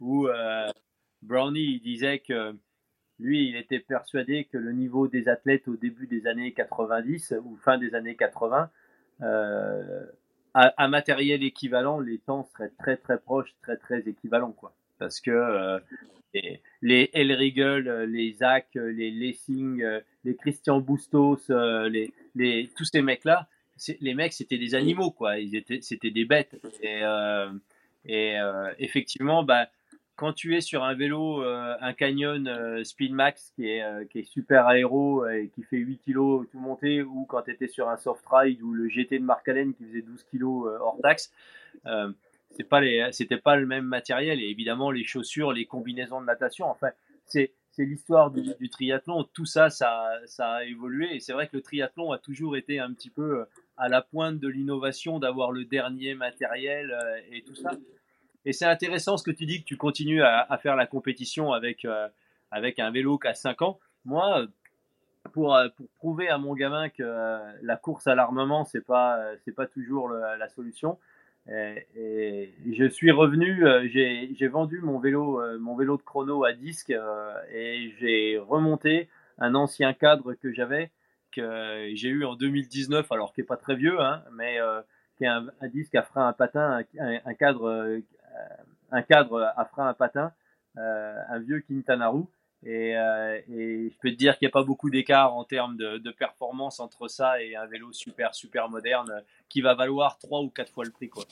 où 0.00 0.28
Brownie 1.22 1.74
il 1.74 1.80
disait 1.80 2.18
que 2.18 2.54
lui, 3.18 3.48
il 3.48 3.56
était 3.56 3.78
persuadé 3.78 4.44
que 4.44 4.58
le 4.58 4.72
niveau 4.72 5.06
des 5.06 5.28
athlètes 5.28 5.68
au 5.68 5.76
début 5.76 6.06
des 6.08 6.26
années 6.26 6.52
90 6.52 7.34
ou 7.44 7.56
fin 7.56 7.78
des 7.78 7.94
années 7.94 8.16
80 8.16 8.68
euh, 9.22 10.04
à, 10.54 10.88
matériel 10.88 11.42
équivalent, 11.42 11.98
les 11.98 12.18
temps 12.18 12.44
seraient 12.44 12.72
très 12.78 12.96
très 12.96 13.18
proches, 13.18 13.54
très 13.62 13.76
très 13.76 14.00
équivalents, 14.00 14.52
quoi. 14.52 14.74
Parce 14.98 15.20
que 15.20 15.30
euh, 15.30 15.78
les, 16.34 16.60
les 16.82 17.10
Elrigel, 17.14 17.88
euh, 17.88 18.06
les 18.06 18.34
Zach, 18.34 18.68
euh, 18.76 18.92
les 18.92 19.10
Lessing, 19.10 19.82
les 20.24 20.36
Christian 20.36 20.80
Bustos, 20.80 21.48
les, 21.48 22.12
les, 22.34 22.70
tous 22.76 22.84
ces 22.84 23.00
mecs-là, 23.00 23.48
les 24.00 24.14
mecs 24.14 24.32
c'était 24.32 24.58
des 24.58 24.74
animaux, 24.74 25.10
quoi. 25.10 25.38
Ils 25.38 25.56
étaient, 25.56 25.80
c'était 25.80 26.10
des 26.10 26.24
bêtes. 26.24 26.60
Et, 26.82 27.02
et 28.06 28.38
effectivement, 28.78 29.42
bah, 29.42 29.68
quand 30.16 30.32
tu 30.32 30.56
es 30.56 30.60
sur 30.60 30.84
un 30.84 30.94
vélo, 30.94 31.42
euh, 31.42 31.74
un 31.80 31.94
Canyon 31.94 32.46
euh, 32.46 32.84
Speedmax 32.84 33.52
qui 33.56 33.68
est, 33.68 33.82
euh, 33.82 34.04
qui 34.04 34.20
est 34.20 34.24
super 34.24 34.66
aéro 34.66 35.26
et 35.26 35.50
qui 35.54 35.62
fait 35.62 35.78
8 35.78 35.98
kg 35.98 36.48
tout 36.48 36.58
monté, 36.58 37.02
ou 37.02 37.24
quand 37.24 37.42
tu 37.42 37.50
étais 37.50 37.66
sur 37.66 37.88
un 37.88 37.96
soft 37.96 38.24
ride 38.30 38.62
ou 38.62 38.72
le 38.72 38.88
GT 38.88 39.18
de 39.18 39.24
Mark 39.24 39.48
Allen 39.48 39.74
qui 39.74 39.84
faisait 39.84 40.02
12 40.02 40.24
kg 40.32 40.44
hors 40.44 40.98
taxe, 41.02 41.32
c'est 42.52 42.68
pas 42.68 42.80
les, 42.80 43.08
c'était 43.12 43.38
pas 43.38 43.56
le 43.56 43.66
même 43.66 43.84
matériel. 43.84 44.40
Et 44.40 44.48
évidemment, 44.48 44.90
les 44.90 45.04
chaussures, 45.04 45.52
les 45.52 45.64
combinaisons 45.66 46.20
de 46.20 46.26
natation, 46.26 46.66
enfin, 46.66 46.90
c'est, 47.24 47.52
c'est 47.70 47.84
l'histoire 47.84 48.30
du, 48.30 48.42
du, 48.60 48.68
triathlon. 48.68 49.24
Tout 49.32 49.46
ça, 49.46 49.70
ça, 49.70 50.20
ça 50.26 50.52
a 50.52 50.64
évolué. 50.64 51.16
Et 51.16 51.20
c'est 51.20 51.32
vrai 51.32 51.48
que 51.48 51.56
le 51.56 51.62
triathlon 51.62 52.12
a 52.12 52.18
toujours 52.18 52.56
été 52.56 52.78
un 52.78 52.92
petit 52.92 53.10
peu 53.10 53.44
à 53.82 53.88
la 53.88 54.00
pointe 54.00 54.38
de 54.38 54.48
l'innovation, 54.48 55.18
d'avoir 55.18 55.50
le 55.50 55.64
dernier 55.64 56.14
matériel 56.14 56.96
et 57.32 57.42
tout 57.42 57.56
ça. 57.56 57.72
Et 58.44 58.52
c'est 58.52 58.64
intéressant 58.64 59.16
ce 59.16 59.24
que 59.24 59.30
tu 59.30 59.46
dis, 59.46 59.60
que 59.60 59.66
tu 59.66 59.76
continues 59.76 60.22
à, 60.22 60.58
faire 60.58 60.74
la 60.76 60.86
compétition 60.86 61.52
avec, 61.52 61.84
euh, 61.84 62.08
avec 62.50 62.78
un 62.78 62.90
vélo 62.90 63.18
qui 63.18 63.28
a 63.28 63.34
5 63.34 63.62
ans. 63.62 63.78
Moi, 64.04 64.46
pour, 65.32 65.54
euh, 65.54 65.68
pour 65.76 65.86
prouver 65.90 66.28
à 66.28 66.38
mon 66.38 66.54
gamin 66.54 66.88
que 66.88 67.02
euh, 67.02 67.38
la 67.62 67.76
course 67.76 68.06
à 68.06 68.14
l'armement, 68.14 68.64
c'est 68.64 68.84
pas, 68.84 69.20
c'est 69.44 69.54
pas 69.54 69.66
toujours 69.66 70.08
la 70.08 70.48
solution. 70.48 70.98
Je 71.46 72.88
suis 72.90 73.10
revenu, 73.10 73.64
j'ai 73.88 74.48
vendu 74.48 74.80
mon 74.80 74.98
vélo, 74.98 75.40
mon 75.58 75.76
vélo 75.76 75.96
de 75.96 76.02
chrono 76.02 76.44
à 76.44 76.52
disque 76.52 76.92
et 77.52 77.94
j'ai 77.98 78.38
remonté 78.38 79.08
un 79.38 79.54
ancien 79.54 79.92
cadre 79.92 80.34
que 80.34 80.52
j'avais 80.52 80.90
que 81.32 81.90
j'ai 81.94 82.08
eu 82.08 82.24
en 82.24 82.34
2019, 82.34 83.10
alors 83.10 83.32
qui 83.32 83.40
est 83.40 83.44
pas 83.44 83.56
très 83.56 83.74
vieux, 83.74 84.00
hein, 84.00 84.22
mais 84.32 84.58
qui 85.16 85.24
est 85.24 85.28
un, 85.28 85.46
disque 85.72 85.94
à 85.94 86.02
frein 86.02 86.28
à 86.28 86.32
patin, 86.32 86.84
un, 86.98 87.34
cadre, 87.34 88.00
un 88.90 89.02
cadre 89.02 89.52
à 89.56 89.64
frein 89.64 89.88
à 89.88 89.94
patin, 89.94 90.32
un 90.76 91.38
vieux 91.40 91.60
Quintana 91.60 92.12
Et, 92.64 92.90
et, 92.92 93.90
je 93.90 93.98
peux 94.00 94.10
te 94.10 94.16
dire 94.16 94.38
qu'il 94.38 94.46
n'y 94.46 94.50
a 94.50 94.52
pas 94.52 94.64
beaucoup 94.64 94.90
d'écart 94.90 95.34
en 95.34 95.44
termes 95.44 95.76
de, 95.76 96.10
performance 96.10 96.80
entre 96.80 97.08
ça 97.08 97.42
et 97.42 97.56
un 97.56 97.66
vélo 97.66 97.92
super, 97.92 98.34
super 98.34 98.68
moderne 98.68 99.22
qui 99.48 99.60
va 99.60 99.74
valoir 99.74 100.18
trois 100.18 100.40
ou 100.40 100.48
quatre 100.48 100.72
fois 100.72 100.84
le 100.84 100.90
prix. 100.90 101.08
Quoi. 101.08 101.24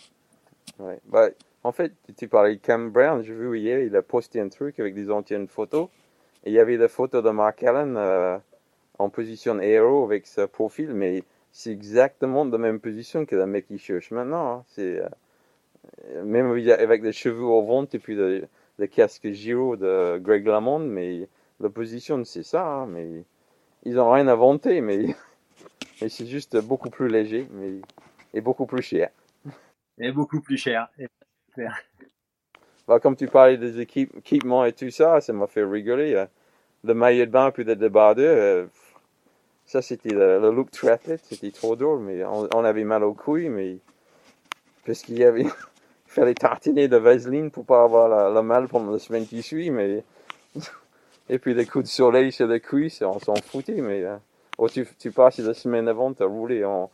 Ouais. 0.79 1.01
Bah, 1.07 1.29
en 1.63 1.73
fait, 1.73 1.93
tu 2.17 2.29
parlais 2.29 2.57
de 2.57 2.61
Cam 2.61 2.91
Brown, 2.91 3.23
j'ai 3.23 3.35
vu 3.35 3.59
hier, 3.59 3.81
il 3.81 3.95
a 3.95 4.03
posté 4.03 4.41
un 4.41 4.49
truc 4.49 4.81
avec 4.81 4.95
des 4.95 5.11
anciennes 5.11 5.49
photos. 5.49 5.89
Et 6.45 6.51
il 6.51 6.55
y 6.55 6.59
avait 6.59 6.79
des 6.79 6.89
photos 6.89 7.23
de 7.23 7.31
Mark 7.31 7.63
Allen 7.63 7.97
euh, 7.99 8.39
en 9.01 9.09
position 9.09 9.59
aéro 9.59 10.05
avec 10.05 10.27
ce 10.27 10.43
profil, 10.43 10.93
mais 10.93 11.25
c'est 11.53 11.73
exactement 11.73 12.45
de 12.45 12.53
la 12.53 12.59
même 12.59 12.81
position 12.81 13.25
que 13.27 13.35
le 13.35 13.47
mec 13.47 13.67
qui 13.67 13.79
cherche 13.79 14.11
maintenant. 14.11 14.53
Hein. 14.53 14.65
C'est 14.69 15.01
euh, 15.01 16.25
même 16.25 16.51
avec 16.51 17.03
des 17.03 17.13
cheveux 17.13 17.45
au 17.45 17.63
ventre 17.63 17.95
et 17.95 17.99
puis 17.99 18.15
le, 18.15 18.47
casque 18.87 19.31
Giro 19.31 19.77
de 19.77 20.19
Greg 20.19 20.47
LaMonde, 20.47 20.87
mais 20.87 21.29
la 21.61 21.71
position 21.71 22.25
c'est 22.25 22.43
ça. 22.43 22.67
Hein, 22.67 22.87
mais 22.87 23.25
ils 23.85 23.99
ont 23.99 24.11
rien 24.11 24.29
inventé, 24.29 24.81
mais, 24.81 25.15
mais 26.03 26.09
c'est 26.09 26.27
juste 26.27 26.59
beaucoup 26.59 26.91
plus 26.91 27.09
léger, 27.09 27.47
mais 27.53 27.81
et 28.35 28.41
beaucoup 28.41 28.67
plus 28.67 28.83
cher. 28.83 29.11
Et 29.99 30.13
beaucoup 30.13 30.41
plus 30.41 30.57
cher. 30.57 30.89
Bah, 32.87 33.01
comme 33.01 33.17
tu 33.17 33.27
parlais 33.27 33.57
des 33.57 33.81
équipements 33.81 34.65
et 34.65 34.73
tout 34.73 34.91
ça, 34.91 35.21
ça 35.21 35.33
m'a 35.33 35.47
fait 35.47 35.65
rigoler. 35.65 36.17
Hein. 36.17 36.29
Le 36.85 36.95
maillot 36.95 37.27
de 37.27 37.31
bain 37.31 37.51
puis 37.51 37.65
le 37.65 37.77
débardeur, 37.77 38.37
euh, 38.37 38.67
ça 39.71 39.83
c'était 39.83 40.13
le, 40.13 40.51
look 40.51 40.73
triathlete, 40.73 41.21
c'était 41.23 41.53
trop 41.53 41.77
drôle, 41.77 42.01
mais 42.01 42.25
on, 42.25 42.65
avait 42.65 42.83
mal 42.83 43.05
aux 43.05 43.15
couilles, 43.15 43.49
mais 43.49 43.79
parce 44.85 45.03
qu'il 45.03 45.17
y 45.17 45.23
avait, 45.23 45.47
fallait 46.07 46.35
tartiner 46.35 46.89
de 46.89 46.97
vaseline 46.97 47.53
pour 47.53 47.65
pas 47.65 47.85
avoir 47.85 48.33
la, 48.33 48.43
mal 48.43 48.67
pendant 48.67 48.91
la 48.91 48.99
semaine 48.99 49.29
qui 49.29 49.45
suit, 49.45 49.71
mais 49.71 50.03
et 51.29 51.39
puis 51.39 51.55
des 51.55 51.67
coups 51.67 51.85
de 51.85 51.89
soleil 51.89 52.33
sur 52.33 52.49
les 52.49 52.59
cuisses, 52.59 53.01
on 53.03 53.21
s'en 53.21 53.37
foutait, 53.37 53.81
mais 53.81 54.03
euh, 54.03 54.17
oh, 54.59 54.69
tu, 54.69 55.13
passes 55.13 55.39
la 55.39 55.55
semaine 55.55 55.87
avant, 55.87 56.13
tu 56.13 56.25
as 56.25 56.27
roulé 56.27 56.65
en, 56.65 56.91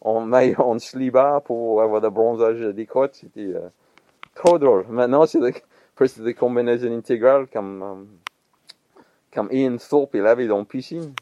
en 0.00 0.20
maillot, 0.20 0.60
en 0.60 0.78
slibard 0.78 1.42
pour 1.42 1.82
avoir 1.82 2.00
le 2.00 2.10
bronzage 2.10 2.60
des 2.60 2.86
côtes, 2.86 3.16
c'était 3.16 3.40
euh, 3.40 3.70
trop 4.36 4.60
drôle. 4.60 4.86
Maintenant, 4.88 5.26
c'est 5.26 5.40
presque 5.96 6.22
des 6.22 6.34
combinaisons 6.34 6.96
intégrales 6.96 7.48
comme, 7.48 7.82
euh, 7.82 9.00
comme 9.34 9.48
Ian 9.50 9.78
Thorpe, 9.78 10.14
il 10.14 10.24
avait 10.24 10.46
dans 10.46 10.58
la 10.58 10.64
piscine. 10.64 11.12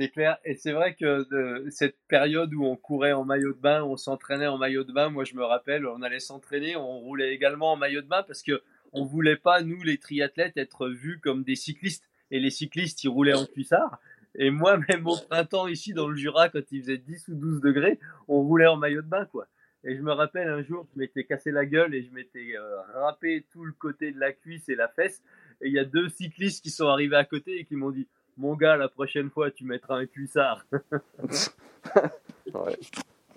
C'est 0.00 0.08
clair. 0.08 0.38
Et 0.46 0.54
c'est 0.54 0.72
vrai 0.72 0.94
que 0.94 1.28
de 1.28 1.68
cette 1.68 1.98
période 2.08 2.54
où 2.54 2.64
on 2.64 2.74
courait 2.74 3.12
en 3.12 3.26
maillot 3.26 3.52
de 3.52 3.60
bain, 3.60 3.82
on 3.82 3.98
s'entraînait 3.98 4.46
en 4.46 4.56
maillot 4.56 4.82
de 4.82 4.92
bain, 4.92 5.10
moi 5.10 5.24
je 5.24 5.34
me 5.34 5.44
rappelle, 5.44 5.86
on 5.86 6.00
allait 6.00 6.20
s'entraîner, 6.20 6.74
on 6.74 7.00
roulait 7.00 7.34
également 7.34 7.72
en 7.72 7.76
maillot 7.76 8.00
de 8.00 8.06
bain 8.06 8.22
parce 8.22 8.42
que 8.42 8.62
on 8.94 9.04
voulait 9.04 9.36
pas, 9.36 9.60
nous 9.60 9.82
les 9.82 9.98
triathlètes, 9.98 10.56
être 10.56 10.88
vus 10.88 11.20
comme 11.20 11.44
des 11.44 11.54
cyclistes. 11.54 12.08
Et 12.30 12.40
les 12.40 12.48
cyclistes, 12.48 13.04
ils 13.04 13.08
roulaient 13.08 13.34
en 13.34 13.44
cuissard. 13.44 14.00
Et 14.36 14.48
moi, 14.48 14.78
même 14.88 15.06
au 15.06 15.18
printemps, 15.28 15.66
ici 15.66 15.92
dans 15.92 16.08
le 16.08 16.16
Jura, 16.16 16.48
quand 16.48 16.72
il 16.72 16.80
faisait 16.80 16.96
10 16.96 17.28
ou 17.28 17.34
12 17.34 17.60
degrés, 17.60 17.98
on 18.26 18.40
roulait 18.40 18.68
en 18.68 18.78
maillot 18.78 19.02
de 19.02 19.06
bain, 19.06 19.26
quoi. 19.26 19.48
Et 19.84 19.96
je 19.96 20.00
me 20.00 20.12
rappelle 20.12 20.48
un 20.48 20.62
jour, 20.62 20.86
je 20.94 20.98
m'étais 20.98 21.24
cassé 21.24 21.50
la 21.50 21.66
gueule 21.66 21.94
et 21.94 22.02
je 22.02 22.10
m'étais 22.10 22.56
euh, 22.56 22.80
râpé 22.94 23.44
tout 23.52 23.66
le 23.66 23.72
côté 23.72 24.12
de 24.12 24.18
la 24.18 24.32
cuisse 24.32 24.66
et 24.70 24.76
la 24.76 24.88
fesse. 24.88 25.22
Et 25.60 25.68
il 25.68 25.74
y 25.74 25.78
a 25.78 25.84
deux 25.84 26.08
cyclistes 26.08 26.62
qui 26.62 26.70
sont 26.70 26.88
arrivés 26.88 27.16
à 27.16 27.26
côté 27.26 27.60
et 27.60 27.64
qui 27.66 27.76
m'ont 27.76 27.90
dit 27.90 28.08
Mon 28.40 28.54
gars, 28.54 28.76
la 28.78 28.88
prochaine 28.88 29.28
fois, 29.28 29.50
tu 29.50 29.64
mettras 29.64 29.98
un 29.98 30.06
cuissard. 30.06 30.64
ouais. 30.72 32.78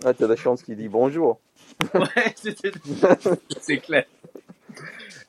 Ah, 0.06 0.14
t'as 0.14 0.28
la 0.28 0.38
chance 0.38 0.64
qu'il 0.64 0.78
dit 0.78 0.88
bonjour. 0.88 1.42
ouais, 1.94 2.34
c'est 3.60 3.80
clair. 3.80 4.06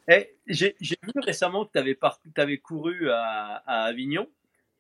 Et 0.06 0.32
j'ai 0.46 0.76
vu 0.80 1.12
récemment 1.16 1.64
que 1.64 1.72
tu 1.72 1.78
avais, 1.80 1.98
avais, 2.36 2.58
couru 2.58 3.10
à, 3.10 3.64
à 3.66 3.86
Avignon, 3.86 4.28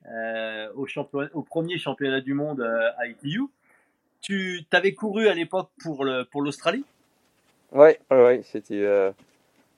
euh, 0.06 0.68
au, 0.76 0.86
au, 1.32 1.42
premier 1.42 1.76
championnat 1.76 2.20
du 2.20 2.34
monde 2.34 2.60
euh, 2.60 2.90
à 2.96 3.08
ITU. 3.08 3.42
Tu 4.20 4.64
t'avais 4.70 4.94
couru 4.94 5.26
à 5.26 5.34
l'époque 5.34 5.70
pour 5.82 6.04
l'Australie? 6.04 6.84
Oui, 7.72 7.90
ouais, 8.12 8.42
c'était 8.44 8.80
euh, 8.80 9.10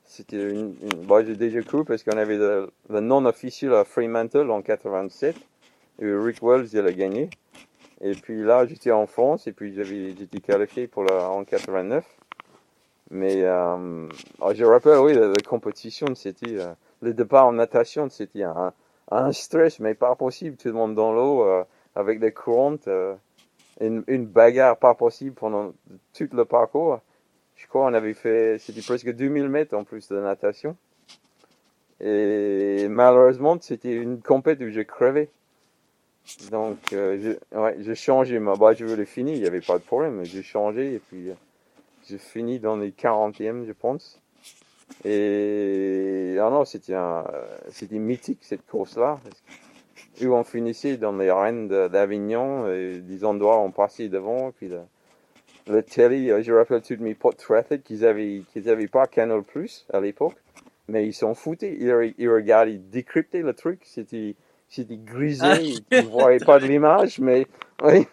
c'était 0.06 0.50
une, 0.50 0.76
une... 0.82 1.26
j'ai 1.26 1.36
déjà 1.36 1.62
couru 1.62 1.84
parce 1.84 2.02
qu'on 2.02 2.16
avait 2.16 2.36
le, 2.36 2.70
non 2.88 3.24
officiel 3.26 3.74
à 3.74 3.84
Fremantle 3.84 4.50
en 4.50 4.62
87 4.62 5.36
et 6.00 6.12
Rick 6.12 6.42
Wells 6.42 6.68
il 6.72 6.86
a 6.86 6.92
gagné. 6.92 7.30
Et 8.00 8.12
puis 8.12 8.42
là, 8.42 8.66
j'étais 8.66 8.90
en 8.90 9.06
France 9.06 9.46
et 9.46 9.52
puis 9.52 9.74
j'étais 9.74 10.40
qualifié 10.40 10.86
pour 10.86 11.04
la 11.04 11.30
en 11.30 11.44
89. 11.44 12.04
Mais 13.10 13.42
euh, 13.42 14.08
oh, 14.40 14.52
je 14.54 14.64
rappelle, 14.64 14.98
oui, 14.98 15.14
la, 15.14 15.32
compétition, 15.46 16.14
c'était 16.14 16.58
euh, 16.58 16.72
le 17.00 17.14
départ 17.14 17.46
en 17.46 17.52
natation, 17.52 18.08
c'était 18.10 18.42
un, 18.42 18.72
un, 19.10 19.32
stress, 19.32 19.80
mais 19.80 19.94
pas 19.94 20.14
possible. 20.16 20.56
Tout 20.56 20.68
le 20.68 20.74
monde 20.74 20.94
dans 20.94 21.12
l'eau 21.12 21.44
euh, 21.44 21.64
avec 21.94 22.20
des 22.20 22.32
courantes 22.32 22.88
une, 23.80 24.02
une, 24.06 24.26
bagarre 24.26 24.76
pas 24.76 24.94
possible 24.94 25.34
pendant 25.34 25.72
tout 26.14 26.28
le 26.32 26.44
parcours. 26.44 27.00
Je 27.56 27.66
crois 27.66 27.86
qu'on 27.86 27.94
avait 27.94 28.14
fait, 28.14 28.58
c'était 28.58 28.82
presque 28.82 29.10
2000 29.10 29.48
mètres 29.48 29.76
en 29.76 29.84
plus 29.84 30.08
de 30.08 30.20
natation. 30.20 30.76
Et 32.00 32.86
malheureusement, 32.88 33.56
c'était 33.60 33.94
une 33.94 34.20
compète 34.20 34.60
où 34.60 34.70
je 34.70 34.82
crevais. 34.82 35.30
Donc, 36.50 36.92
euh, 36.92 37.34
ouais, 37.52 37.76
j'ai 37.80 37.94
changé 37.94 38.38
ma, 38.38 38.56
bah, 38.56 38.74
je 38.74 38.84
voulais 38.84 39.06
finir, 39.06 39.34
il 39.34 39.40
n'y 39.40 39.46
avait 39.46 39.60
pas 39.60 39.78
de 39.78 39.84
problème, 39.84 40.24
j'ai 40.24 40.42
changé 40.42 40.94
et 40.94 40.98
puis 40.98 41.30
euh, 41.30 41.34
j'ai 42.08 42.18
fini 42.18 42.58
dans 42.58 42.76
les 42.76 42.90
40e, 42.90 43.64
je 43.64 43.72
pense. 43.72 44.20
Et, 45.04 46.36
ah 46.40 46.50
non, 46.50 46.64
c'était 46.64 46.94
un, 46.94 47.24
c'était 47.70 47.98
mythique 47.98 48.40
cette 48.42 48.66
course-là 48.66 49.18
où 50.22 50.34
on 50.34 50.44
finissait 50.44 50.96
dans 50.96 51.16
les 51.16 51.28
arènes 51.28 51.68
d'Avignon, 51.68 52.70
et 52.72 52.98
des 52.98 53.24
endroits 53.24 53.58
où 53.58 53.64
on 53.64 53.70
passait 53.70 54.08
devant, 54.08 54.50
puis 54.50 54.68
le, 54.68 54.80
le 55.66 55.82
télé, 55.82 56.30
euh, 56.30 56.42
je 56.42 56.52
rappelle 56.52 56.82
tous 56.82 56.96
mes 57.00 57.14
potes 57.14 57.38
triathletes 57.38 57.82
qu'ils 57.82 58.04
avaient, 58.04 58.42
qu'ils 58.52 58.68
avaient 58.68 58.86
pas 58.86 59.06
Canal 59.06 59.42
Plus 59.42 59.86
à 59.92 60.00
l'époque, 60.00 60.36
mais 60.88 61.06
ils 61.06 61.14
s'en 61.14 61.34
foutaient, 61.34 61.76
ils, 61.78 62.14
ils 62.18 62.30
regardaient 62.30 62.78
décrypter 62.78 63.42
le 63.42 63.52
truc, 63.52 63.80
c'était, 63.84 64.36
c'était 64.68 64.96
grisé, 64.96 65.44
ah. 65.44 65.60
ils 65.60 65.84
ne 65.90 66.08
voyaient 66.08 66.44
pas 66.44 66.58
de 66.58 66.66
l'image, 66.66 67.18
mais, 67.18 67.46
oui. 67.82 68.06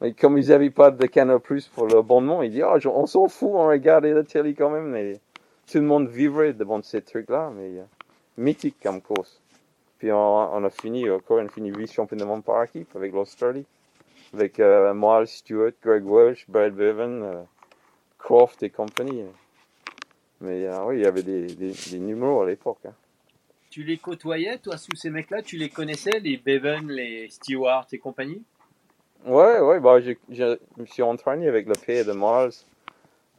Mais 0.00 0.12
comme 0.12 0.36
ils 0.36 0.48
n'avaient 0.48 0.70
pas 0.70 0.90
de 0.90 1.06
Canal 1.06 1.40
Plus 1.40 1.68
pour 1.68 1.86
l'abonnement, 1.86 2.42
ils 2.42 2.50
disaient, 2.50 2.64
oh, 2.64 2.78
on 2.94 3.06
s'en 3.06 3.28
fout, 3.28 3.50
on 3.52 3.66
regardait 3.66 4.12
la 4.12 4.24
télé 4.24 4.54
quand 4.54 4.70
même, 4.70 4.90
mais 4.90 5.20
tout 5.70 5.78
le 5.78 5.84
monde 5.84 6.08
vivrait 6.08 6.52
devant 6.52 6.82
ces 6.82 7.00
trucs-là, 7.02 7.50
mais 7.56 7.78
euh, 7.78 7.84
mythique 8.36 8.76
comme 8.82 9.00
course. 9.00 9.40
Puis 9.98 10.12
on, 10.12 10.64
a 10.64 10.70
fini, 10.70 11.08
encore, 11.08 11.38
on 11.38 11.46
a 11.46 11.48
fini 11.48 11.70
vice-champion 11.70 12.18
du 12.18 12.24
monde 12.24 12.44
par 12.44 12.62
équipe 12.64 12.94
avec 12.94 13.12
l'Australie. 13.12 13.64
Avec 14.34 14.60
euh, 14.60 14.92
Miles 14.94 15.26
Stewart, 15.26 15.72
Greg 15.82 16.04
Welsh, 16.04 16.44
Brad 16.48 16.74
Bevan, 16.74 17.22
euh, 17.22 17.42
Croft 18.18 18.62
et 18.62 18.70
compagnie. 18.70 19.24
Mais 20.40 20.66
euh, 20.66 20.84
oui, 20.84 20.96
il 20.96 21.02
y 21.02 21.06
avait 21.06 21.22
des, 21.22 21.46
des, 21.46 21.72
des 21.72 21.98
numéros 21.98 22.42
à 22.42 22.46
l'époque. 22.46 22.80
Hein. 22.86 22.94
Tu 23.70 23.82
les 23.82 23.98
côtoyais, 23.98 24.58
toi, 24.58 24.76
sous 24.76 24.94
ces 24.96 25.10
mecs-là? 25.10 25.42
Tu 25.42 25.56
les 25.56 25.68
connaissais, 25.68 26.18
les 26.20 26.36
Bevan, 26.36 26.88
les 26.88 27.28
Stewart 27.30 27.86
et 27.92 27.98
compagnie? 27.98 28.42
Ouais, 29.24 29.60
ouais, 29.60 29.80
bah, 29.80 30.00
je, 30.00 30.12
je, 30.30 30.58
me 30.76 30.86
suis 30.86 31.02
entraîné 31.02 31.48
avec 31.48 31.66
le 31.66 31.74
père 31.74 32.04
de 32.04 32.12
Miles 32.12 32.54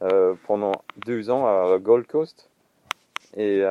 euh, 0.02 0.34
pendant 0.46 0.72
deux 0.96 1.30
ans 1.30 1.46
à 1.46 1.70
la 1.70 1.78
Gold 1.78 2.06
Coast. 2.06 2.48
Et 3.36 3.62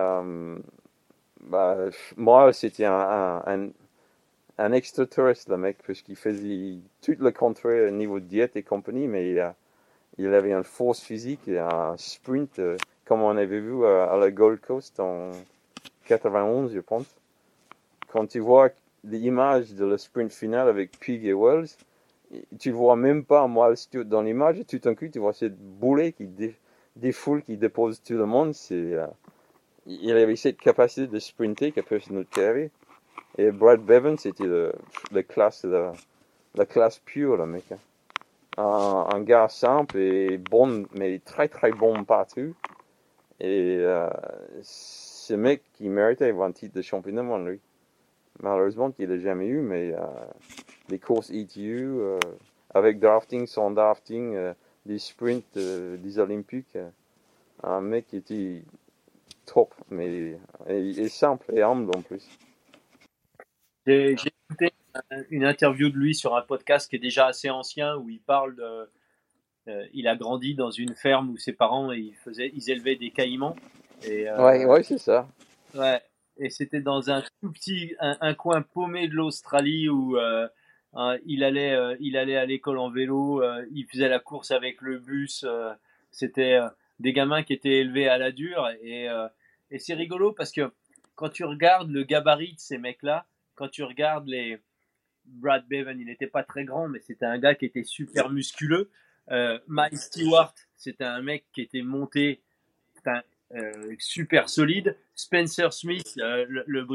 bah, 1.49 1.77
moi, 2.15 2.53
c'était 2.53 2.85
un, 2.85 2.93
un, 2.93 3.43
un, 3.47 3.69
extraterrestre, 4.73 5.51
le 5.51 5.57
mec, 5.57 5.77
parce 5.85 6.01
qu'il 6.01 6.15
faisait 6.15 6.79
tout 7.01 7.15
le 7.19 7.31
contraire 7.31 7.89
au 7.89 7.91
niveau 7.91 8.19
de 8.19 8.25
diète 8.25 8.55
et 8.55 8.63
compagnie, 8.63 9.07
mais 9.07 9.31
il, 10.17 10.33
avait 10.33 10.51
une 10.51 10.63
force 10.63 10.99
physique 10.99 11.47
et 11.47 11.59
un 11.59 11.95
sprint, 11.97 12.59
euh, 12.59 12.77
comme 13.05 13.21
on 13.21 13.37
avait 13.37 13.59
vu 13.59 13.85
à, 13.85 14.17
la 14.17 14.31
Gold 14.31 14.59
Coast 14.59 14.99
en 14.99 15.31
91, 16.07 16.73
je 16.73 16.79
pense. 16.79 17.05
Quand 18.11 18.25
tu 18.25 18.39
vois 18.39 18.69
l'image 19.03 19.73
de 19.73 19.85
le 19.85 19.97
sprint 19.97 20.31
final 20.31 20.67
avec 20.67 20.97
Pig 20.99 21.25
et 21.25 21.33
Wells, 21.33 21.67
tu 22.59 22.71
vois 22.71 22.95
même 22.95 23.23
pas 23.23 23.47
moi 23.47 23.73
dans 24.05 24.21
l'image, 24.21 24.57
tout 24.67 24.79
d'un 24.79 24.95
coup, 24.95 25.07
tu 25.07 25.19
vois 25.19 25.33
cette 25.33 25.57
boulet 25.57 26.13
qui 26.13 26.27
défoule, 26.95 27.43
qui 27.43 27.57
dépose 27.57 28.01
tout 28.01 28.13
le 28.13 28.25
monde, 28.25 28.53
c'est... 28.53 28.93
Euh, 28.93 29.07
il 29.87 30.11
avait 30.11 30.35
cette 30.35 30.57
capacité 30.57 31.07
de 31.07 31.17
sprinter 31.17 31.71
que 31.71 31.79
personne 31.79 32.17
d'autre 32.17 32.41
avait. 32.41 32.71
Et 33.37 33.51
Brad 33.51 33.81
Bevan, 33.81 34.17
c'était 34.17 34.47
la 35.11 35.23
classe, 35.23 35.65
la, 35.65 36.65
classe 36.65 36.99
pure, 36.99 37.37
le 37.37 37.45
mec. 37.45 37.65
Hein. 37.71 37.77
Un, 38.57 39.21
gars 39.21 39.47
simple 39.47 39.97
et 39.97 40.39
bon, 40.39 40.87
mais 40.93 41.19
très 41.19 41.47
très 41.47 41.71
bon 41.71 42.03
partout. 42.03 42.55
Et 43.39 43.77
euh, 43.79 44.09
ce 44.63 45.35
mec 45.35 45.61
qui 45.73 45.89
méritait 45.89 46.31
un 46.31 46.51
titre 46.51 46.75
de 46.75 46.81
champion 46.81 47.13
du 47.13 47.21
monde, 47.21 47.47
lui. 47.47 47.59
Malheureusement, 48.41 48.91
qu'il 48.91 49.09
n'a 49.09 49.19
jamais 49.19 49.45
eu, 49.45 49.61
mais 49.61 49.93
euh, 49.93 49.99
des 50.89 50.97
courses 50.97 51.29
ETU, 51.29 51.99
avec 52.73 52.99
drafting, 52.99 53.45
sans 53.45 53.69
drafting, 53.69 54.35
des 54.87 54.97
sprints, 54.97 55.57
des 55.57 56.19
Olympiques. 56.19 56.77
un 57.63 57.81
mec 57.81 58.07
qui 58.07 58.17
était 58.17 58.63
top, 59.45 59.73
mais 59.91 60.37
il 60.69 60.99
est 60.99 61.09
simple 61.09 61.45
et 61.53 61.61
humble 61.61 61.95
en 61.95 62.01
plus. 62.01 62.27
J'ai 63.87 64.15
écouté 64.49 64.73
une 65.29 65.45
interview 65.45 65.89
de 65.89 65.95
lui 65.95 66.13
sur 66.13 66.35
un 66.35 66.41
podcast 66.41 66.89
qui 66.89 66.97
est 66.97 66.99
déjà 66.99 67.27
assez 67.27 67.49
ancien 67.49 67.95
où 67.95 68.09
il 68.09 68.19
parle 68.19 68.55
de. 68.55 68.89
Euh, 69.69 69.85
il 69.93 70.07
a 70.07 70.15
grandi 70.15 70.55
dans 70.55 70.71
une 70.71 70.93
ferme 70.93 71.29
où 71.29 71.37
ses 71.37 71.53
parents 71.53 71.91
ils 71.91 72.15
faisaient, 72.15 72.51
ils 72.53 72.69
élevaient 72.69 72.97
des 72.97 73.11
caïmans. 73.11 73.55
Et, 74.03 74.29
euh, 74.29 74.43
ouais, 74.43 74.65
ouais 74.65 74.83
c'est 74.83 74.97
ça. 74.97 75.27
Ouais, 75.73 76.01
et 76.37 76.49
c'était 76.49 76.81
dans 76.81 77.09
un 77.09 77.21
tout 77.41 77.51
petit, 77.51 77.95
un, 77.99 78.33
coin 78.33 78.61
paumé 78.61 79.07
de 79.07 79.13
l'Australie 79.13 79.87
où 79.87 80.17
euh, 80.17 80.47
il 81.25 81.43
allait, 81.45 81.77
il 82.01 82.17
allait 82.17 82.37
à 82.37 82.45
l'école 82.45 82.79
en 82.79 82.89
vélo, 82.89 83.41
il 83.71 83.85
faisait 83.85 84.09
la 84.09 84.19
course 84.19 84.51
avec 84.51 84.81
le 84.81 84.99
bus. 84.99 85.45
c'était 86.11 86.59
des 86.99 87.13
gamins 87.13 87.43
qui 87.43 87.53
étaient 87.53 87.79
élevés 87.79 88.07
à 88.07 88.17
la 88.17 88.31
dure 88.31 88.69
et, 88.81 89.07
et 89.69 89.79
c'est 89.79 89.93
rigolo 89.93 90.31
parce 90.31 90.51
que 90.51 90.71
quand 91.15 91.29
tu 91.29 91.43
regardes 91.43 91.89
le 91.89 92.03
gabarit 92.03 92.53
de 92.53 92.59
ces 92.59 92.77
mecs-là, 92.77 93.25
quand 93.57 93.67
tu 93.67 93.83
regardes 93.83 94.27
les 94.27 94.59
Brad 95.25 95.67
Bevan, 95.67 95.99
il 95.99 96.05
n'était 96.05 96.27
pas 96.27 96.43
très 96.43 96.63
grand, 96.63 96.87
mais 96.87 96.99
c'était 97.01 97.25
un 97.25 97.37
gars 97.37 97.55
qui 97.55 97.65
était 97.65 97.83
super 97.83 98.29
musculeux. 98.29 98.89
Euh, 99.29 99.59
Mike 99.67 99.97
Stewart, 99.97 100.53
c'était 100.77 101.03
un 101.03 101.21
mec 101.21 101.45
qui 101.53 101.61
était 101.61 101.81
monté, 101.81 102.41
euh, 103.53 103.95
super 103.99 104.47
solide. 104.47 104.95
Spencer 105.15 105.73
Smith, 105.73 106.13
euh, 106.19 106.45
le, 106.47 106.63
le 106.67 106.85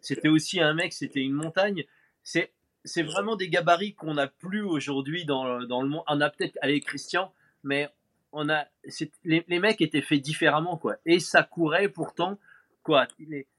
c'était 0.00 0.28
aussi 0.28 0.60
un 0.60 0.74
mec, 0.74 0.92
c'était 0.92 1.20
une 1.20 1.32
montagne. 1.32 1.84
C'est 2.22 2.52
c'est 2.84 3.02
vraiment 3.02 3.34
des 3.34 3.48
gabarits 3.48 3.94
qu'on 3.94 4.14
n'a 4.14 4.26
plus 4.26 4.60
aujourd'hui 4.60 5.24
dans, 5.24 5.62
dans, 5.62 5.80
le 5.80 5.88
monde. 5.88 6.04
On 6.06 6.20
a 6.20 6.28
peut-être, 6.28 6.58
allez, 6.60 6.80
Christian, 6.82 7.32
mais 7.62 7.88
on 8.30 8.50
a, 8.50 8.66
les, 9.24 9.42
les, 9.48 9.58
mecs 9.58 9.80
étaient 9.80 10.02
faits 10.02 10.20
différemment, 10.20 10.76
quoi. 10.76 10.96
Et 11.06 11.18
ça 11.18 11.42
courait 11.42 11.88
pourtant, 11.88 12.38
quoi. 12.82 13.08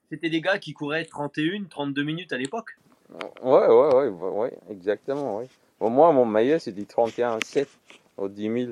C'était 0.10 0.30
des 0.30 0.42
gars 0.42 0.60
qui 0.60 0.74
couraient 0.74 1.06
31, 1.06 1.66
32 1.70 2.04
minutes 2.04 2.34
à 2.34 2.38
l'époque. 2.38 2.78
Ouais, 3.44 3.68
ouais, 3.68 4.10
ouais, 4.10 4.30
ouais, 4.30 4.54
exactement, 4.70 5.38
ouais. 5.38 5.48
moi, 5.80 6.12
mon 6.12 6.26
meilleur, 6.26 6.60
c'était 6.60 6.82
31,7 6.82 7.68
au 8.18 8.28
10 8.28 8.66
000. 8.66 8.72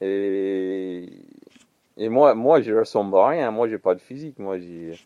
Et, 0.00 1.08
et 1.96 2.08
moi, 2.08 2.34
moi, 2.34 2.60
je 2.60 2.72
ressemble 2.72 3.16
à 3.16 3.28
rien. 3.28 3.50
Moi, 3.50 3.68
j'ai 3.68 3.78
pas 3.78 3.94
de 3.94 4.00
physique. 4.00 4.38
Moi, 4.38 4.58
j'ai, 4.58 4.98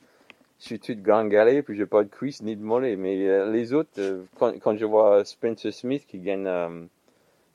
je 0.59 0.65
suis 0.65 0.79
tout 0.81 0.97
gringalé, 0.97 1.63
puis 1.63 1.77
j'ai 1.77 1.87
pas 1.87 2.03
de 2.03 2.09
cuisse 2.09 2.43
ni 2.43 2.57
de 2.57 2.63
mollet. 2.63 2.97
Mais 2.97 3.29
euh, 3.29 3.51
les 3.53 3.73
autres, 3.73 3.91
euh, 3.99 4.23
quand, 4.39 4.77
je 4.77 4.85
vois 4.85 5.25
Spencer 5.25 5.73
Smith 5.73 6.07
qui 6.07 6.19
gagne 6.19 6.47
euh, 6.47 6.85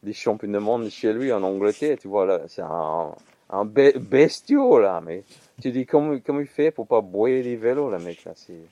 des 0.03 0.13
champions 0.13 0.51
du 0.51 0.59
monde 0.59 0.89
chez 0.89 1.13
lui 1.13 1.31
en 1.31 1.41
Angleterre, 1.43 1.97
tu 1.99 2.07
vois, 2.07 2.25
là, 2.25 2.41
c'est 2.47 2.61
un, 2.61 3.15
un 3.49 3.65
là. 3.65 5.01
Mais 5.03 5.23
tu 5.61 5.71
dis, 5.71 5.85
comment, 5.85 6.19
comment 6.19 6.39
il 6.39 6.47
fait 6.47 6.71
pour 6.71 6.87
pas 6.87 7.01
boire 7.01 7.29
les 7.29 7.55
vélos, 7.55 7.89
le 7.89 7.99
mec, 7.99 8.23
là, 8.25 8.33
c'est... 8.35 8.63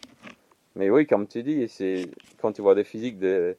Mais 0.75 0.89
oui, 0.89 1.07
comme 1.07 1.27
tu 1.27 1.43
dis, 1.43 1.67
c'est 1.67 2.09
quand 2.41 2.51
tu 2.51 2.61
vois 2.61 2.75
des 2.75 2.83
physiques 2.83 3.19
de 3.19 3.57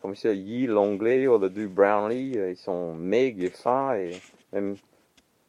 comme 0.00 0.16
ça, 0.16 0.32
Yi 0.32 0.66
l'anglais 0.66 1.26
ou 1.28 1.38
le 1.38 1.48
du 1.48 1.68
Brownlee, 1.68 2.36
euh, 2.36 2.50
ils 2.50 2.56
sont 2.56 2.94
maigres 2.94 3.44
et 3.44 3.50
fins 3.50 3.94
et 3.94 4.20
même 4.52 4.76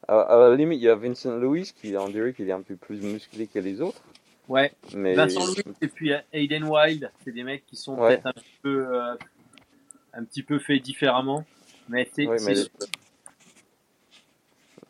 à, 0.08 0.38
la 0.38 0.56
limite, 0.56 0.80
il 0.80 0.86
y 0.86 0.90
a 0.90 0.96
Vincent 0.96 1.36
Louis 1.38 1.72
qui 1.80 1.96
on 1.96 2.10
dirait 2.10 2.34
qu'il 2.34 2.50
est 2.50 2.54
un 2.54 2.62
peu 2.62 2.76
plus 2.76 3.02
musclé 3.02 3.48
que 3.48 3.60
les 3.60 3.80
autres. 3.82 4.02
Ouais. 4.48 4.72
Mais... 4.96 5.14
Vincent 5.14 5.46
Louis 5.46 5.64
et 5.82 5.88
puis 5.88 6.14
euh, 6.14 6.20
Aiden 6.34 6.64
Wild, 6.64 7.12
c'est 7.24 7.32
des 7.32 7.44
mecs 7.44 7.66
qui 7.66 7.76
sont 7.76 7.96
peut-être 7.96 8.26
un 8.26 8.34
petit 8.34 8.58
peu 8.62 8.88
euh, 8.96 9.16
un 10.14 10.24
petit 10.24 10.44
peu 10.44 10.60
faits 10.60 10.82
différemment, 10.82 11.46
mais 11.88 12.10
c'est 12.14 12.26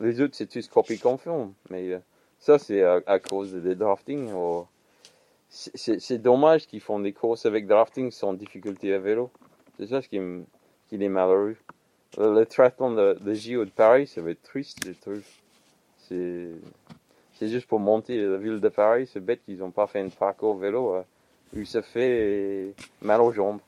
les... 0.00 0.20
autres 0.20 0.34
c'est 0.34 0.46
tous 0.46 0.68
copie 0.68 0.98
confiant, 0.98 1.52
mais 1.70 2.00
ça 2.38 2.58
c'est 2.58 2.82
à, 2.82 3.18
cause 3.18 3.52
des 3.52 3.74
drafting 3.74 4.30
c'est 5.50 6.18
dommage 6.18 6.66
qu'ils 6.66 6.80
font 6.80 7.00
des 7.00 7.12
courses 7.12 7.44
avec 7.44 7.66
drafting 7.66 8.10
sans 8.10 8.34
difficulté 8.34 8.94
à 8.94 8.98
vélo. 8.98 9.30
C'est 9.76 9.88
ça 9.88 10.00
ce 10.00 10.08
qui, 10.08 10.16
est 10.16 11.08
malheureux. 11.08 11.56
Le, 12.16 12.44
triathlon 12.44 12.92
de, 12.92 13.18
de 13.20 13.34
JO 13.34 13.64
de 13.64 13.70
Paris, 13.70 14.06
ça 14.06 14.20
va 14.20 14.30
être 14.30 14.42
triste, 14.42 14.78
je 14.84 14.92
trouve. 14.92 15.22
C'est 16.08 17.48
juste 17.48 17.66
pour 17.66 17.80
monter 17.80 18.20
la 18.20 18.36
ville 18.36 18.60
de 18.60 18.68
Paris. 18.68 19.08
C'est 19.12 19.20
bête 19.20 19.44
qu'ils 19.44 19.58
n'ont 19.58 19.70
pas 19.70 19.86
fait 19.86 20.00
un 20.00 20.08
parcours 20.08 20.56
vélo 20.56 20.94
euh, 20.94 21.02
où 21.56 21.64
ça 21.64 21.82
fait 21.82 22.74
mal 23.00 23.20
aux 23.20 23.32
jambes, 23.32 23.60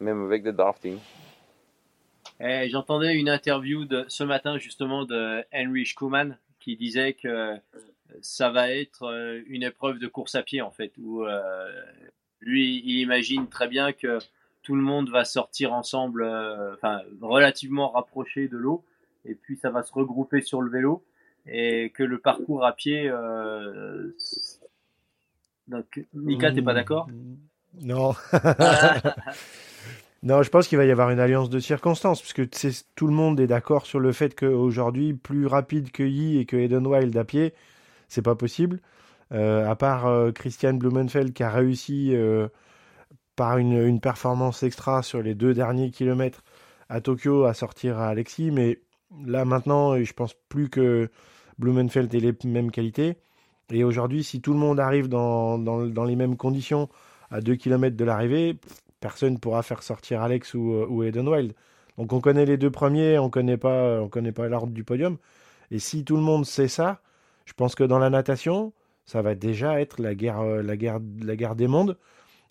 même 0.00 0.24
avec 0.24 0.44
le 0.44 0.52
drafting. 0.52 0.98
Eh, 2.40 2.68
j'entendais 2.68 3.14
une 3.14 3.28
interview 3.28 3.84
de, 3.84 4.04
ce 4.08 4.24
matin 4.24 4.58
justement 4.58 5.04
de 5.04 5.44
Henry 5.54 5.84
Schumann 5.84 6.36
qui 6.58 6.76
disait 6.76 7.12
que 7.12 7.56
ça 8.22 8.50
va 8.50 8.70
être 8.70 9.04
euh, 9.04 9.42
une 9.46 9.62
épreuve 9.62 9.98
de 9.98 10.06
course 10.06 10.34
à 10.34 10.42
pied 10.42 10.62
en 10.62 10.70
fait, 10.70 10.92
où 10.98 11.24
euh, 11.24 11.70
lui, 12.40 12.82
il 12.84 13.00
imagine 13.00 13.48
très 13.48 13.68
bien 13.68 13.92
que 13.92 14.18
tout 14.62 14.74
le 14.74 14.82
monde 14.82 15.10
va 15.10 15.24
sortir 15.24 15.72
ensemble, 15.72 16.22
euh, 16.22 16.74
enfin 16.74 17.02
relativement 17.20 17.90
rapproché 17.90 18.48
de 18.48 18.56
l'eau, 18.56 18.84
et 19.24 19.34
puis 19.34 19.56
ça 19.56 19.70
va 19.70 19.82
se 19.82 19.92
regrouper 19.92 20.40
sur 20.40 20.62
le 20.62 20.70
vélo, 20.70 21.04
et 21.46 21.92
que 21.94 22.02
le 22.02 22.18
parcours 22.18 22.64
à 22.64 22.74
pied. 22.74 23.10
Donc, 25.68 26.04
Mika, 26.12 26.52
t'es 26.52 26.62
pas 26.62 26.74
d'accord? 26.74 27.08
Non. 27.80 28.14
non, 30.24 30.42
je 30.42 30.48
pense 30.48 30.68
qu'il 30.68 30.78
va 30.78 30.86
y 30.86 30.90
avoir 30.90 31.10
une 31.10 31.20
alliance 31.20 31.50
de 31.50 31.60
circonstances, 31.60 32.22
puisque 32.22 32.48
tout 32.94 33.06
le 33.06 33.12
monde 33.12 33.38
est 33.40 33.46
d'accord 33.46 33.84
sur 33.84 34.00
le 34.00 34.10
fait 34.10 34.34
qu'aujourd'hui, 34.34 35.12
plus 35.12 35.46
rapide 35.46 35.92
que 35.92 36.02
Yi 36.02 36.38
et 36.38 36.46
que 36.46 36.56
Eden 36.56 36.86
Wild 36.86 37.14
à 37.16 37.24
pied, 37.24 37.52
c'est 38.08 38.22
pas 38.22 38.34
possible. 38.34 38.80
Euh, 39.32 39.68
à 39.68 39.76
part 39.76 40.06
euh, 40.06 40.32
Christian 40.32 40.74
Blumenfeld 40.74 41.34
qui 41.34 41.42
a 41.42 41.50
réussi 41.50 42.12
euh, 42.14 42.48
par 43.36 43.58
une, 43.58 44.00
performance 44.00 44.62
extra 44.62 45.02
sur 45.02 45.20
les 45.20 45.34
deux 45.34 45.52
derniers 45.52 45.90
kilomètres 45.90 46.42
à 46.88 47.02
Tokyo 47.02 47.44
à 47.44 47.52
sortir 47.52 47.98
à 47.98 48.08
Alexis, 48.08 48.50
mais 48.50 48.80
là 49.26 49.44
maintenant, 49.44 50.02
je 50.02 50.12
pense 50.14 50.34
plus 50.48 50.70
que 50.70 51.10
Blumenfeld 51.58 52.14
ait 52.14 52.20
les 52.20 52.34
mêmes 52.44 52.70
qualités. 52.70 53.18
Et 53.70 53.84
aujourd'hui, 53.84 54.24
si 54.24 54.40
tout 54.40 54.54
le 54.54 54.58
monde 54.58 54.80
arrive 54.80 55.08
dans, 55.08 55.58
les 56.06 56.16
mêmes 56.16 56.36
conditions 56.36 56.88
à 57.30 57.42
2 57.42 57.56
km 57.56 57.96
de 57.96 58.04
l'arrivée, 58.04 58.58
personne 59.04 59.34
ne 59.34 59.38
pourra 59.38 59.62
faire 59.62 59.82
sortir 59.82 60.22
Alex 60.22 60.54
ou, 60.54 60.72
ou, 60.88 61.02
Eden 61.02 61.28
Wild. 61.28 61.52
Donc 61.98 62.14
on 62.14 62.20
connaît 62.20 62.46
les 62.46 62.56
deux 62.56 62.70
premiers, 62.70 63.18
on 63.18 63.28
connaît 63.28 63.58
pas, 63.58 64.00
on 64.00 64.08
connaît 64.08 64.32
pas 64.32 64.48
l'ordre 64.48 64.72
du 64.72 64.82
podium. 64.82 65.18
Et 65.70 65.78
si 65.78 66.04
tout 66.04 66.16
le 66.16 66.22
monde 66.22 66.46
sait 66.46 66.68
ça, 66.68 67.02
je 67.44 67.52
pense 67.52 67.74
que 67.74 67.84
dans 67.84 67.98
la 67.98 68.08
natation, 68.08 68.72
ça 69.04 69.20
va 69.20 69.34
déjà 69.34 69.78
être 69.78 70.00
la 70.00 70.14
guerre, 70.14 70.40
euh, 70.40 70.62
la 70.62 70.78
guerre, 70.78 71.00
la 71.20 71.36
guerre 71.36 71.54
des 71.54 71.68
mondes. 71.68 71.98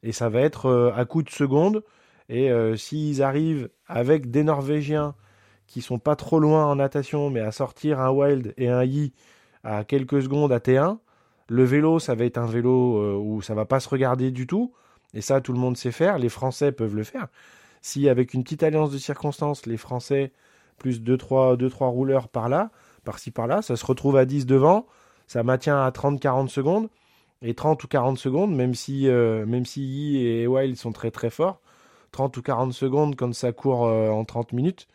Et 0.04 0.12
ça 0.12 0.30
va 0.30 0.41
être 0.41 0.68
euh, 0.68 0.93
à 0.95 1.06
coup 1.06 1.24
de 1.24 1.32
seconde. 1.32 1.84
Et 2.30 2.51
euh, 2.51 2.76
s'ils 2.76 3.24
arrivent 3.24 3.70
avec 3.88 4.30
des 4.30 4.43
Norvégiens 4.43 5.16
qui 5.66 5.82
sont 5.82 5.97
pas 5.97 6.16
trop 6.16 6.39
loin 6.39 6.68
en 6.68 6.76
natation, 6.76 7.32
mais 7.32 7.39
à 7.39 7.51
sortir 7.51 7.99
un 7.99 8.12
Wild 8.12 8.54
et 8.58 8.70
un 8.70 8.84
Yi 8.84 9.14
à 9.64 9.84
quelques 9.84 10.22
secondes 10.22 10.51
à 10.51 10.60
T1, 10.60 10.99
le 11.49 11.64
vélo, 11.64 11.97
ça 11.97 12.14
va 12.14 12.26
être 12.26 12.38
un 12.38 12.45
vélo 12.45 13.18
où 13.20 13.41
ça 13.41 13.56
va 13.56 13.66
pas 13.66 13.80
se 13.80 13.89
regarder 13.89 14.30
du 14.30 14.45
tout. 14.45 14.74
Et 15.14 15.22
ça, 15.22 15.41
tout 15.41 15.53
le 15.53 15.59
monde 15.59 15.78
sait 15.78 15.91
faire. 15.91 16.18
Les 16.18 16.30
Français 16.30 16.72
peuvent 16.72 16.95
le 16.95 17.03
faire. 17.03 17.28
Si 17.82 18.09
avec 18.09 18.34
une 18.34 18.43
petite 18.43 18.64
alliance 18.64 18.91
de 18.91 18.97
circonstances, 18.97 19.66
les 19.66 19.78
Français 19.78 20.32
plus 20.78 21.01
2-3 21.01 21.57
deux, 21.57 21.70
trois 21.70 21.88
rouleurs 21.88 22.28
par 22.28 22.49
là, 22.49 22.72
par-ci 23.03 23.32
par-là, 23.32 23.61
ça 23.61 23.76
se 23.76 23.86
retrouve 23.86 24.18
à 24.18 24.26
10 24.26 24.45
devant, 24.45 24.88
ça 25.28 25.43
maintient 25.43 25.84
à 25.84 25.89
30-40 25.91 26.47
secondes, 26.47 26.89
et 27.41 27.53
30 27.53 27.84
ou 27.84 27.88
40 27.88 28.18
secondes, 28.18 28.55
même 28.55 28.74
si, 28.74 29.07
euh, 29.07 29.45
même 29.45 29.66
si 29.66 29.84
Yi 29.84 30.26
et 30.26 30.47
Wild 30.47 30.78
sont 30.78 30.91
très 30.91 31.11
très 31.11 31.30
forts, 31.30 31.61
30 32.11 32.36
ou 32.38 32.41
40 32.41 32.74
secondes 32.74 33.16
quand 33.16 33.34
ça 33.34 33.51
court 33.51 33.86
euh, 33.86 34.09
en 34.09 34.24
30 34.24 34.53
minutes, 34.53 34.88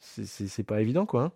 c'est 0.00 0.64
pas 0.64 0.80
évident 0.80 1.06
quoi. 1.06 1.22
Hein. 1.22 1.32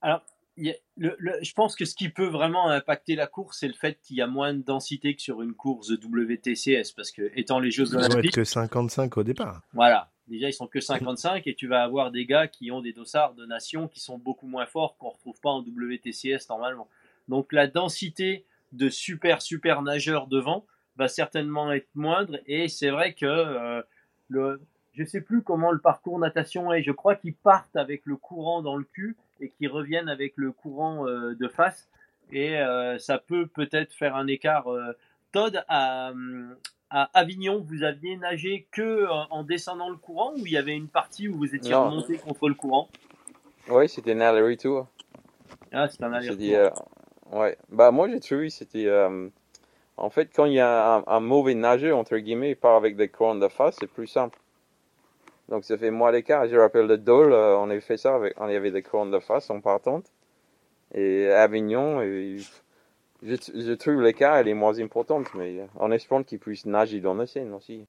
Alors, 0.00 0.22
je 0.56 1.52
pense 1.54 1.74
que 1.76 1.84
ce 1.84 1.94
qui 1.94 2.08
peut 2.08 2.26
vraiment 2.26 2.68
impacter 2.68 3.16
la 3.16 3.26
course, 3.26 3.58
c'est 3.60 3.68
le 3.68 3.74
fait 3.74 3.98
qu'il 4.00 4.16
y 4.16 4.22
a 4.22 4.26
moins 4.26 4.54
de 4.54 4.62
densité 4.62 5.14
que 5.14 5.22
sur 5.22 5.42
une 5.42 5.54
course 5.54 5.90
WTCS, 5.90 6.92
parce 6.96 7.10
que 7.10 7.30
étant 7.34 7.58
les 7.58 7.70
Jeux 7.70 7.94
Olympiques. 7.94 8.18
Il 8.22 8.28
être 8.28 8.34
que 8.34 8.44
55 8.44 9.16
au 9.16 9.22
départ. 9.22 9.62
Voilà. 9.72 10.10
Déjà, 10.26 10.48
ils 10.48 10.54
sont 10.54 10.66
que 10.66 10.80
55 10.80 11.46
et 11.46 11.54
tu 11.54 11.66
vas 11.66 11.82
avoir 11.82 12.10
des 12.10 12.24
gars 12.24 12.48
qui 12.48 12.70
ont 12.70 12.80
des 12.80 12.92
dossards 12.92 13.34
de 13.34 13.44
nations 13.44 13.88
qui 13.88 14.00
sont 14.00 14.16
beaucoup 14.16 14.46
moins 14.46 14.64
forts 14.64 14.96
qu'on 14.96 15.08
ne 15.08 15.12
retrouve 15.12 15.38
pas 15.40 15.50
en 15.50 15.60
WTCS 15.60 16.48
normalement. 16.48 16.88
Donc 17.28 17.52
la 17.52 17.66
densité 17.66 18.46
de 18.72 18.88
super 18.88 19.42
super 19.42 19.82
nageurs 19.82 20.26
devant 20.26 20.66
va 20.96 21.08
certainement 21.08 21.72
être 21.72 21.88
moindre 21.94 22.38
et 22.46 22.68
c'est 22.68 22.90
vrai 22.90 23.14
que 23.14 23.26
euh, 23.26 23.82
le 24.28 24.62
je 24.92 25.04
sais 25.04 25.20
plus 25.20 25.42
comment 25.42 25.72
le 25.72 25.80
parcours 25.80 26.18
natation 26.20 26.72
est. 26.72 26.82
Je 26.82 26.92
crois 26.92 27.16
qu'ils 27.16 27.34
partent 27.34 27.74
avec 27.74 28.02
le 28.06 28.16
courant 28.16 28.62
dans 28.62 28.76
le 28.76 28.84
cul 28.84 29.16
et 29.40 29.50
qu'ils 29.50 29.68
reviennent 29.68 30.08
avec 30.08 30.34
le 30.36 30.52
courant 30.52 31.06
euh, 31.06 31.34
de 31.34 31.48
face 31.48 31.88
et 32.32 32.58
euh, 32.58 32.98
ça 32.98 33.18
peut 33.18 33.46
peut-être 33.46 33.92
faire 33.92 34.16
un 34.16 34.26
écart. 34.26 34.66
Todd 35.32 35.64
a, 35.68 36.12
à 36.90 37.10
Avignon, 37.12 37.64
vous 37.66 37.82
aviez 37.82 38.16
nagé 38.16 38.66
que 38.70 39.06
en 39.08 39.42
descendant 39.42 39.90
le 39.90 39.96
courant 39.96 40.32
ou 40.34 40.46
il 40.46 40.52
y 40.52 40.56
avait 40.56 40.76
une 40.76 40.88
partie 40.88 41.28
où 41.28 41.36
vous 41.36 41.54
étiez 41.54 41.74
remonté 41.74 42.16
contre 42.18 42.48
le 42.48 42.54
courant? 42.54 42.88
Oui, 43.68 43.88
c'était 43.88 44.12
un 44.12 44.20
aller-retour. 44.20 44.86
Ah, 45.72 45.88
c'était 45.88 46.04
un 46.04 46.12
aller-retour. 46.12 46.88
ouais. 47.32 47.56
Bah, 47.68 47.90
moi, 47.90 48.08
j'ai 48.08 48.20
trouvé 48.20 48.50
c'était. 48.50 48.90
en 49.96 50.10
fait, 50.10 50.30
quand 50.34 50.46
il 50.46 50.54
y 50.54 50.60
a 50.60 51.02
un, 51.06 51.20
mauvais 51.20 51.54
nageur, 51.54 51.98
entre 51.98 52.16
guillemets, 52.16 52.50
il 52.50 52.56
part 52.56 52.76
avec 52.76 52.96
des 52.96 53.08
courants 53.08 53.34
de 53.34 53.48
face, 53.48 53.76
c'est 53.78 53.90
plus 53.90 54.06
simple. 54.06 54.38
Donc, 55.48 55.64
ça 55.64 55.76
fait 55.76 55.90
moins 55.90 56.10
l'écart. 56.10 56.48
Je 56.48 56.56
rappelle 56.56 56.86
le 56.86 56.98
Dole, 56.98 57.32
on 57.32 57.70
avait 57.70 57.80
fait 57.80 57.96
ça, 57.96 58.14
avec, 58.14 58.34
on 58.40 58.44
avait 58.44 58.70
des 58.70 58.82
courants 58.82 59.06
de 59.06 59.18
face 59.18 59.50
en 59.50 59.60
partante. 59.60 60.06
Et 60.94 61.28
Avignon, 61.28 62.00
je, 63.22 63.72
trouve 63.74 64.02
l'écart 64.02 64.36
elle 64.36 64.48
est 64.48 64.54
moins 64.54 64.78
importante, 64.78 65.26
mais 65.34 65.66
en 65.76 65.90
espérant 65.90 66.22
qu'il 66.22 66.38
puisse 66.38 66.66
nager 66.66 67.00
dans 67.00 67.14
la 67.14 67.26
Seine 67.26 67.52
aussi. 67.52 67.86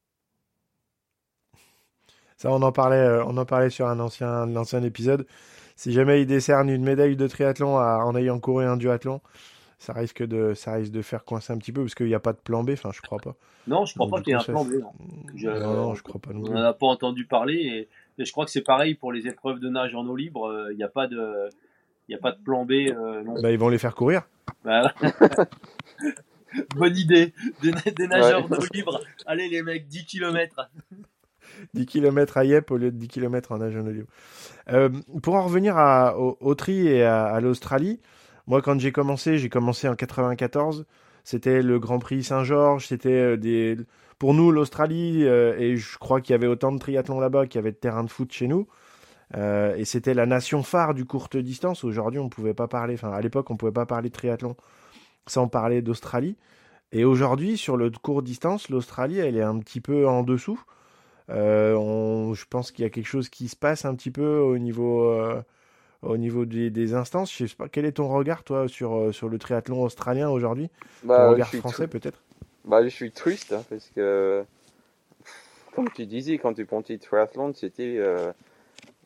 Ça, 2.37 2.51
on 2.51 2.61
en 2.61 2.71
parlait, 2.71 2.97
euh, 2.97 3.23
on 3.25 3.37
en 3.37 3.45
parlait 3.45 3.69
sur 3.69 3.87
un 3.87 3.99
ancien, 3.99 4.53
ancien 4.55 4.83
épisode. 4.83 5.25
Si 5.77 5.91
jamais 5.91 6.21
il 6.21 6.25
décerne 6.25 6.69
une 6.69 6.83
médaille 6.83 7.15
de 7.15 7.27
triathlon 7.27 7.77
en 7.77 8.15
ayant 8.15 8.39
couru 8.39 8.65
un 8.65 8.77
duathlon, 8.77 9.21
ça 9.85 9.93
risque 9.93 10.23
de, 10.23 10.53
ça 10.55 10.73
risque 10.73 10.91
de 10.91 11.01
faire 11.01 11.23
coincer 11.23 11.53
un 11.53 11.57
petit 11.57 11.71
peu 11.71 11.81
parce 11.81 11.93
qu'il 11.93 12.07
n'y 12.07 12.15
a 12.15 12.19
pas 12.19 12.33
de 12.33 12.39
plan 12.39 12.63
B. 12.63 12.71
Enfin, 12.71 12.89
je 12.91 13.01
crois 13.01 13.19
pas. 13.19 13.35
Non, 13.67 13.85
je 13.85 13.93
crois 13.93 14.07
pas 14.07 14.21
qu'il 14.21 14.31
y 14.31 14.35
ait 14.35 14.39
un 14.39 14.43
plan 14.43 14.65
B. 14.65 14.73
Non. 14.73 14.91
Je, 15.35 15.49
non, 15.49 15.93
je 15.93 16.01
crois 16.01 16.19
pas. 16.19 16.31
on 16.33 16.39
n'en 16.39 16.55
a 16.55 16.73
pas 16.73 16.87
entendu 16.87 17.25
parler 17.25 17.87
et, 18.17 18.23
je 18.23 18.31
crois 18.31 18.45
que 18.45 18.51
c'est 18.51 18.61
pareil 18.61 18.95
pour 18.95 19.11
les 19.11 19.27
épreuves 19.27 19.59
de 19.59 19.69
nage 19.69 19.93
en 19.93 20.07
eau 20.07 20.15
libre. 20.15 20.45
Euh, 20.47 20.71
il 20.71 20.77
n'y 20.77 20.83
a 20.83 20.89
pas 20.89 21.07
de, 21.07 21.49
il 22.07 22.11
n'y 22.11 22.15
a 22.15 22.19
pas 22.19 22.31
de 22.31 22.41
plan 22.41 22.65
B. 22.65 22.71
Euh, 22.71 23.23
bah, 23.41 23.51
ils 23.51 23.59
vont 23.59 23.69
les 23.69 23.77
faire 23.77 23.93
courir. 23.93 24.23
Bah, 24.63 24.93
Bonne 26.75 26.95
idée. 26.95 27.33
Des, 27.61 28.07
nageurs 28.07 28.47
d'eau 28.47 28.63
libre. 28.73 29.01
Allez 29.25 29.49
les 29.49 29.61
mecs, 29.61 29.87
10 29.87 30.05
km. 30.05 30.69
10 31.73 31.85
km 31.85 32.37
à 32.37 32.45
Yep 32.45 32.71
au 32.71 32.77
lieu 32.77 32.91
de 32.91 32.97
10 32.97 33.07
km 33.07 33.51
en 33.51 33.57
nage 33.57 33.75
en 33.75 33.85
eau 33.85 33.91
libre. 33.91 34.07
Euh, 34.69 34.89
pour 35.21 35.35
en 35.35 35.43
revenir 35.43 35.77
à, 35.77 36.17
au, 36.17 36.55
tri 36.55 36.87
et 36.87 37.03
à, 37.03 37.39
l'Australie, 37.41 37.99
moi 38.47 38.61
quand 38.61 38.79
j'ai 38.79 38.91
commencé, 38.91 39.37
j'ai 39.37 39.49
commencé 39.49 39.87
en 39.87 39.95
94. 39.95 40.85
C'était 41.23 41.61
le 41.61 41.79
Grand 41.79 41.99
Prix 41.99 42.23
Saint-Georges. 42.23 42.87
C'était 42.87 43.09
euh, 43.09 43.37
des... 43.37 43.77
Pour 44.19 44.33
nous, 44.33 44.51
l'Australie, 44.51 45.23
et 45.23 45.75
je 45.75 45.97
crois 45.97 46.21
qu'il 46.21 46.31
y 46.31 46.35
avait 46.35 46.47
autant 46.47 46.71
de 46.71 46.79
triathlon 46.79 47.19
là-bas 47.19 47.47
qu'il 47.47 47.55
y 47.55 47.59
avait 47.59 47.73
de 47.73 47.77
terrain 47.77 48.03
de 48.03 48.09
foot 48.09 48.31
chez 48.31 48.47
nous. 48.47 48.65
Euh, 49.35 49.75
et 49.75 49.85
c'était 49.85 50.13
la 50.13 50.25
nation 50.25 50.63
phare 50.63 50.93
du 50.93 51.05
courte 51.05 51.37
distance. 51.37 51.83
Aujourd'hui, 51.83 52.19
on 52.19 52.29
pouvait 52.29 52.53
pas 52.53 52.67
parler, 52.67 52.93
enfin 52.93 53.11
à 53.11 53.21
l'époque, 53.21 53.49
on 53.49 53.57
pouvait 53.57 53.71
pas 53.71 53.85
parler 53.85 54.09
de 54.09 54.13
triathlon 54.13 54.55
sans 55.27 55.47
parler 55.47 55.81
d'Australie. 55.81 56.37
Et 56.91 57.03
aujourd'hui, 57.03 57.57
sur 57.57 57.77
le 57.77 57.89
court 57.89 58.21
distance, 58.21 58.69
l'Australie, 58.69 59.19
elle 59.19 59.37
est 59.37 59.41
un 59.41 59.59
petit 59.59 59.81
peu 59.81 60.07
en 60.07 60.23
dessous. 60.23 60.61
Euh, 61.31 62.33
je 62.33 62.45
pense 62.49 62.71
qu'il 62.71 62.83
y 62.83 62.85
a 62.85 62.89
quelque 62.91 63.07
chose 63.07 63.29
qui 63.29 63.47
se 63.47 63.55
passe 63.55 63.85
un 63.85 63.95
petit 63.95 64.11
peu 64.11 64.37
au 64.37 64.57
niveau, 64.59 65.09
euh, 65.09 65.41
au 66.01 66.17
niveau 66.17 66.45
des, 66.45 66.93
instances. 66.93 67.35
Je 67.35 67.45
sais 67.45 67.55
pas, 67.55 67.69
quel 67.69 67.85
est 67.85 67.93
ton 67.93 68.07
regard, 68.07 68.43
toi, 68.43 68.67
sur, 68.67 69.13
sur 69.13 69.29
le 69.29 69.37
triathlon 69.37 69.81
australien 69.81 70.29
aujourd'hui? 70.29 70.69
Bah, 71.03 71.17
Ton 71.17 71.31
regard 71.31 71.53
français, 71.53 71.87
peut-être? 71.87 72.21
Bah, 72.63 72.83
Je 72.83 72.89
suis 72.89 73.11
triste, 73.11 73.53
hein, 73.53 73.63
parce 73.69 73.91
que, 73.95 74.43
comme 75.75 75.89
tu 75.89 76.05
disais, 76.05 76.37
quand 76.37 76.53
tu 76.53 76.65
pensais 76.65 76.97
triathlon, 76.97 77.53
c'était 77.53 77.99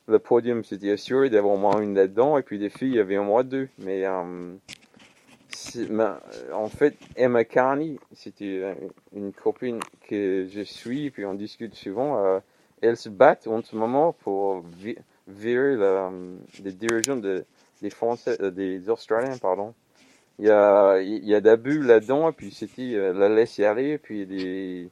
le 0.10 0.20
podium, 0.20 0.64
c'était 0.64 0.92
assuré 0.92 1.30
d'avoir 1.30 1.54
au 1.54 1.58
moins 1.58 1.80
une 1.80 1.96
là-dedans, 1.96 2.38
et 2.38 2.42
puis 2.42 2.60
des 2.60 2.70
filles, 2.70 2.90
il 2.90 2.96
y 2.96 3.00
avait 3.00 3.18
au 3.18 3.24
moins 3.24 3.44
deux. 3.44 3.70
Mais, 3.78 4.06
euh, 4.06 4.58
en 6.54 6.68
fait, 6.68 6.96
Emma 7.16 7.44
Carney, 7.46 7.98
c'était 8.14 8.60
euh, 8.64 8.74
une 9.14 9.32
copine 9.32 9.80
que 10.10 10.48
je 10.52 10.62
suis, 10.62 11.12
puis 11.12 11.26
on 11.26 11.34
discute 11.34 11.76
souvent. 11.76 12.24
Euh, 12.24 12.40
elle 12.82 12.98
se 12.98 13.10
bat 13.10 13.38
en 13.46 13.62
ce 13.62 13.76
moment 13.76 14.14
pour 14.14 14.64
virer 15.30 15.78
les 16.64 16.72
dirigeants 16.72 17.18
des 17.18 17.90
Français, 17.90 18.38
des 18.52 18.90
Australiens, 18.90 19.38
pardon. 19.38 19.74
Il 20.40 20.46
y 20.46 20.52
a, 20.52 21.00
il 21.02 21.26
y 21.26 21.36
a 21.36 21.42
d'abus 21.42 21.82
là-dedans, 21.82 22.32
puis 22.32 22.52
c'était 22.52 23.14
la 23.14 23.28
laisser 23.30 23.66
aller, 23.66 23.98
puis 23.98 24.26
des, 24.26 24.90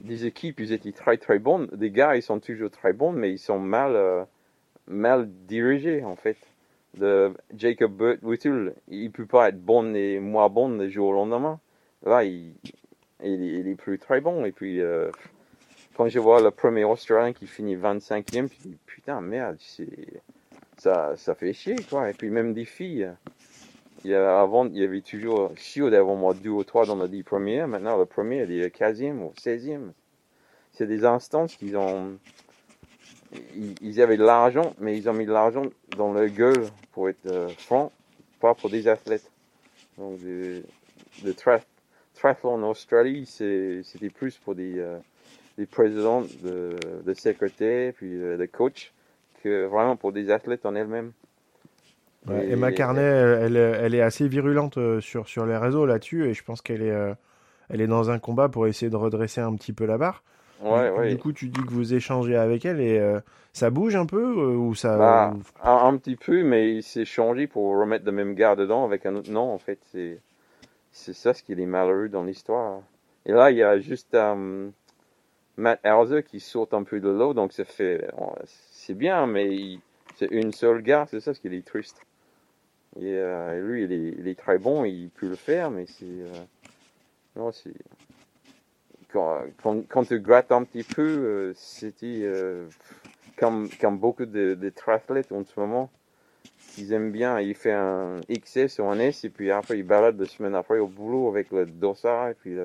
des 0.00 0.26
équipes, 0.26 0.60
ils 0.60 0.72
étaient 0.72 0.92
très 0.92 1.16
très 1.16 1.38
bonnes. 1.38 1.66
Des 1.72 1.90
gars, 1.90 2.16
ils 2.16 2.22
sont 2.22 2.38
toujours 2.38 2.70
très 2.70 2.92
bons, 2.92 3.12
mais 3.12 3.32
ils 3.32 3.38
sont 3.38 3.58
mal 3.58 4.26
mal 4.88 5.28
dirigé 5.46 6.04
en 6.04 6.16
fait. 6.16 6.36
De 6.94 7.32
Jacob 7.54 7.92
Burt 7.92 8.22
Whittle, 8.22 8.74
il 8.88 9.12
peut 9.12 9.26
pas 9.26 9.50
être 9.50 9.62
bon 9.62 9.94
et 9.94 10.18
moins 10.18 10.48
bon 10.48 10.70
le 10.70 10.88
jour 10.88 11.08
au 11.08 11.12
lendemain. 11.12 11.60
Là, 12.04 12.24
il, 12.24 12.54
il, 13.22 13.68
est 13.68 13.74
plus 13.74 13.98
très 13.98 14.20
bon. 14.20 14.44
Et 14.44 14.52
puis, 14.52 14.80
euh, 14.80 15.10
quand 15.98 16.08
je 16.08 16.20
vois 16.20 16.40
le 16.40 16.52
premier 16.52 16.84
Australien 16.84 17.32
qui 17.32 17.48
finit 17.48 17.74
25e, 17.74 18.48
je 18.48 18.68
dis 18.68 18.78
putain, 18.86 19.20
merde, 19.20 19.56
ça, 20.76 21.16
ça 21.16 21.34
fait 21.34 21.52
chier 21.52 21.74
quoi. 21.90 22.08
Et 22.08 22.14
puis, 22.14 22.30
même 22.30 22.54
des 22.54 22.64
filles. 22.64 23.10
Il 24.04 24.12
y 24.12 24.14
a, 24.14 24.40
avant, 24.40 24.66
il 24.66 24.76
y 24.76 24.84
avait 24.84 25.00
toujours 25.00 25.50
Shield 25.56 25.92
avant 25.92 26.14
moi 26.14 26.34
deux 26.34 26.50
ou 26.50 26.62
trois 26.62 26.86
dans 26.86 27.02
les 27.02 27.08
10 27.08 27.24
premiers. 27.24 27.66
Maintenant, 27.66 27.98
le 27.98 28.06
premier, 28.06 28.44
il 28.44 28.52
est 28.52 28.72
15e 28.72 29.18
ou 29.18 29.32
16e. 29.40 29.90
C'est 30.70 30.86
des 30.86 31.04
instances 31.04 31.56
qu'ils 31.56 31.76
ont 31.76 32.16
ils, 33.82 34.00
avaient 34.00 34.16
de 34.16 34.24
l'argent, 34.24 34.74
mais 34.78 34.96
ils 34.96 35.10
ont 35.10 35.14
mis 35.14 35.26
de 35.26 35.32
l'argent 35.32 35.64
dans 35.96 36.12
leur 36.12 36.28
gueule, 36.28 36.64
pour 36.92 37.08
être 37.08 37.26
euh, 37.26 37.48
franc, 37.48 37.90
pas 38.40 38.54
pour 38.54 38.70
des 38.70 38.86
athlètes. 38.86 39.32
Donc, 39.98 40.20
le 40.22 41.34
triathlon 41.34 42.54
en 42.54 42.62
Australie, 42.62 43.26
c'était 43.26 44.10
plus 44.10 44.38
pour 44.38 44.54
des, 44.54 44.78
euh, 44.78 44.96
des 45.58 45.66
présidents 45.66 46.22
de, 46.42 46.76
de 47.04 47.14
secrétaires, 47.14 47.92
puis 47.94 48.14
euh, 48.14 48.38
des 48.38 48.48
coachs, 48.48 48.92
que 49.42 49.66
vraiment 49.66 49.96
pour 49.96 50.12
des 50.12 50.30
athlètes 50.30 50.64
en 50.64 50.74
elles-mêmes. 50.74 51.12
Emma 52.28 52.72
Carnet, 52.72 53.02
elle, 53.02 53.56
elle, 53.56 53.94
est 53.94 54.02
assez 54.02 54.28
virulente 54.28 54.78
sur, 55.00 55.28
sur 55.28 55.46
les 55.46 55.56
réseaux 55.56 55.86
là-dessus, 55.86 56.26
et 56.26 56.34
je 56.34 56.44
pense 56.44 56.60
qu'elle 56.60 56.82
est, 56.82 57.14
elle 57.70 57.80
est 57.80 57.86
dans 57.86 58.10
un 58.10 58.18
combat 58.18 58.48
pour 58.48 58.66
essayer 58.66 58.90
de 58.90 58.96
redresser 58.96 59.40
un 59.40 59.54
petit 59.54 59.72
peu 59.72 59.86
la 59.86 59.98
barre. 59.98 60.22
Ouais, 60.60 61.10
du, 61.10 61.18
coup, 61.18 61.32
tu 61.32 61.48
dis 61.48 61.60
que 61.60 61.70
vous 61.70 61.94
échangez 61.94 62.36
avec 62.36 62.64
elle 62.64 62.80
et 62.80 62.98
euh, 62.98 63.20
ça 63.52 63.70
bouge 63.70 63.94
un 63.94 64.06
peu 64.06 64.20
euh, 64.20 64.56
ou 64.56 64.74
ça 64.74 64.98
bah, 64.98 65.34
un, 65.62 65.96
petit 65.96 66.16
peu, 66.16 66.42
mais 66.42 66.74
il 66.74 66.82
s'est 66.82 67.04
changé 67.04 67.46
pour 67.46 67.78
remettre 67.78 68.04
le 68.04 68.12
même 68.12 68.34
gars 68.34 68.56
dedans 68.56 68.84
avec 68.84 69.06
un 69.06 69.14
autre 69.14 69.30
nom. 69.30 69.52
En 69.52 69.58
fait, 69.58 69.78
c'est 69.92 70.18
c'est 70.90 71.12
ça 71.12 71.32
ce 71.32 71.44
qui 71.44 71.52
est 71.52 71.66
malheureux 71.66 72.08
dans 72.08 72.24
l'histoire. 72.24 72.80
Et 73.24 73.32
là, 73.32 73.52
il 73.52 73.58
y 73.58 73.62
a 73.62 73.78
juste 73.78 74.14
um, 74.14 74.72
Matt 75.58 75.80
Hauser 75.84 76.22
qui 76.22 76.40
saute 76.40 76.72
un 76.72 76.84
peu 76.84 77.00
de 77.00 77.10
l'eau, 77.10 77.34
donc 77.34 77.52
ça 77.52 77.64
fait 77.64 78.08
c'est 78.70 78.94
bien, 78.94 79.26
mais 79.26 79.78
c'est 80.16 80.30
une 80.30 80.52
seule 80.52 80.82
gars, 80.82 81.06
c'est 81.10 81.20
ça 81.20 81.34
ce 81.34 81.40
qui 81.40 81.48
est 81.48 81.66
triste. 81.66 82.00
Et 82.98 83.20
lui, 83.60 83.84
il 83.84 83.92
est, 83.92 84.14
il 84.18 84.36
très 84.36 84.58
bon, 84.58 84.84
il 84.84 85.10
peut 85.10 85.28
le 85.28 85.36
faire, 85.36 85.70
mais 85.70 85.84
c'est 85.86 86.24
non, 87.38 87.52
c'est 87.52 87.72
quand, 89.12 89.42
quand, 89.88 90.04
tu 90.04 90.20
grattes 90.20 90.52
un 90.52 90.64
petit 90.64 90.82
peu, 90.82 91.02
euh, 91.02 91.52
c'était 91.54 92.22
euh, 92.24 92.66
comme, 93.38 93.68
comme 93.80 93.98
beaucoup 93.98 94.26
de, 94.26 94.54
de 94.54 94.68
triathlètes 94.70 95.32
en 95.32 95.44
ce 95.44 95.58
moment. 95.58 95.88
Ils 96.76 96.92
aiment 96.92 97.12
bien, 97.12 97.40
ils 97.40 97.54
font 97.54 97.70
un 97.70 98.20
XS 98.28 98.80
ou 98.80 98.84
un 98.84 98.98
S 98.98 99.24
et 99.24 99.30
puis 99.30 99.50
après 99.50 99.78
ils 99.78 99.84
baladent 99.84 100.16
deux 100.16 100.26
semaines 100.26 100.54
après 100.54 100.78
au 100.78 100.88
boulot 100.88 101.28
avec 101.28 101.50
le 101.50 101.64
dossard 101.66 102.28
et 102.28 102.34
puis 102.34 102.56